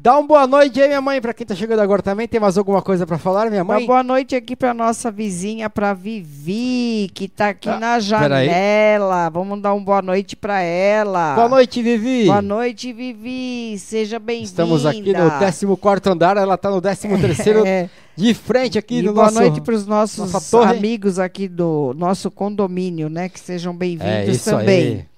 Dá 0.00 0.18
uma 0.18 0.26
boa 0.26 0.46
noite 0.48 0.80
aí, 0.80 0.88
minha 0.88 1.00
mãe, 1.00 1.20
pra 1.20 1.32
quem 1.34 1.46
tá 1.46 1.54
chegando 1.54 1.78
agora 1.80 2.02
também. 2.02 2.26
Tem 2.26 2.40
mais 2.40 2.56
alguma 2.58 2.80
coisa 2.82 3.06
pra 3.06 3.18
falar, 3.18 3.48
minha 3.50 3.62
Uma 3.62 3.74
mãe? 3.74 3.86
boa 3.86 4.02
noite 4.02 4.34
aqui 4.34 4.56
pra 4.56 4.74
nossa 4.74 5.12
vizinha, 5.12 5.70
pra 5.70 5.94
Vivi, 5.94 7.08
que 7.14 7.28
tá 7.28 7.50
aqui 7.50 7.68
Ah, 7.68 7.78
na 7.78 8.00
janela. 8.00 9.28
Vamos 9.30 9.60
dar 9.62 9.72
uma 9.74 9.84
boa 9.84 10.02
noite 10.02 10.34
pra 10.34 10.60
ela. 10.60 11.34
Boa 11.36 11.48
noite, 11.48 11.80
Vivi. 11.82 12.24
Boa 12.26 12.42
noite, 12.42 12.92
Vivi. 12.92 13.78
Seja 13.78 14.18
bem-vinda. 14.18 14.46
Estamos 14.48 14.86
aqui 14.86 15.12
no 15.12 15.76
14 15.76 16.08
andar, 16.08 16.36
ela 16.36 16.56
tá 16.56 16.68
no 16.70 16.80
13 16.80 17.06
É. 17.66 17.88
de 18.16 18.34
frente 18.34 18.78
aqui 18.78 18.98
E 18.98 19.02
no 19.02 19.12
boa 19.12 19.26
nosso... 19.26 19.38
noite 19.40 19.60
para 19.60 19.74
os 19.74 19.86
nossos 19.86 20.54
amigos 20.54 21.18
aqui 21.20 21.46
do 21.46 21.94
nosso 21.96 22.28
condomínio, 22.30 23.08
né? 23.08 23.28
Que 23.28 23.38
sejam 23.38 23.72
É 23.72 23.76
bem-vindos 23.76 24.36
isso 24.36 24.50
também. 24.50 24.68
aí. 24.94 25.11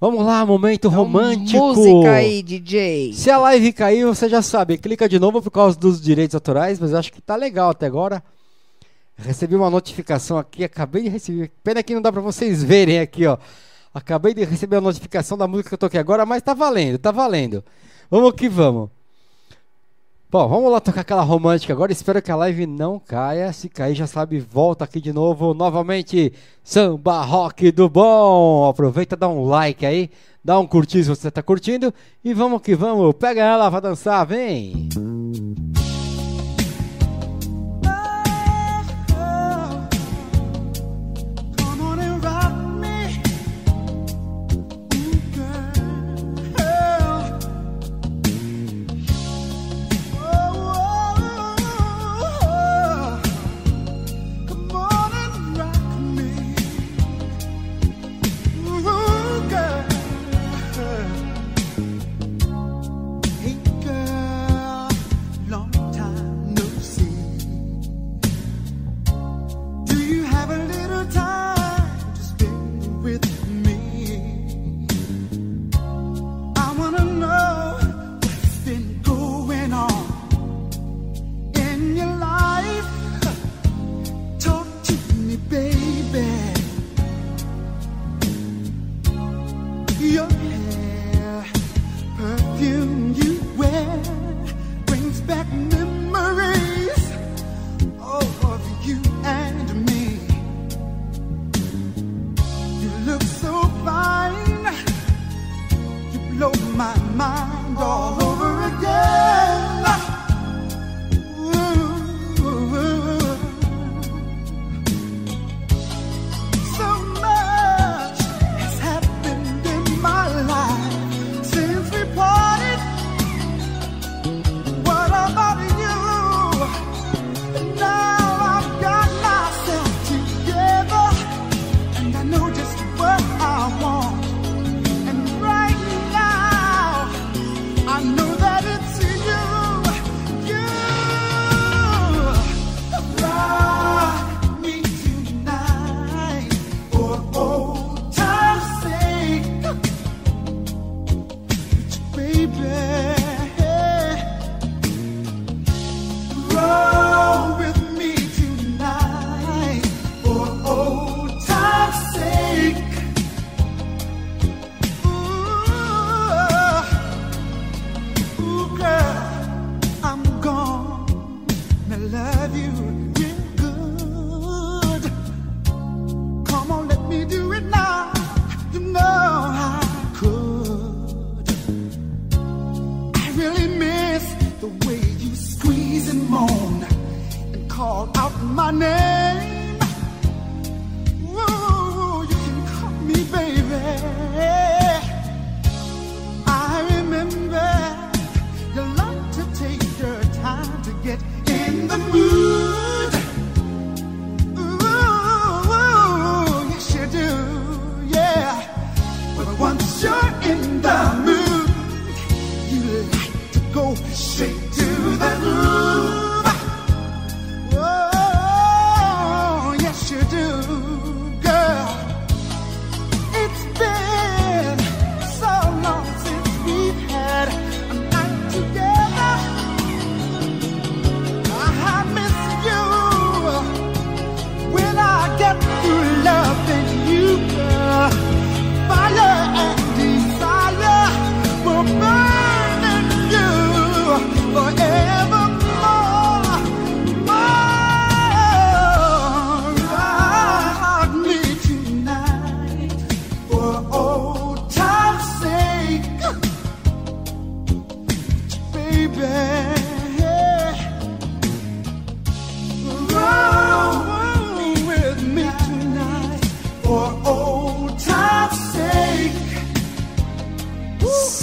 Vamos 0.00 0.24
lá, 0.24 0.46
momento 0.46 0.88
romântico. 0.88 1.56
Então, 1.56 1.74
Música 1.74 2.12
aí, 2.12 2.40
DJ. 2.40 3.12
Se 3.12 3.30
a 3.30 3.38
live 3.38 3.72
cair, 3.72 4.06
você 4.06 4.28
já 4.28 4.40
sabe, 4.40 4.78
clica 4.78 5.08
de 5.08 5.18
novo 5.18 5.42
por 5.42 5.50
causa 5.50 5.76
dos 5.76 6.00
direitos 6.00 6.36
autorais, 6.36 6.78
mas 6.78 6.92
eu 6.92 6.98
acho 6.98 7.12
que 7.12 7.20
tá 7.20 7.34
legal 7.34 7.70
até 7.70 7.86
agora. 7.86 8.22
Recebi 9.16 9.56
uma 9.56 9.68
notificação 9.68 10.38
aqui, 10.38 10.62
acabei 10.62 11.02
de 11.02 11.08
receber. 11.08 11.50
Pena 11.64 11.82
que 11.82 11.94
não 11.94 12.00
dá 12.00 12.12
pra 12.12 12.20
vocês 12.20 12.62
verem 12.62 13.00
aqui, 13.00 13.26
ó. 13.26 13.36
Acabei 13.92 14.32
de 14.32 14.44
receber 14.44 14.76
a 14.76 14.80
notificação 14.80 15.36
da 15.36 15.48
música 15.48 15.70
que 15.70 15.74
eu 15.74 15.78
toquei 15.78 15.98
agora, 15.98 16.24
mas 16.24 16.42
tá 16.42 16.54
valendo, 16.54 16.98
tá 16.98 17.10
valendo. 17.10 17.64
Vamos 18.08 18.32
que 18.34 18.48
vamos. 18.48 18.90
Bom, 20.30 20.46
vamos 20.46 20.70
lá 20.70 20.78
tocar 20.78 21.00
aquela 21.00 21.22
romântica 21.22 21.72
agora. 21.72 21.90
Espero 21.90 22.20
que 22.20 22.30
a 22.30 22.36
live 22.36 22.66
não 22.66 22.98
caia. 22.98 23.50
Se 23.50 23.66
cair, 23.66 23.94
já 23.94 24.06
sabe, 24.06 24.38
volta 24.38 24.84
aqui 24.84 25.00
de 25.00 25.10
novo. 25.10 25.54
Novamente, 25.54 26.34
samba 26.62 27.22
rock 27.22 27.72
do 27.72 27.88
bom. 27.88 28.68
Aproveita, 28.68 29.16
dá 29.16 29.26
um 29.26 29.44
like 29.44 29.86
aí. 29.86 30.10
Dá 30.44 30.58
um 30.58 30.66
curtir 30.66 31.02
se 31.02 31.08
você 31.08 31.30
tá 31.30 31.42
curtindo. 31.42 31.94
E 32.22 32.34
vamos 32.34 32.60
que 32.60 32.74
vamos. 32.74 33.14
Pega 33.14 33.40
ela, 33.40 33.70
vai 33.70 33.80
dançar, 33.80 34.26
vem. 34.26 34.90
Come 34.94 35.67
mind 107.28 107.78
all 107.78 108.22
over. 108.22 108.37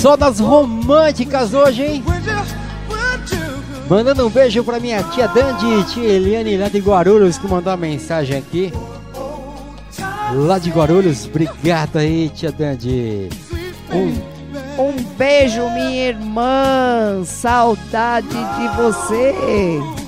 Só 0.06 0.16
das 0.16 0.40
românticas 0.40 1.52
hoje, 1.52 1.84
hein? 1.84 2.04
Mandando 3.90 4.28
um 4.28 4.30
beijo 4.30 4.64
pra 4.64 4.80
minha 4.80 5.02
tia 5.02 5.28
Dandy, 5.28 5.84
tia 5.86 6.04
Eliane 6.04 6.58
lá 6.58 6.70
de 6.70 6.78
Guarulhos, 6.78 7.40
que 7.40 7.48
mandou 7.48 7.74
uma 7.74 7.78
mensagem 7.78 8.38
aqui. 8.38 8.72
Lá 10.32 10.60
de 10.60 10.70
Guarulhos, 10.70 11.26
obrigado 11.26 11.98
aí, 11.98 12.30
tia 12.30 12.52
Dandy. 12.52 13.30
Um 13.92 14.14
Um 14.80 14.94
beijo, 15.18 15.68
minha 15.72 16.10
irmã. 16.10 17.24
Saudade 17.26 18.28
de 18.28 18.78
você. 18.78 19.34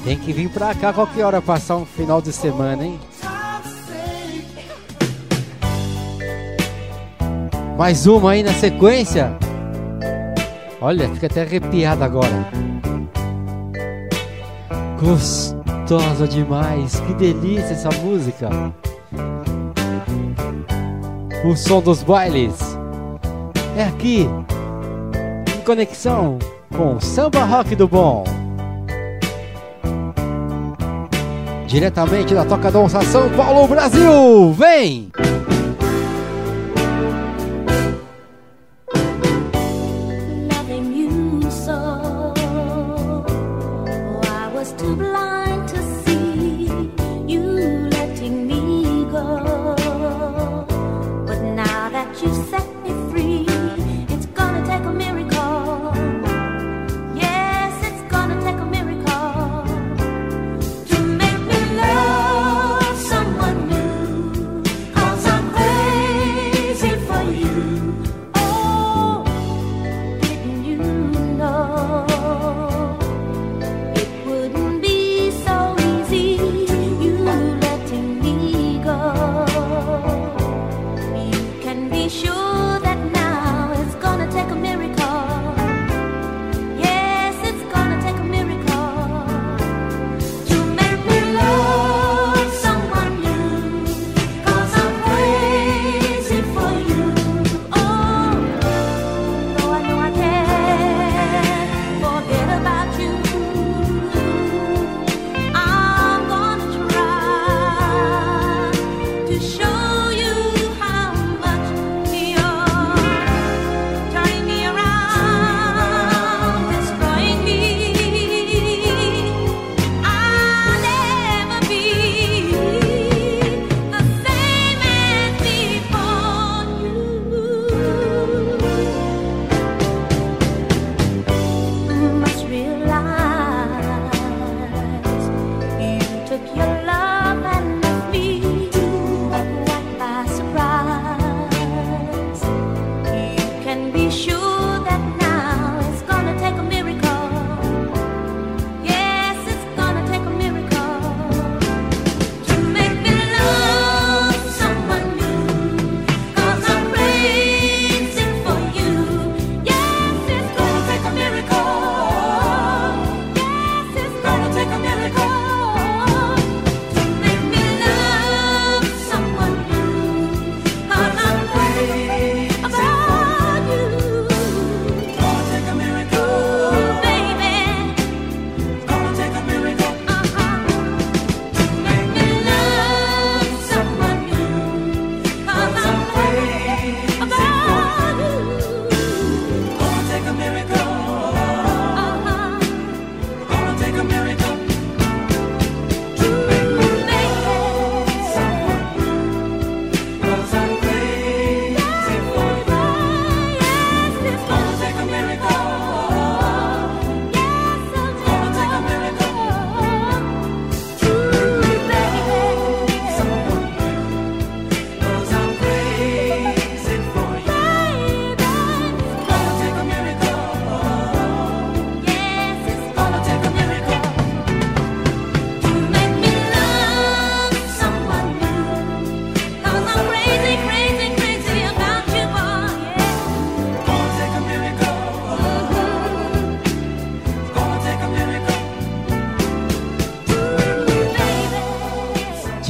Tem 0.04 0.16
que 0.16 0.32
vir 0.32 0.50
pra 0.50 0.76
cá 0.76 0.94
qualquer 0.94 1.26
hora 1.26 1.42
passar 1.42 1.76
um 1.76 1.88
final 1.88 2.22
de 2.22 2.32
semana, 2.32 2.86
hein? 2.86 3.00
Mais 7.76 8.06
uma 8.06 8.34
aí 8.34 8.44
na 8.44 8.54
sequência. 8.54 9.36
Olha, 10.80 11.10
fica 11.10 11.26
até 11.26 11.42
arrepiado 11.42 12.04
agora. 12.04 12.48
Gostosa 15.00 16.28
demais, 16.28 17.00
que 17.02 17.14
delícia 17.14 17.74
essa 17.74 17.90
música. 18.02 18.50
O 21.46 21.56
som 21.56 21.82
dos 21.82 22.04
bailes 22.04 22.78
é 23.76 23.84
aqui, 23.84 24.28
em 25.56 25.62
conexão 25.64 26.38
com 26.76 27.00
Samba 27.00 27.44
Rock 27.44 27.76
do 27.76 27.88
Bom. 27.88 28.24
Diretamente 31.66 32.34
da 32.34 32.46
Toca 32.46 32.72
Donça 32.72 33.02
São 33.02 33.30
Paulo, 33.32 33.68
Brasil. 33.68 34.54
Vem! 34.54 35.12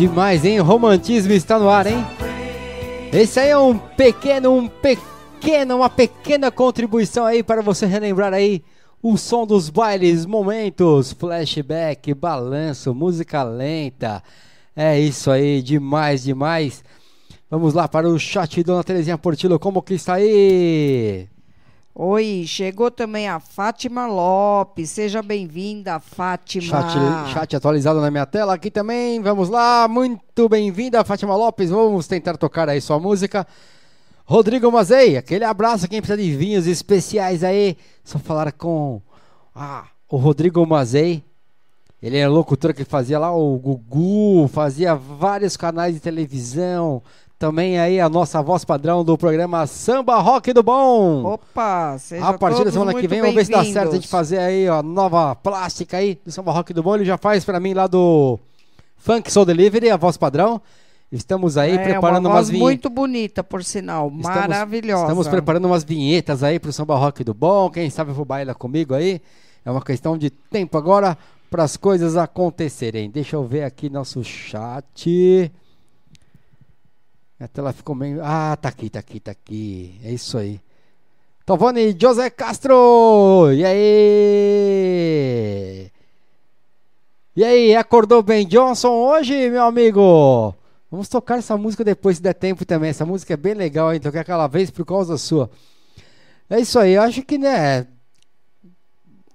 Demais, 0.07 0.45
hein? 0.45 0.57
Romantismo 0.59 1.33
está 1.33 1.59
no 1.59 1.69
ar, 1.69 1.85
hein? 1.85 1.97
Esse 3.11 3.41
aí 3.41 3.49
é 3.49 3.57
um 3.57 3.77
pequeno, 3.77 4.53
um 4.53 4.67
pequeno, 4.69 5.75
uma 5.75 5.89
pequena 5.89 6.49
contribuição 6.49 7.25
aí 7.25 7.43
para 7.43 7.61
você 7.61 7.85
relembrar 7.85 8.33
aí 8.33 8.63
o 9.03 9.17
som 9.17 9.45
dos 9.45 9.69
bailes, 9.69 10.25
momentos, 10.25 11.11
flashback, 11.11 12.13
balanço, 12.13 12.95
música 12.95 13.43
lenta. 13.43 14.23
É 14.73 14.97
isso 14.97 15.29
aí, 15.29 15.61
demais, 15.61 16.23
demais. 16.23 16.85
Vamos 17.51 17.73
lá 17.73 17.85
para 17.85 18.07
o 18.07 18.17
chat, 18.17 18.63
Dona 18.63 18.85
Terezinha 18.85 19.17
Portillo, 19.17 19.59
como 19.59 19.81
que 19.81 19.95
está 19.95 20.13
aí? 20.13 21.27
Oi, 21.99 22.43
chegou 22.45 22.91
também 22.91 23.27
a 23.27 23.39
Fátima 23.39 24.05
Lopes. 24.05 24.91
Seja 24.91 25.23
bem-vinda, 25.23 25.99
Fátima. 25.99 26.67
Chat, 26.67 27.33
chat 27.33 27.55
atualizado 27.55 27.99
na 27.99 28.11
minha 28.11 28.27
tela 28.27 28.53
aqui 28.53 28.69
também. 28.69 29.19
Vamos 29.19 29.49
lá, 29.49 29.87
muito 29.87 30.47
bem-vinda, 30.47 31.03
Fátima 31.03 31.35
Lopes. 31.35 31.71
Vamos 31.71 32.05
tentar 32.05 32.37
tocar 32.37 32.69
aí 32.69 32.79
sua 32.79 32.99
música. 32.99 33.47
Rodrigo 34.25 34.71
Mazei, 34.71 35.17
aquele 35.17 35.43
abraço. 35.43 35.87
Quem 35.87 35.99
precisa 35.99 36.21
de 36.21 36.35
vinhos 36.35 36.67
especiais 36.67 37.43
aí, 37.43 37.75
só 38.03 38.19
falar 38.19 38.51
com 38.51 39.01
ah, 39.55 39.85
o 40.07 40.17
Rodrigo 40.17 40.63
Mazei. 40.67 41.23
Ele 41.99 42.19
é 42.19 42.27
locutor 42.27 42.75
que 42.75 42.85
fazia 42.85 43.17
lá 43.17 43.35
o 43.35 43.57
Gugu, 43.57 44.47
fazia 44.49 44.93
vários 44.93 45.57
canais 45.57 45.95
de 45.95 45.99
televisão. 45.99 47.01
Também 47.39 47.77
aí 47.77 47.99
a 47.99 48.09
nossa 48.09 48.41
voz 48.41 48.65
padrão 48.65 49.05
do 49.05 49.15
programa 49.15 49.67
Samba 49.67 50.17
Rock 50.19 50.51
do 50.53 50.63
Bom. 50.63 51.23
Opa, 51.23 51.95
seja 51.99 52.27
A 52.27 52.35
partir 52.35 52.63
da 52.65 52.71
semana 52.71 52.95
que 52.95 53.07
vem, 53.07 53.21
vamos 53.21 53.35
ver 53.35 53.45
se 53.45 53.51
dá 53.51 53.63
certo 53.63 53.91
a 53.91 53.95
gente 53.95 54.07
fazer 54.07 54.39
aí 54.39 54.67
ó, 54.67 54.79
a 54.79 54.83
nova 54.83 55.35
plástica 55.35 55.97
aí 55.97 56.19
do 56.25 56.31
Samba 56.31 56.51
Rock 56.51 56.73
do 56.73 56.81
Bom. 56.81 56.95
Ele 56.95 57.05
já 57.05 57.15
faz 57.15 57.45
pra 57.45 57.59
mim 57.59 57.75
lá 57.75 57.85
do 57.85 58.39
Funk 58.97 59.31
Soul 59.31 59.45
Delivery, 59.45 59.91
a 59.91 59.97
voz 59.97 60.17
padrão. 60.17 60.59
Estamos 61.11 61.57
aí 61.57 61.75
é, 61.75 61.83
preparando 61.83 62.25
uma 62.25 62.35
umas 62.35 62.47
voz 62.47 62.49
vinhetas. 62.49 62.67
muito 62.67 62.89
bonita, 62.89 63.43
por 63.43 63.63
sinal. 63.63 64.09
Maravilhosa. 64.09 65.03
Estamos 65.03 65.27
preparando 65.27 65.65
umas 65.65 65.83
vinhetas 65.83 66.41
aí 66.41 66.59
pro 66.59 66.73
Samba 66.73 66.95
Rock 66.97 67.23
do 67.23 67.35
Bom. 67.35 67.69
Quem 67.69 67.87
sabe 67.91 68.15
for 68.15 68.25
baila 68.25 68.55
comigo 68.55 68.95
aí. 68.95 69.21
É 69.63 69.69
uma 69.69 69.81
questão 69.81 70.17
de 70.17 70.31
tempo 70.31 70.75
agora 70.75 71.15
para 71.51 71.63
as 71.63 71.77
coisas 71.77 72.17
acontecerem. 72.17 73.11
Deixa 73.11 73.35
eu 73.35 73.43
ver 73.43 73.63
aqui 73.63 73.91
nosso 73.91 74.23
chat. 74.23 75.51
A 77.39 77.47
tela 77.47 77.71
ficou 77.71 77.93
meio. 77.95 78.19
Ah, 78.23 78.57
tá 78.59 78.69
aqui, 78.69 78.89
tá 78.89 78.99
aqui, 78.99 79.19
tá 79.19 79.31
aqui. 79.31 79.99
É 80.03 80.11
isso 80.11 80.37
aí. 80.37 80.59
Tovani 81.45 81.95
José 81.99 82.29
Castro! 82.31 83.53
E 83.53 83.63
aí? 83.63 83.77
E 87.35 87.43
aí, 87.43 87.75
acordou 87.75 88.23
bem 88.23 88.45
Johnson 88.47 88.89
hoje, 88.89 89.49
meu 89.49 89.63
amigo? 89.63 90.55
Vamos 90.89 91.07
tocar 91.07 91.37
essa 91.37 91.55
música 91.55 91.83
depois, 91.83 92.17
se 92.17 92.23
der 92.23 92.33
tempo 92.33 92.65
também. 92.65 92.89
Essa 92.89 93.05
música 93.05 93.35
é 93.35 93.37
bem 93.37 93.53
legal, 93.53 93.93
hein? 93.93 93.99
Toquei 93.99 94.19
aquela 94.19 94.47
vez 94.47 94.71
por 94.71 94.83
causa 94.83 95.15
sua. 95.17 95.49
É 96.49 96.59
isso 96.59 96.79
aí, 96.79 96.93
eu 96.93 97.03
acho 97.03 97.21
que, 97.21 97.37
né? 97.37 97.85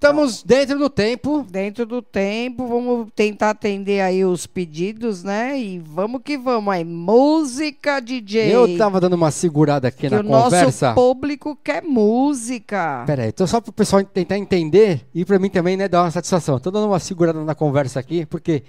Estamos 0.03 0.43
dentro 0.43 0.77
do 0.77 0.89
tempo. 0.89 1.47
Dentro 1.49 1.85
do 1.85 2.01
tempo, 2.01 2.67
vamos 2.67 3.07
tentar 3.15 3.51
atender 3.51 4.01
aí 4.01 4.25
os 4.25 4.45
pedidos, 4.45 5.23
né? 5.23 5.57
E 5.57 5.79
vamos 5.79 6.19
que 6.21 6.37
vamos 6.37 6.73
aí. 6.73 6.83
Música, 6.83 8.01
DJ. 8.01 8.53
Eu 8.53 8.77
tava 8.77 8.99
dando 8.99 9.13
uma 9.13 9.31
segurada 9.31 9.87
aqui 9.87 10.09
na 10.09 10.19
o 10.19 10.23
conversa. 10.25 10.87
nosso 10.87 10.95
público 10.95 11.57
quer 11.63 11.81
música. 11.81 13.05
Pera 13.07 13.23
aí, 13.23 13.29
então 13.29 13.47
só 13.47 13.61
para 13.61 13.69
o 13.69 13.73
pessoal 13.73 14.03
tentar 14.03 14.37
entender 14.37 15.07
e 15.15 15.23
para 15.23 15.39
mim 15.39 15.49
também, 15.49 15.77
né, 15.77 15.87
dar 15.87 16.03
uma 16.03 16.11
satisfação. 16.11 16.59
Tô 16.59 16.69
dando 16.69 16.87
uma 16.87 16.99
segurada 16.99 17.41
na 17.41 17.55
conversa 17.55 17.97
aqui, 17.97 18.25
porque 18.25 18.63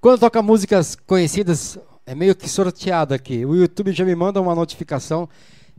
quando 0.00 0.20
toca 0.20 0.40
músicas 0.40 0.94
conhecidas, 0.94 1.76
é 2.06 2.14
meio 2.14 2.36
que 2.36 2.48
sorteado 2.48 3.12
aqui. 3.14 3.44
O 3.44 3.56
YouTube 3.56 3.90
já 3.90 4.04
me 4.04 4.14
manda 4.14 4.40
uma 4.40 4.54
notificação 4.54 5.28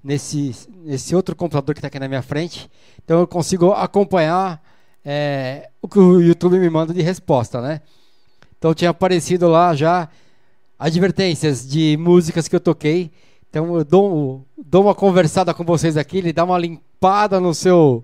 nesse, 0.04 0.54
nesse 0.84 1.16
outro 1.16 1.38
computador 1.38 1.74
que 1.74 1.80
está 1.80 1.88
aqui 1.88 2.00
na 2.00 2.10
minha 2.10 2.22
frente. 2.22 2.70
Então 3.02 3.22
eu 3.22 3.28
consigo 3.28 3.72
acompanhar 3.72 4.62
é, 5.12 5.72
o 5.82 5.88
que 5.88 5.98
o 5.98 6.22
YouTube 6.22 6.60
me 6.60 6.70
manda 6.70 6.94
de 6.94 7.02
resposta, 7.02 7.60
né? 7.60 7.82
Então 8.56 8.76
tinha 8.76 8.92
aparecido 8.92 9.48
lá 9.48 9.74
já 9.74 10.08
advertências 10.78 11.68
de 11.68 11.98
músicas 11.98 12.48
que 12.48 12.56
eu 12.56 12.60
toquei. 12.60 13.12
Então 13.50 13.76
eu 13.76 13.84
dou, 13.84 14.46
dou 14.56 14.84
uma 14.84 14.94
conversada 14.94 15.52
com 15.52 15.64
vocês 15.64 15.98
aqui, 15.98 16.20
ele 16.20 16.32
dá 16.32 16.44
uma 16.44 16.60
limpada 16.60 17.40
no 17.40 17.56
seu 17.56 18.04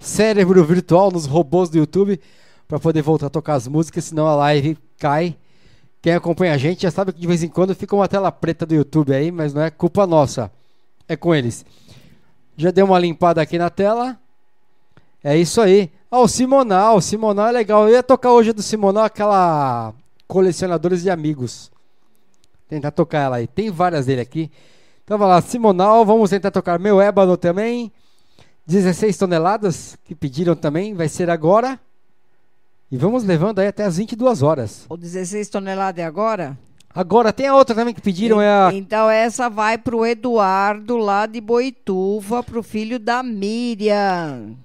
cérebro 0.00 0.64
virtual, 0.64 1.10
nos 1.12 1.26
robôs 1.26 1.68
do 1.68 1.76
YouTube, 1.76 2.18
para 2.66 2.80
poder 2.80 3.02
voltar 3.02 3.26
a 3.26 3.30
tocar 3.30 3.52
as 3.52 3.68
músicas, 3.68 4.04
senão 4.04 4.26
a 4.26 4.34
live 4.36 4.78
cai. 4.98 5.36
Quem 6.00 6.14
acompanha 6.14 6.54
a 6.54 6.58
gente 6.58 6.84
já 6.84 6.90
sabe 6.90 7.12
que 7.12 7.20
de 7.20 7.26
vez 7.26 7.42
em 7.42 7.48
quando 7.48 7.74
fica 7.74 7.94
uma 7.94 8.08
tela 8.08 8.32
preta 8.32 8.64
do 8.64 8.74
YouTube 8.74 9.12
aí, 9.12 9.30
mas 9.30 9.52
não 9.52 9.60
é 9.60 9.70
culpa 9.70 10.06
nossa, 10.06 10.50
é 11.06 11.16
com 11.16 11.34
eles. 11.34 11.66
Já 12.56 12.70
dei 12.70 12.82
uma 12.82 12.98
limpada 12.98 13.42
aqui 13.42 13.58
na 13.58 13.68
tela. 13.68 14.18
É 15.22 15.36
isso 15.36 15.60
aí. 15.60 15.90
Ah, 16.16 16.20
o 16.20 16.28
Simonal, 16.28 16.96
o 16.96 17.02
Simonal 17.02 17.48
é 17.48 17.52
legal. 17.52 17.86
Eu 17.86 17.94
ia 17.94 18.02
tocar 18.02 18.32
hoje 18.32 18.50
do 18.50 18.62
Simonal 18.62 19.04
aquela 19.04 19.92
Colecionadores 20.26 21.02
de 21.02 21.10
Amigos. 21.10 21.70
Tentar 22.66 22.90
tocar 22.90 23.18
ela 23.18 23.36
aí. 23.36 23.46
Tem 23.46 23.70
várias 23.70 24.06
dele 24.06 24.22
aqui. 24.22 24.50
Então 25.04 25.18
vai 25.18 25.28
lá, 25.28 25.42
Simonal, 25.42 26.06
vamos 26.06 26.30
tentar 26.30 26.50
tocar 26.50 26.78
meu 26.78 27.02
ébano 27.02 27.36
também. 27.36 27.92
16 28.66 29.14
toneladas 29.14 29.98
que 30.06 30.14
pediram 30.14 30.56
também, 30.56 30.94
vai 30.94 31.06
ser 31.06 31.28
agora. 31.28 31.78
E 32.90 32.96
vamos 32.96 33.22
levando 33.22 33.58
aí 33.58 33.66
até 33.66 33.84
as 33.84 33.98
22 33.98 34.40
horas. 34.40 34.86
O 34.88 34.96
16 34.96 35.50
toneladas 35.50 36.02
é 36.02 36.06
agora? 36.06 36.56
Agora 36.94 37.30
tem 37.30 37.46
a 37.46 37.54
outra 37.54 37.76
também 37.76 37.92
que 37.92 38.00
pediram, 38.00 38.40
é 38.40 38.48
a 38.48 38.70
Então 38.72 39.10
essa 39.10 39.50
vai 39.50 39.76
pro 39.76 40.06
Eduardo 40.06 40.96
lá 40.96 41.26
de 41.26 41.42
Boituva, 41.42 42.42
pro 42.42 42.62
filho 42.62 42.98
da 42.98 43.22
Miriam. 43.22 44.56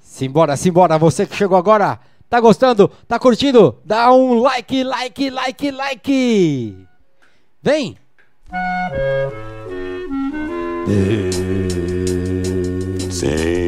Simbora, 0.00 0.56
simbora, 0.56 0.98
você 0.98 1.26
que 1.26 1.36
chegou 1.36 1.56
agora, 1.56 1.98
tá 2.28 2.40
gostando? 2.40 2.90
Tá 3.06 3.18
curtindo? 3.18 3.78
Dá 3.84 4.12
um 4.12 4.40
like, 4.40 4.82
like, 4.82 5.30
like, 5.30 5.70
like! 5.70 6.86
Vem! 7.62 7.96
Sente 13.10 13.67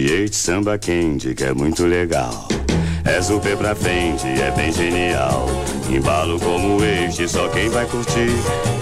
este 0.00 0.36
samba 0.36 0.78
quente 0.78 1.34
que 1.34 1.44
é 1.44 1.52
muito 1.52 1.84
legal. 1.86 2.48
É 3.04 3.22
super 3.22 3.56
pra 3.56 3.74
frente, 3.74 4.26
é 4.26 4.50
bem 4.50 4.72
genial. 4.72 5.46
Embalo 5.88 6.40
como 6.40 6.84
este, 6.84 7.28
só 7.28 7.48
quem 7.48 7.68
vai 7.68 7.86
curtir. 7.86 8.30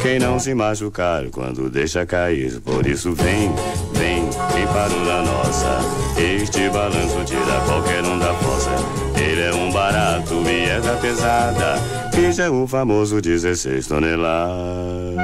Quem 0.03 0.19
não 0.19 0.39
se 0.41 0.55
machucar 0.55 1.25
quando 1.31 1.69
deixa 1.69 2.07
cair. 2.07 2.61
Por 2.61 2.87
isso 2.87 3.13
vem, 3.13 3.53
vem, 3.93 4.29
quem 4.53 4.67
parou 4.67 5.05
na 5.05 5.23
nossa. 5.23 5.79
Este 6.19 6.71
balanço 6.71 7.23
tira 7.27 7.61
qualquer 7.67 8.03
um 8.03 8.19
da 8.19 8.33
fossa. 8.35 8.71
Ele 9.21 9.43
é 9.43 9.55
um 9.55 9.71
barato 9.71 10.35
e 10.47 10.71
é 10.71 10.81
da 10.81 10.95
pesada. 10.97 11.75
Este 12.17 12.43
é 12.43 12.51
o 12.51 12.67
famoso 12.67 13.21
16 13.21 13.87
toneladas. 13.87 15.24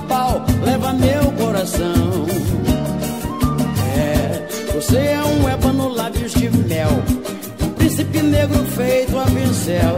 Leva 0.63 0.93
meu 0.93 1.31
coração. 1.31 2.25
É, 3.97 4.47
você 4.71 4.97
é 4.97 5.23
um 5.23 5.49
ébano 5.49 5.89
lábios 5.89 6.31
de 6.33 6.47
mel. 6.49 6.91
Um 7.59 7.69
príncipe 7.69 8.21
negro 8.21 8.63
feito 8.65 9.17
a 9.17 9.25
pincel. 9.25 9.97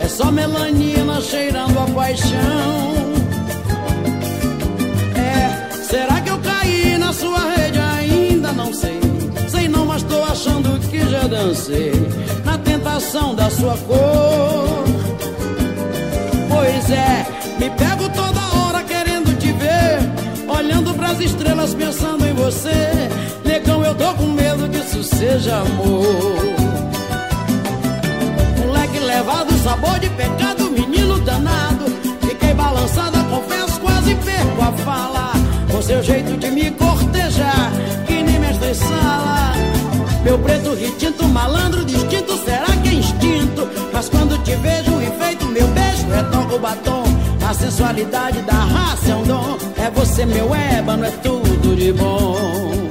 É 0.00 0.08
só 0.08 0.32
melanina 0.32 1.20
cheirando 1.20 1.78
a 1.78 1.86
paixão. 1.94 2.94
É, 5.14 5.72
será 5.84 6.20
que 6.20 6.30
eu 6.30 6.38
caí 6.38 6.98
na 6.98 7.12
sua 7.12 7.38
rede? 7.52 7.78
Ainda 7.78 8.52
não 8.52 8.74
sei. 8.74 9.00
Sei 9.48 9.68
não, 9.68 9.86
mas 9.86 10.02
tô 10.02 10.20
achando 10.24 10.80
que 10.90 10.98
já 11.08 11.28
dancei 11.28 11.92
na 12.44 12.58
tentação 12.58 13.36
da 13.36 13.48
sua 13.50 13.76
cor. 13.86 14.84
Pois 16.48 16.90
é, 16.90 17.26
me 17.60 17.70
pego 17.70 18.08
toda 18.08 18.39
pras 21.10 21.20
estrelas 21.20 21.74
pensando 21.74 22.24
em 22.24 22.32
você. 22.34 22.88
Negão, 23.44 23.84
eu 23.84 23.94
tô 23.94 24.14
com 24.14 24.26
medo 24.26 24.68
que 24.68 24.78
isso 24.78 25.02
seja 25.02 25.56
amor. 25.56 26.36
Moleque 28.58 28.98
levado, 29.00 29.52
sabor 29.58 29.98
de 29.98 30.08
pecado, 30.10 30.70
menino 30.70 31.18
danado. 31.20 31.86
Fiquei 32.20 32.54
balançada, 32.54 33.18
confesso, 33.24 33.80
quase 33.80 34.14
perco 34.14 34.62
a 34.62 34.72
fala. 34.84 35.32
Com 35.70 35.82
seu 35.82 36.02
jeito 36.02 36.36
de 36.36 36.50
me 36.50 36.70
cortejar, 36.70 37.72
que 38.06 38.22
nem 38.22 38.38
mestre 38.38 38.74
sala. 38.74 39.52
Meu 40.22 40.38
preto 40.38 40.74
retinto, 40.74 41.26
malandro 41.28 41.84
distinto, 41.84 42.36
será 42.44 42.66
que 42.82 42.88
é 42.88 42.92
instinto? 42.92 43.68
Mas 43.92 44.08
quando 44.08 44.40
te 44.44 44.54
vejo 44.56 45.02
enfeito, 45.02 45.46
meu 45.46 45.66
beijo 45.68 46.06
retoca 46.08 46.54
o 46.54 46.58
batom. 46.58 47.19
A 47.50 47.54
sensualidade 47.54 48.42
da 48.42 48.52
raça 48.52 49.10
é 49.10 49.14
um 49.16 49.24
dom. 49.24 49.58
É 49.76 49.90
você, 49.90 50.24
meu 50.24 50.54
ébano, 50.54 51.04
é 51.04 51.10
tudo 51.10 51.74
de 51.74 51.92
bom. 51.92 52.89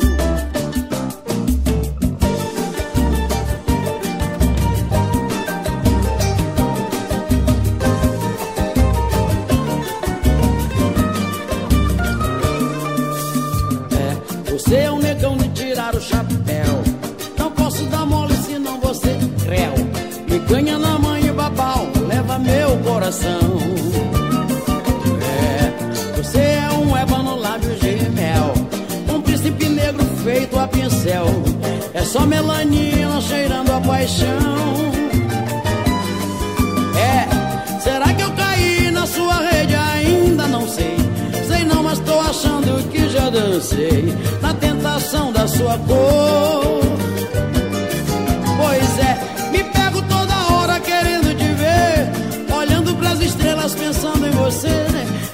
Só 32.11 32.25
melanina 32.25 33.21
cheirando 33.21 33.71
a 33.71 33.79
paixão. 33.79 34.91
É, 36.97 37.79
será 37.79 38.11
que 38.15 38.23
eu 38.23 38.31
caí 38.31 38.89
na 38.89 39.05
sua 39.05 39.35
rede? 39.41 39.75
Ainda 39.75 40.47
não 40.47 40.67
sei. 40.67 40.97
Sei 41.47 41.63
não, 41.65 41.83
mas 41.83 41.99
tô 41.99 42.19
achando 42.19 42.89
que 42.89 43.07
já 43.09 43.29
dancei 43.29 44.17
na 44.41 44.55
tentação 44.55 45.31
da 45.31 45.47
sua 45.47 45.77
cor. 45.77 46.81
Pois 48.57 48.99
é, 48.99 49.51
me 49.51 49.63
pego 49.65 50.01
toda 50.01 50.33
hora 50.51 50.79
querendo 50.79 51.37
te 51.37 51.53
ver, 51.53 52.55
olhando 52.55 52.95
pras 52.95 53.21
estrelas 53.21 53.75
pensando 53.75 54.25
em 54.25 54.31
você. 54.31 54.87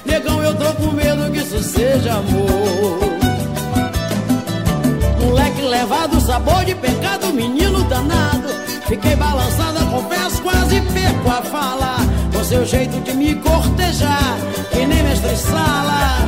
Negão, 0.04 0.42
eu 0.42 0.54
tô 0.54 0.70
com 0.74 0.92
medo 0.92 1.32
que 1.32 1.38
isso 1.38 1.62
seja 1.62 2.16
amor. 2.16 3.05
Levado, 6.06 6.20
sabor 6.20 6.64
de 6.64 6.74
pecado, 6.76 7.32
menino 7.32 7.82
danado. 7.84 8.48
Fiquei 8.86 9.16
balançada, 9.16 9.84
confesso, 9.86 10.40
quase 10.40 10.80
perco 10.80 11.28
a 11.28 11.42
fala. 11.42 11.96
Com 12.32 12.44
seu 12.44 12.64
jeito 12.64 13.00
de 13.00 13.12
me 13.12 13.34
cortejar, 13.34 14.36
que 14.70 14.86
nem 14.86 15.02
mestre 15.02 15.36
sala. 15.36 16.18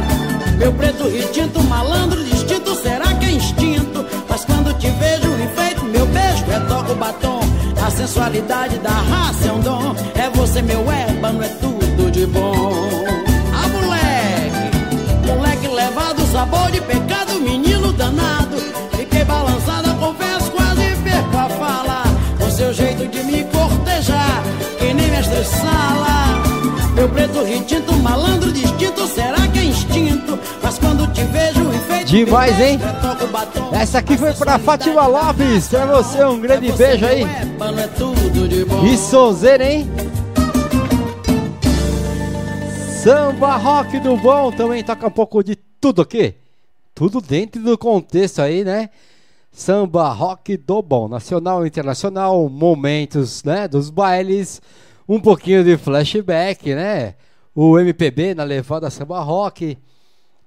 Meu 0.59 0.73
preto 0.73 1.09
retinto, 1.09 1.63
malandro 1.63 2.25
distinto, 2.25 2.75
será 2.75 3.15
que 3.15 3.27
é 3.27 3.31
instinto? 3.31 4.05
Mas 4.29 4.45
quando 4.45 4.77
te 4.79 4.91
vejo 4.91 5.29
enfeito, 5.41 5.85
meu 5.85 6.07
beijo 6.07 6.45
retoca 6.47 6.93
o 6.93 6.97
batom. 6.97 7.41
A 7.81 7.89
sensualidade 7.89 8.79
da 8.79 8.91
raça 8.91 9.47
é 9.47 9.53
um 9.53 9.61
dom. 9.61 9.95
É 10.17 10.29
você, 10.31 10.61
meu 10.61 10.91
ébano, 10.91 11.41
é 11.45 11.49
tudo 11.61 12.11
de 12.11 12.27
bom. 12.27 12.83
Ah, 13.55 13.69
moleque, 13.69 15.25
moleque 15.25 15.69
levado, 15.69 16.27
sabor 16.33 16.69
de 16.73 16.81
pecado, 16.81 17.39
menino 17.41 17.93
danado. 17.93 18.68
Seu 22.59 22.73
jeito 22.73 23.07
de 23.07 23.23
me 23.23 23.45
cortejar, 23.45 24.43
que 24.81 24.93
nem 24.93 25.09
mestre 25.13 25.45
sala. 25.45 26.43
Meu 26.93 27.09
preto 27.09 27.45
retinto, 27.45 27.93
malandro 27.99 28.51
distinto, 28.51 29.07
será 29.07 29.47
que 29.47 29.61
é 29.61 29.65
instinto? 29.67 30.37
Mas 30.61 30.77
quando 30.77 31.07
te 31.13 31.23
vejo 31.23 31.61
enfeito, 31.73 32.07
Demais, 32.07 32.61
hein? 32.61 32.81
batom. 33.31 33.71
Essa 33.73 33.99
aqui 33.99 34.19
foi 34.19 34.33
pra 34.33 34.59
Fátima 34.59 35.07
Lopes. 35.07 35.69
Pra 35.69 35.87
você, 35.87 36.25
um 36.25 36.41
grande 36.41 36.73
beijo 36.73 37.07
aí. 37.07 37.23
Ébano 37.23 37.79
é 37.79 37.87
tudo 37.87 38.49
de 38.49 38.65
bom. 38.65 38.85
E 38.85 38.99
sonzeira, 38.99 39.65
hein? 39.65 39.89
Samba 43.05 43.57
rock 43.57 44.01
do 44.01 44.17
bom 44.17 44.51
também 44.51 44.83
toca 44.83 45.07
um 45.07 45.11
pouco 45.11 45.45
de 45.45 45.55
tudo 45.81 46.03
aqui. 46.03 46.35
Tudo 46.93 47.21
dentro 47.21 47.63
do 47.63 47.79
contexto 47.79 48.43
aí, 48.43 48.65
né? 48.65 48.91
Samba 49.59 50.09
rock 50.11 50.57
do 50.57 50.81
bom, 50.81 51.09
nacional 51.09 51.65
e 51.65 51.67
internacional, 51.67 52.49
momentos, 52.49 53.43
né, 53.43 53.67
dos 53.67 53.91
bailes, 53.91 54.63
um 55.07 55.21
pouquinho 55.21 55.65
de 55.65 55.77
flashback, 55.77 56.77
né? 56.77 57.17
O 57.53 57.77
MPB 57.77 58.37
na 58.37 58.45
levada 58.45 58.89
samba 58.89 59.19
rock. 59.19 59.77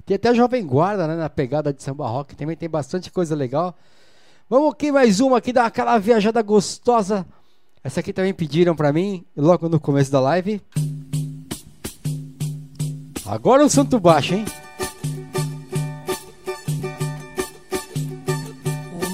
Tem 0.05 0.15
até 0.15 0.33
Jovem 0.33 0.65
Guarda, 0.65 1.07
né, 1.07 1.17
na 1.17 1.29
pegada 1.29 1.73
de 1.73 1.83
samba 1.83 2.07
rock, 2.07 2.37
também 2.37 2.55
tem 2.55 2.69
bastante 2.69 3.11
coisa 3.11 3.35
legal. 3.35 3.75
Vamos 4.49 4.71
aqui 4.71 4.93
mais 4.93 5.19
uma 5.19 5.39
aqui, 5.39 5.51
dar 5.51 5.65
aquela 5.65 5.97
viajada 5.97 6.41
gostosa. 6.41 7.25
Essa 7.83 7.99
aqui 7.99 8.13
também 8.13 8.33
pediram 8.33 8.77
pra 8.77 8.93
mim, 8.93 9.25
logo 9.35 9.67
no 9.67 9.77
começo 9.77 10.09
da 10.09 10.21
live. 10.21 10.61
Agora 13.25 13.65
o 13.65 13.69
santo 13.69 13.99
baixo, 13.99 14.35
hein? 14.35 14.45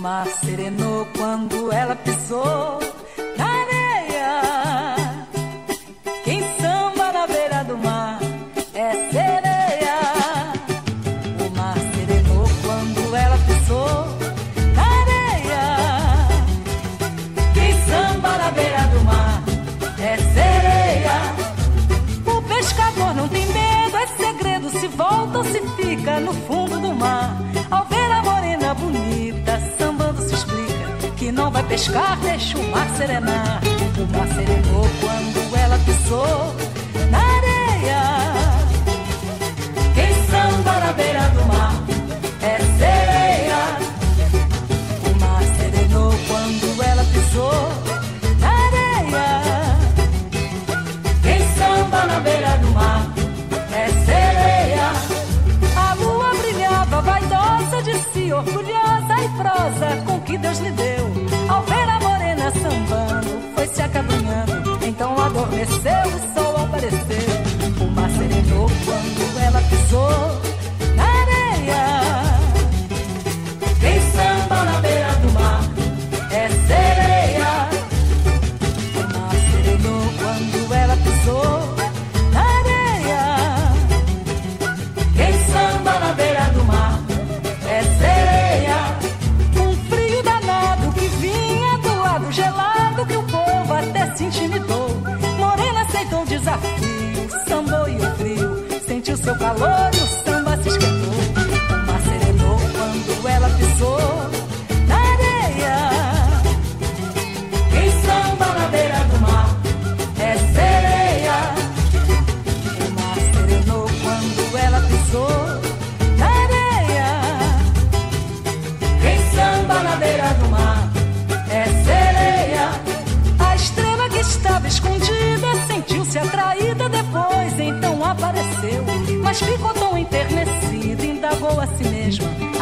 Mar 0.07 0.25
serenou 0.41 1.05
quando 1.17 1.69
ela 1.69 1.93
pisou 1.93 2.79
na 3.37 3.45
areia. 3.63 4.95
Quem 6.23 6.39
samba 6.61 7.11
na 7.11 7.27
beira 7.27 7.63
do 7.65 7.77
mar 7.77 8.17
é 8.73 8.89
sereia. 9.11 9.97
O 11.45 11.57
mar 11.57 11.77
serenou 11.93 12.45
quando 12.65 13.15
ela 13.23 13.37
pisou 13.49 14.07
na 14.77 14.85
areia. 15.01 15.65
Quem 17.53 17.73
samba 17.89 18.37
na 18.37 18.51
beira 18.51 18.83
do 18.93 19.01
mar 19.03 19.43
é 19.99 20.15
sereia. 20.37 21.17
O 22.33 22.41
pescador 22.43 23.13
não 23.13 23.27
tem 23.27 23.45
medo, 23.47 23.97
é 23.97 24.07
segredo. 24.07 24.69
Se 24.69 24.87
volta 24.87 25.39
ou 25.39 25.43
se 25.43 25.59
fica 25.75 26.21
no 26.21 26.33
fundo 26.47 26.79
do 26.79 26.93
mar. 26.95 27.35
Ao 27.69 27.85
pescar, 31.67 32.17
deixa 32.21 32.57
o 32.57 32.71
mar 32.71 32.87
serenar. 32.95 33.61
O 33.97 34.17
mar 34.17 34.27
serenou 34.27 34.87
quando 35.01 35.55
ela 35.57 35.77
pisou 35.79 36.55
na 37.11 37.19
areia. 37.37 38.01
Quem 39.93 40.13
samba 40.27 40.79
na 40.79 40.93
beira 40.93 41.29
do 41.29 41.45
mar 41.45 41.73
é 42.41 42.57
sereia. 42.79 43.61
O 45.05 45.19
mar 45.19 45.43
serenou 45.57 46.11
quando 46.27 46.83
ela 46.83 47.03
pisou 47.05 47.69
na 48.39 48.49
areia. 48.67 49.41
Quem 51.21 51.39
samba 51.57 52.05
na 52.05 52.19
beira 52.19 52.57
do 52.57 52.69
mar 52.71 53.01
é 53.73 53.87
sereia. 54.05 54.91
A 55.75 55.93
lua 55.95 56.33
brilhava, 56.35 57.01
vaidosa 57.01 57.83
de 57.83 57.99
si, 58.11 58.31
orgulhosa 58.31 59.15
e 59.23 59.29
prosa 59.37 60.03
com 60.05 60.19
que 60.21 60.37
Deus 60.37 60.59
lhe 60.59 60.71
deu. 60.71 61.06
Então 64.87 65.17
adormeceu 65.19 65.91
e 65.91 66.15
o 66.15 66.33
sol 66.33 66.57
apareceu. 66.63 67.27
O 67.81 67.91
mar 67.91 68.09
serenou 68.09 68.67
quando 68.85 69.39
ela 69.39 69.61
pisou 69.61 70.26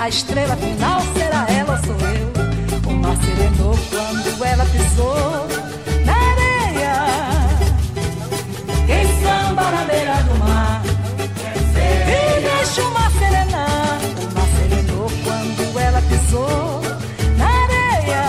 A 0.06 0.08
estrela 0.08 0.56
final 0.58 1.02
será 1.18 1.48
ela 1.50 1.72
ou 1.72 1.80
sou 1.84 1.96
eu? 2.10 2.92
O 2.92 2.96
mar 2.96 3.18
serenou 3.18 3.76
quando 3.90 4.46
ela 4.46 4.64
pisou 4.66 5.48
na 6.06 6.14
areia. 6.14 6.94
Quem 8.86 9.08
samba 9.24 9.72
na 9.72 9.84
beira 9.86 10.14
do 10.22 10.36
mar 10.38 10.84
e 10.86 12.40
deixa 12.40 12.84
o 12.84 12.94
mar 12.94 13.12
serenar. 13.14 14.00
O 14.22 14.36
mar 14.36 14.48
serenou 14.60 15.10
quando 15.24 15.80
ela 15.80 16.02
pisou 16.04 16.82
na 17.40 17.48
areia. 17.64 18.26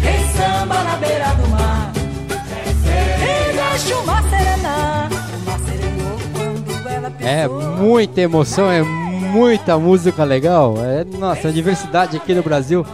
Quem 0.00 0.28
samba 0.32 0.82
na 0.82 0.96
beira 0.96 1.32
do 1.34 1.48
mar 1.48 1.92
e 3.22 3.52
deixa 3.52 3.96
o 3.96 4.04
mar 4.04 4.24
serenar. 4.24 5.08
O 5.12 5.48
mar 5.48 5.60
serenou 5.60 6.18
quando 6.32 6.88
ela 6.88 7.08
pisou. 7.08 7.28
É 7.28 7.46
muita 7.46 8.20
emoção, 8.20 8.68
é 8.68 8.82
muita 8.82 9.05
música 9.78 10.24
legal. 10.24 10.74
É, 10.82 11.04
nossa, 11.04 11.48
a 11.48 11.52
diversidade 11.52 12.16
aqui 12.16 12.34
no 12.34 12.42
Brasil 12.42 12.86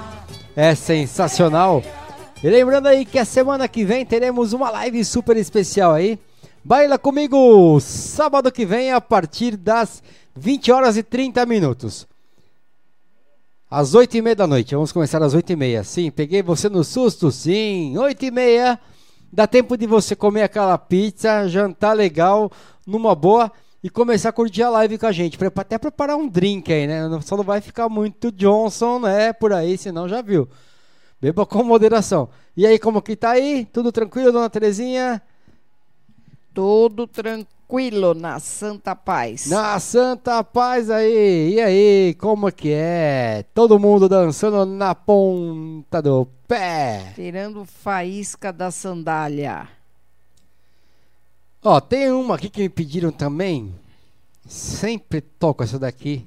é 0.56 0.74
sensacional. 0.74 1.82
E 2.42 2.50
lembrando 2.50 2.88
aí 2.88 3.04
que 3.04 3.18
a 3.18 3.24
semana 3.24 3.68
que 3.68 3.84
vem 3.84 4.04
teremos 4.04 4.52
uma 4.52 4.68
live 4.70 5.04
super 5.04 5.36
especial 5.36 5.92
aí. 5.92 6.18
Baila 6.64 6.98
comigo 6.98 7.78
sábado 7.80 8.50
que 8.50 8.66
vem 8.66 8.92
a 8.92 9.00
partir 9.00 9.56
das 9.56 10.02
20 10.34 10.72
horas 10.72 10.96
e 10.96 11.04
30 11.04 11.46
minutos. 11.46 12.08
Às 13.70 13.94
8 13.94 14.16
e 14.16 14.22
meia 14.22 14.36
da 14.36 14.46
noite. 14.46 14.74
Vamos 14.74 14.90
começar 14.90 15.22
às 15.22 15.34
8 15.34 15.52
e 15.52 15.56
meia. 15.56 15.84
Sim, 15.84 16.10
peguei 16.10 16.42
você 16.42 16.68
no 16.68 16.82
susto? 16.82 17.30
Sim, 17.30 17.96
8 17.96 18.24
e 18.24 18.30
meia. 18.32 18.80
Dá 19.32 19.46
tempo 19.46 19.76
de 19.76 19.86
você 19.86 20.16
comer 20.16 20.42
aquela 20.42 20.76
pizza, 20.76 21.48
jantar 21.48 21.92
legal, 21.92 22.50
numa 22.84 23.14
boa 23.14 23.50
e 23.82 23.90
começar 23.90 24.28
a 24.28 24.32
curtir 24.32 24.62
a 24.62 24.70
live 24.70 24.96
com 24.96 25.06
a 25.06 25.12
gente. 25.12 25.36
Até 25.56 25.76
preparar 25.76 26.16
um 26.16 26.28
drink 26.28 26.72
aí, 26.72 26.86
né? 26.86 27.02
Só 27.22 27.36
não 27.36 27.44
vai 27.44 27.60
ficar 27.60 27.88
muito 27.88 28.30
Johnson, 28.30 29.00
né? 29.00 29.32
Por 29.32 29.52
aí, 29.52 29.76
senão 29.76 30.08
já 30.08 30.22
viu. 30.22 30.48
Beba 31.20 31.44
com 31.44 31.62
moderação. 31.64 32.28
E 32.56 32.66
aí, 32.66 32.78
como 32.78 33.02
que 33.02 33.16
tá 33.16 33.30
aí? 33.30 33.64
Tudo 33.72 33.90
tranquilo, 33.90 34.32
dona 34.32 34.50
Terezinha? 34.50 35.22
Tudo 36.54 37.06
tranquilo 37.06 38.12
na 38.12 38.38
Santa 38.38 38.94
Paz. 38.94 39.46
Na 39.46 39.78
Santa 39.80 40.44
Paz 40.44 40.90
aí. 40.90 41.54
E 41.54 41.60
aí, 41.60 42.14
como 42.20 42.52
que 42.52 42.72
é? 42.72 43.44
Todo 43.54 43.78
mundo 43.78 44.08
dançando 44.08 44.66
na 44.66 44.94
ponta 44.94 46.02
do 46.02 46.28
pé. 46.46 47.12
Tirando 47.14 47.64
faísca 47.64 48.52
da 48.52 48.70
sandália. 48.70 49.68
Ó, 51.64 51.80
tem 51.80 52.10
uma 52.10 52.34
aqui 52.34 52.48
que 52.48 52.62
me 52.62 52.68
pediram 52.68 53.12
também. 53.12 53.72
Sempre 54.46 55.20
toco 55.20 55.62
essa 55.62 55.78
daqui. 55.78 56.26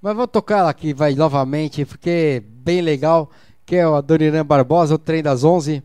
Mas 0.00 0.14
vou 0.14 0.28
tocar 0.28 0.58
ela 0.58 0.70
aqui, 0.70 0.94
vai 0.94 1.14
novamente, 1.14 1.84
porque 1.84 2.10
é 2.10 2.40
bem 2.40 2.80
legal. 2.80 3.28
Que 3.66 3.76
é 3.76 3.82
a 3.82 4.00
Doriran 4.00 4.44
Barbosa, 4.44 4.94
o 4.94 4.98
trem 4.98 5.22
das 5.22 5.42
11. 5.42 5.82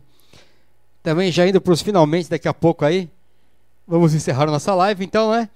Também 1.02 1.32
já 1.32 1.48
indo 1.48 1.60
para 1.60 1.72
os 1.72 1.82
finalmente 1.82 2.30
daqui 2.30 2.46
a 2.46 2.54
pouco 2.54 2.84
aí. 2.84 3.10
Vamos 3.88 4.14
encerrar 4.14 4.46
nossa 4.46 4.72
live, 4.74 5.04
então, 5.04 5.32
né? 5.32 5.48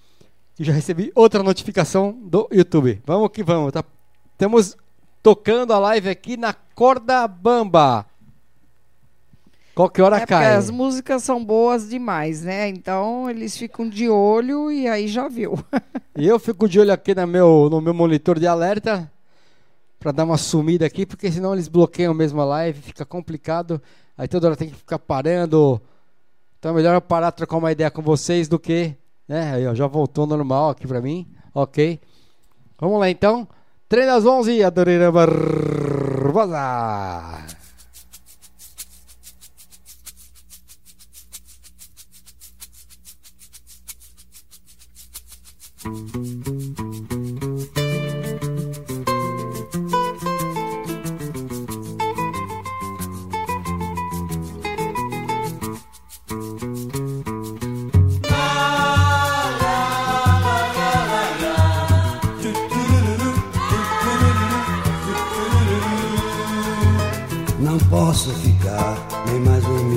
E 0.58 0.64
já 0.64 0.72
recebi 0.72 1.12
outra 1.14 1.42
notificação 1.42 2.18
do 2.24 2.48
YouTube. 2.50 3.00
Vamos 3.06 3.28
que 3.28 3.44
vamos, 3.44 3.72
tá? 3.72 3.84
Estamos 4.32 4.76
tocando 5.22 5.72
a 5.72 5.78
live 5.78 6.08
aqui 6.08 6.36
na 6.36 6.52
corda 6.52 7.28
bamba. 7.28 8.06
Qualquer 9.74 10.02
hora 10.02 10.18
É 10.18 10.26
cai. 10.26 10.54
as 10.54 10.70
músicas 10.70 11.22
são 11.24 11.44
boas 11.44 11.88
demais, 11.88 12.42
né? 12.42 12.68
Então 12.68 13.28
eles 13.28 13.56
ficam 13.56 13.88
de 13.88 14.08
olho 14.08 14.70
e 14.70 14.86
aí 14.86 15.08
já 15.08 15.28
viu. 15.28 15.58
E 16.16 16.28
eu 16.28 16.38
fico 16.38 16.68
de 16.68 16.78
olho 16.78 16.92
aqui 16.92 17.12
no 17.12 17.26
meu, 17.26 17.68
no 17.68 17.80
meu 17.80 17.92
monitor 17.92 18.38
de 18.38 18.46
alerta 18.46 19.10
para 19.98 20.12
dar 20.12 20.22
uma 20.22 20.36
sumida 20.36 20.86
aqui, 20.86 21.04
porque 21.04 21.28
senão 21.32 21.52
eles 21.54 21.66
bloqueiam 21.66 22.14
mesmo 22.14 22.40
a 22.40 22.44
live, 22.44 22.80
fica 22.80 23.04
complicado. 23.04 23.82
Aí 24.16 24.28
toda 24.28 24.46
hora 24.46 24.54
tem 24.56 24.68
que 24.68 24.76
ficar 24.76 25.00
parando. 25.00 25.82
Então 26.56 26.70
é 26.70 26.74
melhor 26.74 26.94
eu 26.94 27.00
parar, 27.00 27.32
trocar 27.32 27.56
uma 27.56 27.72
ideia 27.72 27.90
com 27.90 28.00
vocês 28.00 28.46
do 28.46 28.60
que, 28.60 28.94
né? 29.26 29.54
Aí 29.54 29.66
ó, 29.66 29.74
já 29.74 29.88
voltou 29.88 30.24
normal 30.24 30.70
aqui 30.70 30.86
para 30.86 31.00
mim. 31.00 31.26
OK. 31.52 31.98
Vamos 32.78 33.00
lá 33.00 33.10
então. 33.10 33.48
Trem 33.88 34.06
das 34.06 34.24
11, 34.24 34.62
Adorina 34.62 35.10
Barbosa. 35.10 36.60
Não 45.84 45.92
posso 67.90 68.32
ficar 68.36 68.96
nem 69.26 69.40
mais 69.40 69.62
um 69.66 69.93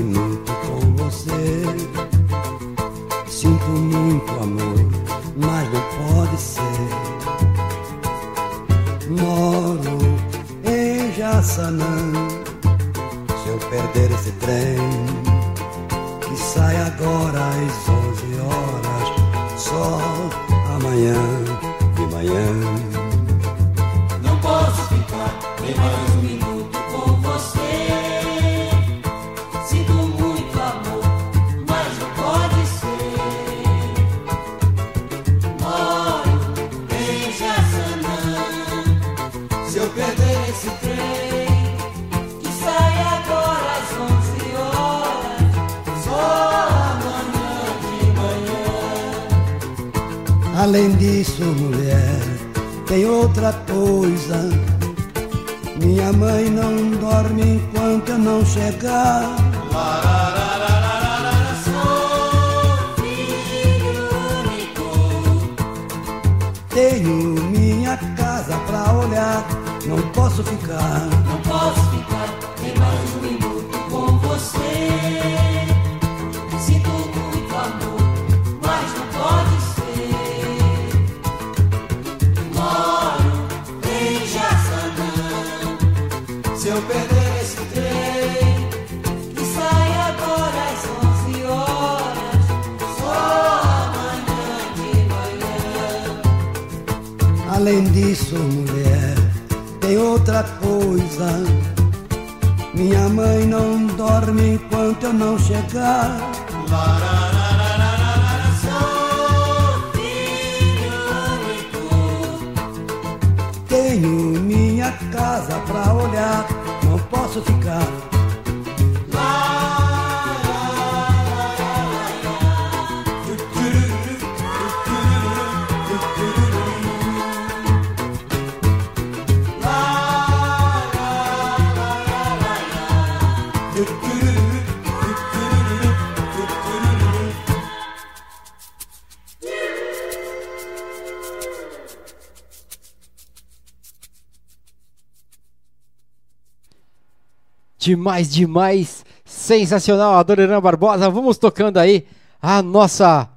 Demais, 147.88 148.30
demais. 148.30 149.06
Sensacional, 149.24 150.16
Adoniran 150.16 150.60
Barbosa. 150.60 151.10
Vamos 151.10 151.38
tocando 151.38 151.78
aí 151.78 152.06
a 152.42 152.62
nossa 152.62 153.30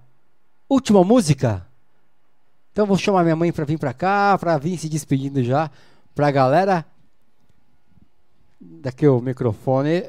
última 0.69 1.05
música. 1.05 1.65
Então 2.73 2.85
vou 2.85 2.99
chamar 2.99 3.23
minha 3.23 3.37
mãe 3.37 3.53
pra 3.53 3.65
vir 3.65 3.79
pra 3.79 3.93
cá, 3.93 4.37
pra 4.39 4.59
vir 4.59 4.77
se 4.77 4.89
despedindo 4.89 5.41
já 5.45 5.71
pra 6.17 6.33
galera. 6.33 6.85
Daqui 8.83 9.07
o 9.07 9.21
microfone. 9.21 10.05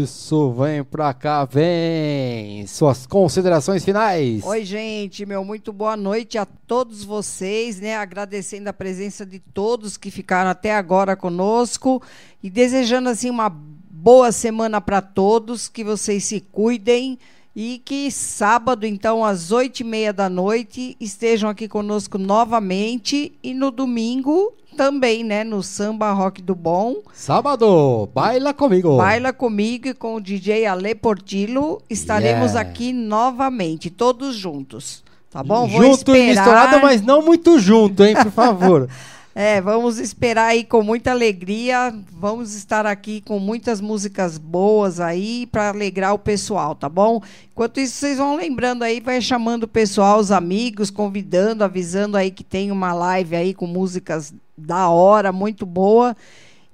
Isso, 0.00 0.52
vem 0.52 0.84
pra 0.84 1.12
cá, 1.12 1.44
vem. 1.44 2.64
Suas 2.68 3.04
considerações 3.04 3.84
finais. 3.84 4.44
Oi, 4.44 4.64
gente, 4.64 5.26
meu 5.26 5.44
muito 5.44 5.72
boa 5.72 5.96
noite 5.96 6.38
a 6.38 6.46
todos 6.46 7.02
vocês, 7.02 7.80
né? 7.80 7.96
Agradecendo 7.96 8.68
a 8.68 8.72
presença 8.72 9.26
de 9.26 9.40
todos 9.40 9.96
que 9.96 10.08
ficaram 10.08 10.48
até 10.48 10.72
agora 10.72 11.16
conosco 11.16 12.00
e 12.40 12.48
desejando 12.48 13.08
assim 13.08 13.28
uma 13.28 13.48
boa 13.48 14.30
semana 14.30 14.80
para 14.80 15.02
todos, 15.02 15.66
que 15.66 15.82
vocês 15.82 16.22
se 16.22 16.40
cuidem 16.40 17.18
e 17.56 17.82
que 17.84 18.08
sábado, 18.12 18.86
então, 18.86 19.24
às 19.24 19.50
oito 19.50 19.80
e 19.80 19.84
meia 19.84 20.12
da 20.12 20.28
noite, 20.28 20.96
estejam 21.00 21.50
aqui 21.50 21.66
conosco 21.66 22.18
novamente 22.18 23.32
e 23.42 23.52
no 23.52 23.72
domingo 23.72 24.54
também, 24.76 25.24
né? 25.24 25.42
No 25.42 25.62
Samba 25.62 26.12
Rock 26.12 26.40
do 26.42 26.54
Bom. 26.54 26.96
Sábado, 27.12 28.08
baila 28.14 28.54
comigo. 28.54 28.96
Baila 28.98 29.32
comigo 29.32 29.88
e 29.88 29.94
com 29.94 30.14
o 30.16 30.20
DJ 30.20 30.66
Ale 30.66 30.94
Portillo 30.94 31.80
estaremos 31.90 32.52
Yeah. 32.52 32.60
aqui 32.60 32.92
novamente, 32.92 33.90
todos 33.90 34.36
juntos. 34.36 35.02
Tá 35.30 35.42
bom? 35.42 35.66
Vou 35.66 35.82
Junto 35.82 36.14
e 36.14 36.18
esperar- 36.30 36.44
misturado, 36.46 36.78
mas 36.80 37.02
não 37.02 37.20
muito 37.22 37.58
junto, 37.58 38.04
hein, 38.04 38.14
por 38.14 38.30
favor. 38.30 38.88
É, 39.38 39.60
vamos 39.60 39.98
esperar 39.98 40.46
aí 40.46 40.64
com 40.64 40.82
muita 40.82 41.10
alegria. 41.10 41.94
Vamos 42.10 42.54
estar 42.54 42.86
aqui 42.86 43.20
com 43.20 43.38
muitas 43.38 43.82
músicas 43.82 44.38
boas 44.38 44.98
aí 44.98 45.44
para 45.52 45.68
alegrar 45.68 46.14
o 46.14 46.18
pessoal, 46.18 46.74
tá 46.74 46.88
bom? 46.88 47.20
Enquanto 47.52 47.78
isso, 47.78 47.96
vocês 47.96 48.16
vão 48.16 48.34
lembrando 48.34 48.82
aí, 48.82 48.98
vai 48.98 49.20
chamando 49.20 49.64
o 49.64 49.68
pessoal, 49.68 50.20
os 50.20 50.32
amigos, 50.32 50.88
convidando, 50.88 51.62
avisando 51.62 52.16
aí 52.16 52.30
que 52.30 52.42
tem 52.42 52.70
uma 52.72 52.94
live 52.94 53.36
aí 53.36 53.52
com 53.52 53.66
músicas 53.66 54.32
da 54.56 54.88
hora, 54.88 55.30
muito 55.32 55.66
boa. 55.66 56.16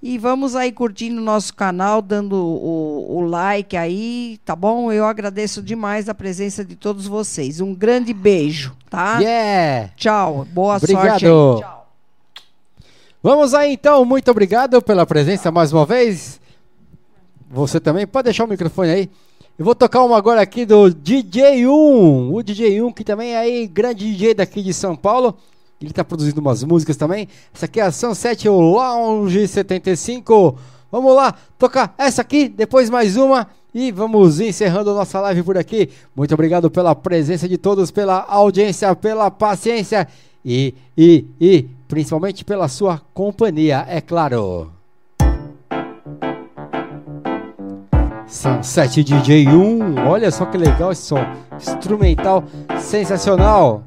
E 0.00 0.16
vamos 0.16 0.54
aí 0.54 0.70
curtindo 0.70 1.20
o 1.20 1.24
nosso 1.24 1.52
canal, 1.54 2.00
dando 2.00 2.36
o, 2.36 3.18
o 3.18 3.20
like 3.22 3.76
aí, 3.76 4.38
tá 4.44 4.54
bom? 4.54 4.92
Eu 4.92 5.04
agradeço 5.04 5.60
demais 5.60 6.08
a 6.08 6.14
presença 6.14 6.64
de 6.64 6.76
todos 6.76 7.08
vocês. 7.08 7.60
Um 7.60 7.74
grande 7.74 8.14
beijo, 8.14 8.76
tá? 8.88 9.18
Yeah! 9.18 9.90
Tchau, 9.96 10.46
boa 10.52 10.76
Obrigado. 10.76 11.08
sorte 11.08 11.26
aí. 11.26 11.30
Tchau. 11.30 11.81
Vamos 13.24 13.54
aí 13.54 13.74
então, 13.74 14.04
muito 14.04 14.28
obrigado 14.32 14.82
pela 14.82 15.06
presença 15.06 15.48
mais 15.52 15.72
uma 15.72 15.86
vez. 15.86 16.40
Você 17.48 17.78
também 17.78 18.04
pode 18.04 18.24
deixar 18.24 18.44
o 18.44 18.48
microfone 18.48 18.90
aí. 18.90 19.10
Eu 19.56 19.64
vou 19.64 19.76
tocar 19.76 20.02
uma 20.02 20.16
agora 20.16 20.40
aqui 20.40 20.66
do 20.66 20.86
DJ1, 20.86 21.68
o 21.68 22.34
DJ1 22.42 22.92
que 22.92 23.04
também 23.04 23.34
é 23.34 23.38
aí 23.38 23.68
grande 23.68 24.10
DJ 24.10 24.34
daqui 24.34 24.60
de 24.60 24.74
São 24.74 24.96
Paulo. 24.96 25.36
Ele 25.80 25.92
tá 25.92 26.02
produzindo 26.02 26.40
umas 26.40 26.64
músicas 26.64 26.96
também. 26.96 27.28
Essa 27.54 27.66
aqui 27.66 27.78
é 27.78 27.84
a 27.84 27.92
Sunset 27.92 28.48
Lounge 28.48 29.46
75. 29.46 30.58
Vamos 30.90 31.14
lá, 31.14 31.32
tocar 31.56 31.94
essa 31.96 32.22
aqui, 32.22 32.48
depois 32.48 32.90
mais 32.90 33.16
uma 33.16 33.46
e 33.72 33.92
vamos 33.92 34.40
encerrando 34.40 34.92
nossa 34.92 35.20
live 35.20 35.44
por 35.44 35.56
aqui. 35.56 35.90
Muito 36.16 36.34
obrigado 36.34 36.68
pela 36.72 36.92
presença 36.92 37.48
de 37.48 37.56
todos, 37.56 37.92
pela 37.92 38.24
audiência, 38.28 38.96
pela 38.96 39.30
paciência 39.30 40.08
e, 40.44 40.74
e, 40.98 41.24
e 41.40 41.68
principalmente 41.92 42.42
pela 42.42 42.68
sua 42.68 43.02
companhia, 43.12 43.84
é 43.86 44.00
claro. 44.00 44.72
Sunset 48.26 49.04
DJ1, 49.04 50.06
olha 50.08 50.30
só 50.30 50.46
que 50.46 50.56
legal 50.56 50.90
esse 50.90 51.02
som 51.02 51.18
instrumental 51.54 52.44
sensacional. 52.80 53.82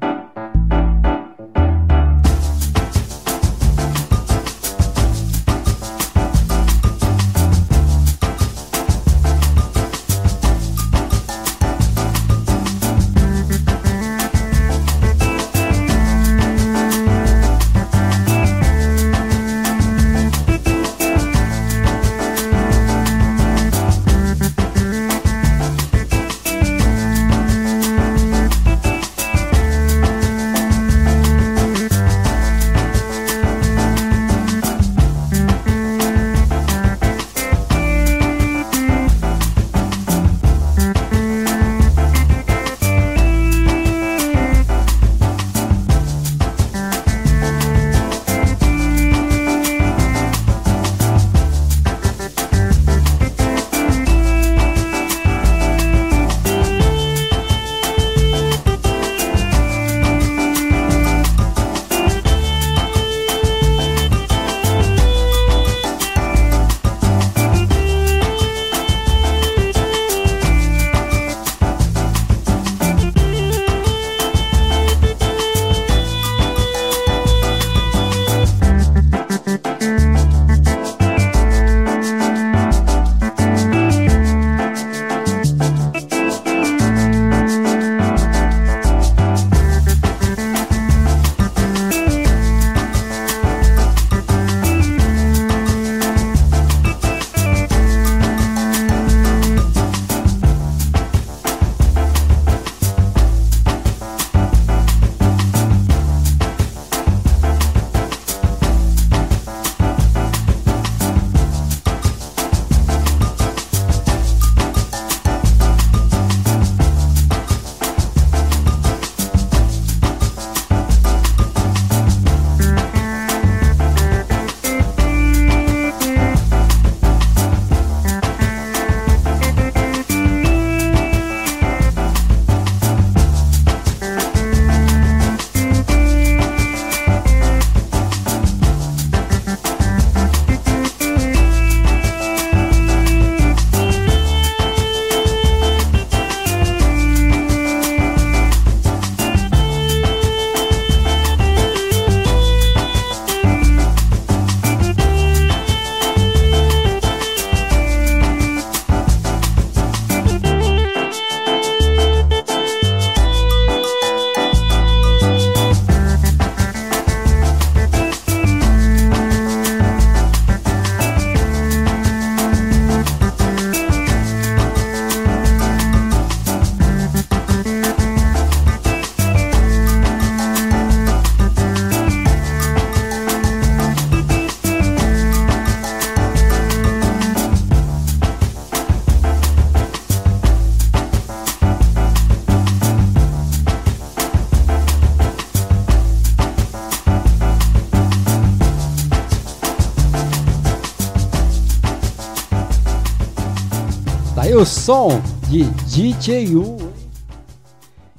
Som 204.86 205.20
de 205.48 205.64
DJ1. 205.88 206.78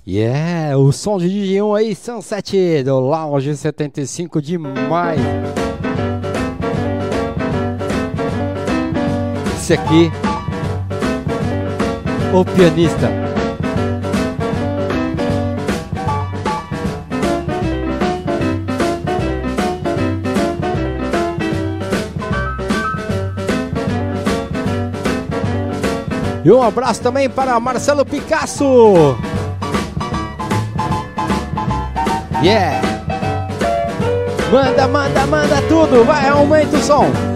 Yeah, 0.05 0.77
o 0.77 0.91
som 0.91 1.17
de 1.17 1.29
DJ1 1.29 1.77
aí, 1.77 1.95
Sunset 1.95 2.83
do 2.83 2.99
Lounge 2.99 3.55
75 3.55 4.41
de 4.41 4.57
maio. 4.57 5.21
Esse 9.55 9.75
aqui, 9.75 10.11
o 12.35 12.43
pianista. 12.43 13.26
E 26.47 26.51
um 26.53 26.63
abraço 26.63 27.01
também 27.01 27.29
para 27.29 27.59
Marcelo 27.59 28.05
Picasso. 28.05 29.17
Yeah! 32.41 32.81
Manda, 34.49 34.87
manda, 34.87 35.27
manda 35.27 35.61
tudo, 35.63 36.05
vai, 36.05 36.29
aumenta 36.29 36.77
o 36.77 36.81
som. 36.81 37.26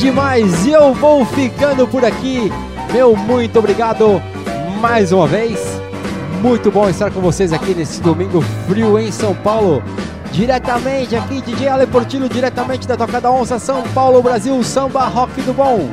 Demais! 0.00 0.64
E 0.64 0.70
eu 0.70 0.94
vou 0.94 1.26
ficando 1.26 1.86
por 1.86 2.06
aqui. 2.06 2.50
Meu 2.90 3.14
muito 3.14 3.58
obrigado 3.58 4.20
mais 4.80 5.12
uma 5.12 5.26
vez. 5.26 5.60
Muito 6.40 6.70
bom 6.70 6.88
estar 6.88 7.10
com 7.10 7.20
vocês 7.20 7.52
aqui 7.52 7.74
nesse 7.74 8.00
domingo 8.00 8.40
frio 8.66 8.98
em 8.98 9.12
São 9.12 9.34
Paulo. 9.34 9.82
Diretamente 10.32 11.14
aqui, 11.14 11.42
DJ 11.42 11.68
Ale 11.68 11.86
Portillo, 11.86 12.30
diretamente 12.30 12.88
da 12.88 12.96
Tocada 12.96 13.30
Onça, 13.30 13.58
São 13.58 13.82
Paulo, 13.94 14.22
Brasil, 14.22 14.64
Samba 14.64 15.04
Rock 15.04 15.42
do 15.42 15.52
Bom. 15.52 15.90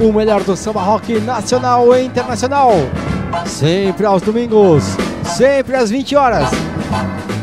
O 0.00 0.12
melhor 0.12 0.42
do 0.42 0.56
samba 0.56 0.82
rock 0.82 1.20
nacional 1.20 1.96
e 1.96 2.04
internacional. 2.04 2.72
Sempre 3.46 4.06
aos 4.06 4.22
domingos, 4.22 4.82
sempre 5.36 5.76
às 5.76 5.88
20 5.88 6.16
horas. 6.16 6.48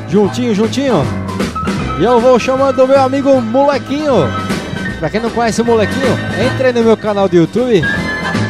Juntinho, 0.09 0.53
juntinho. 0.53 1.01
E 1.97 2.03
eu 2.03 2.19
vou 2.19 2.37
chamando 2.37 2.83
o 2.83 2.87
meu 2.89 3.01
amigo 3.01 3.41
Molequinho. 3.41 4.42
Pra 5.03 5.09
quem 5.09 5.19
não 5.19 5.29
conhece 5.29 5.61
o 5.61 5.65
Molequinho, 5.65 6.17
entre 6.49 6.67
aí 6.67 6.71
no 6.71 6.81
meu 6.81 6.95
canal 6.95 7.27
do 7.27 7.35
YouTube. 7.35 7.81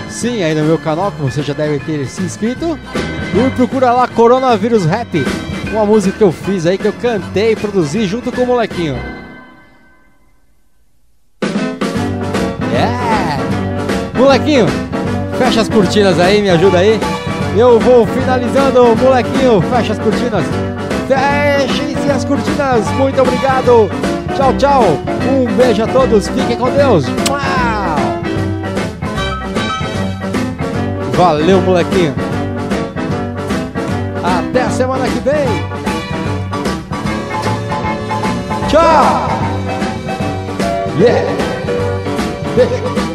Sim, 0.07 0.43
aí 0.43 0.53
no 0.53 0.63
meu 0.63 0.77
canal, 0.77 1.11
que 1.11 1.19
você 1.19 1.41
já 1.41 1.51
deve 1.51 1.79
ter 1.79 2.05
se 2.05 2.21
inscrito. 2.21 2.77
E 3.33 3.49
procura 3.55 3.91
lá 3.91 4.07
Coronavírus 4.07 4.85
Rap. 4.85 5.25
Uma 5.71 5.83
música 5.83 6.15
que 6.15 6.23
eu 6.23 6.31
fiz 6.31 6.67
aí, 6.67 6.77
que 6.77 6.85
eu 6.87 6.93
cantei 6.93 7.53
e 7.53 7.55
produzi 7.55 8.05
junto 8.05 8.31
com 8.31 8.43
o 8.43 8.45
Molequinho. 8.45 8.95
Yeah! 12.71 13.39
Molequinho, 14.15 14.67
fecha 15.39 15.61
as 15.61 15.69
cortinas 15.69 16.19
aí, 16.19 16.39
me 16.39 16.51
ajuda 16.51 16.77
aí. 16.77 16.99
Eu 17.57 17.79
vou 17.79 18.05
finalizando, 18.05 18.95
molequinho, 18.95 19.59
fecha 19.59 19.93
as 19.93 19.97
cortinas. 19.97 20.45
Fechem-se 21.07 22.11
as 22.11 22.23
cortinas, 22.23 22.87
muito 22.91 23.19
obrigado. 23.19 23.89
Tchau, 24.35 24.53
tchau. 24.57 24.83
Um 25.29 25.45
beijo 25.55 25.83
a 25.83 25.87
todos, 25.87 26.27
fiquem 26.27 26.57
com 26.57 26.69
Deus. 26.69 27.05
Valeu, 31.15 31.61
molequinho. 31.61 32.15
Até 34.23 34.61
a 34.63 34.69
semana 34.69 35.05
que 35.05 35.19
vem. 35.19 35.47
Tchau. 38.69 39.27
Yeah. 40.99 41.31
Beijo. 42.55 43.12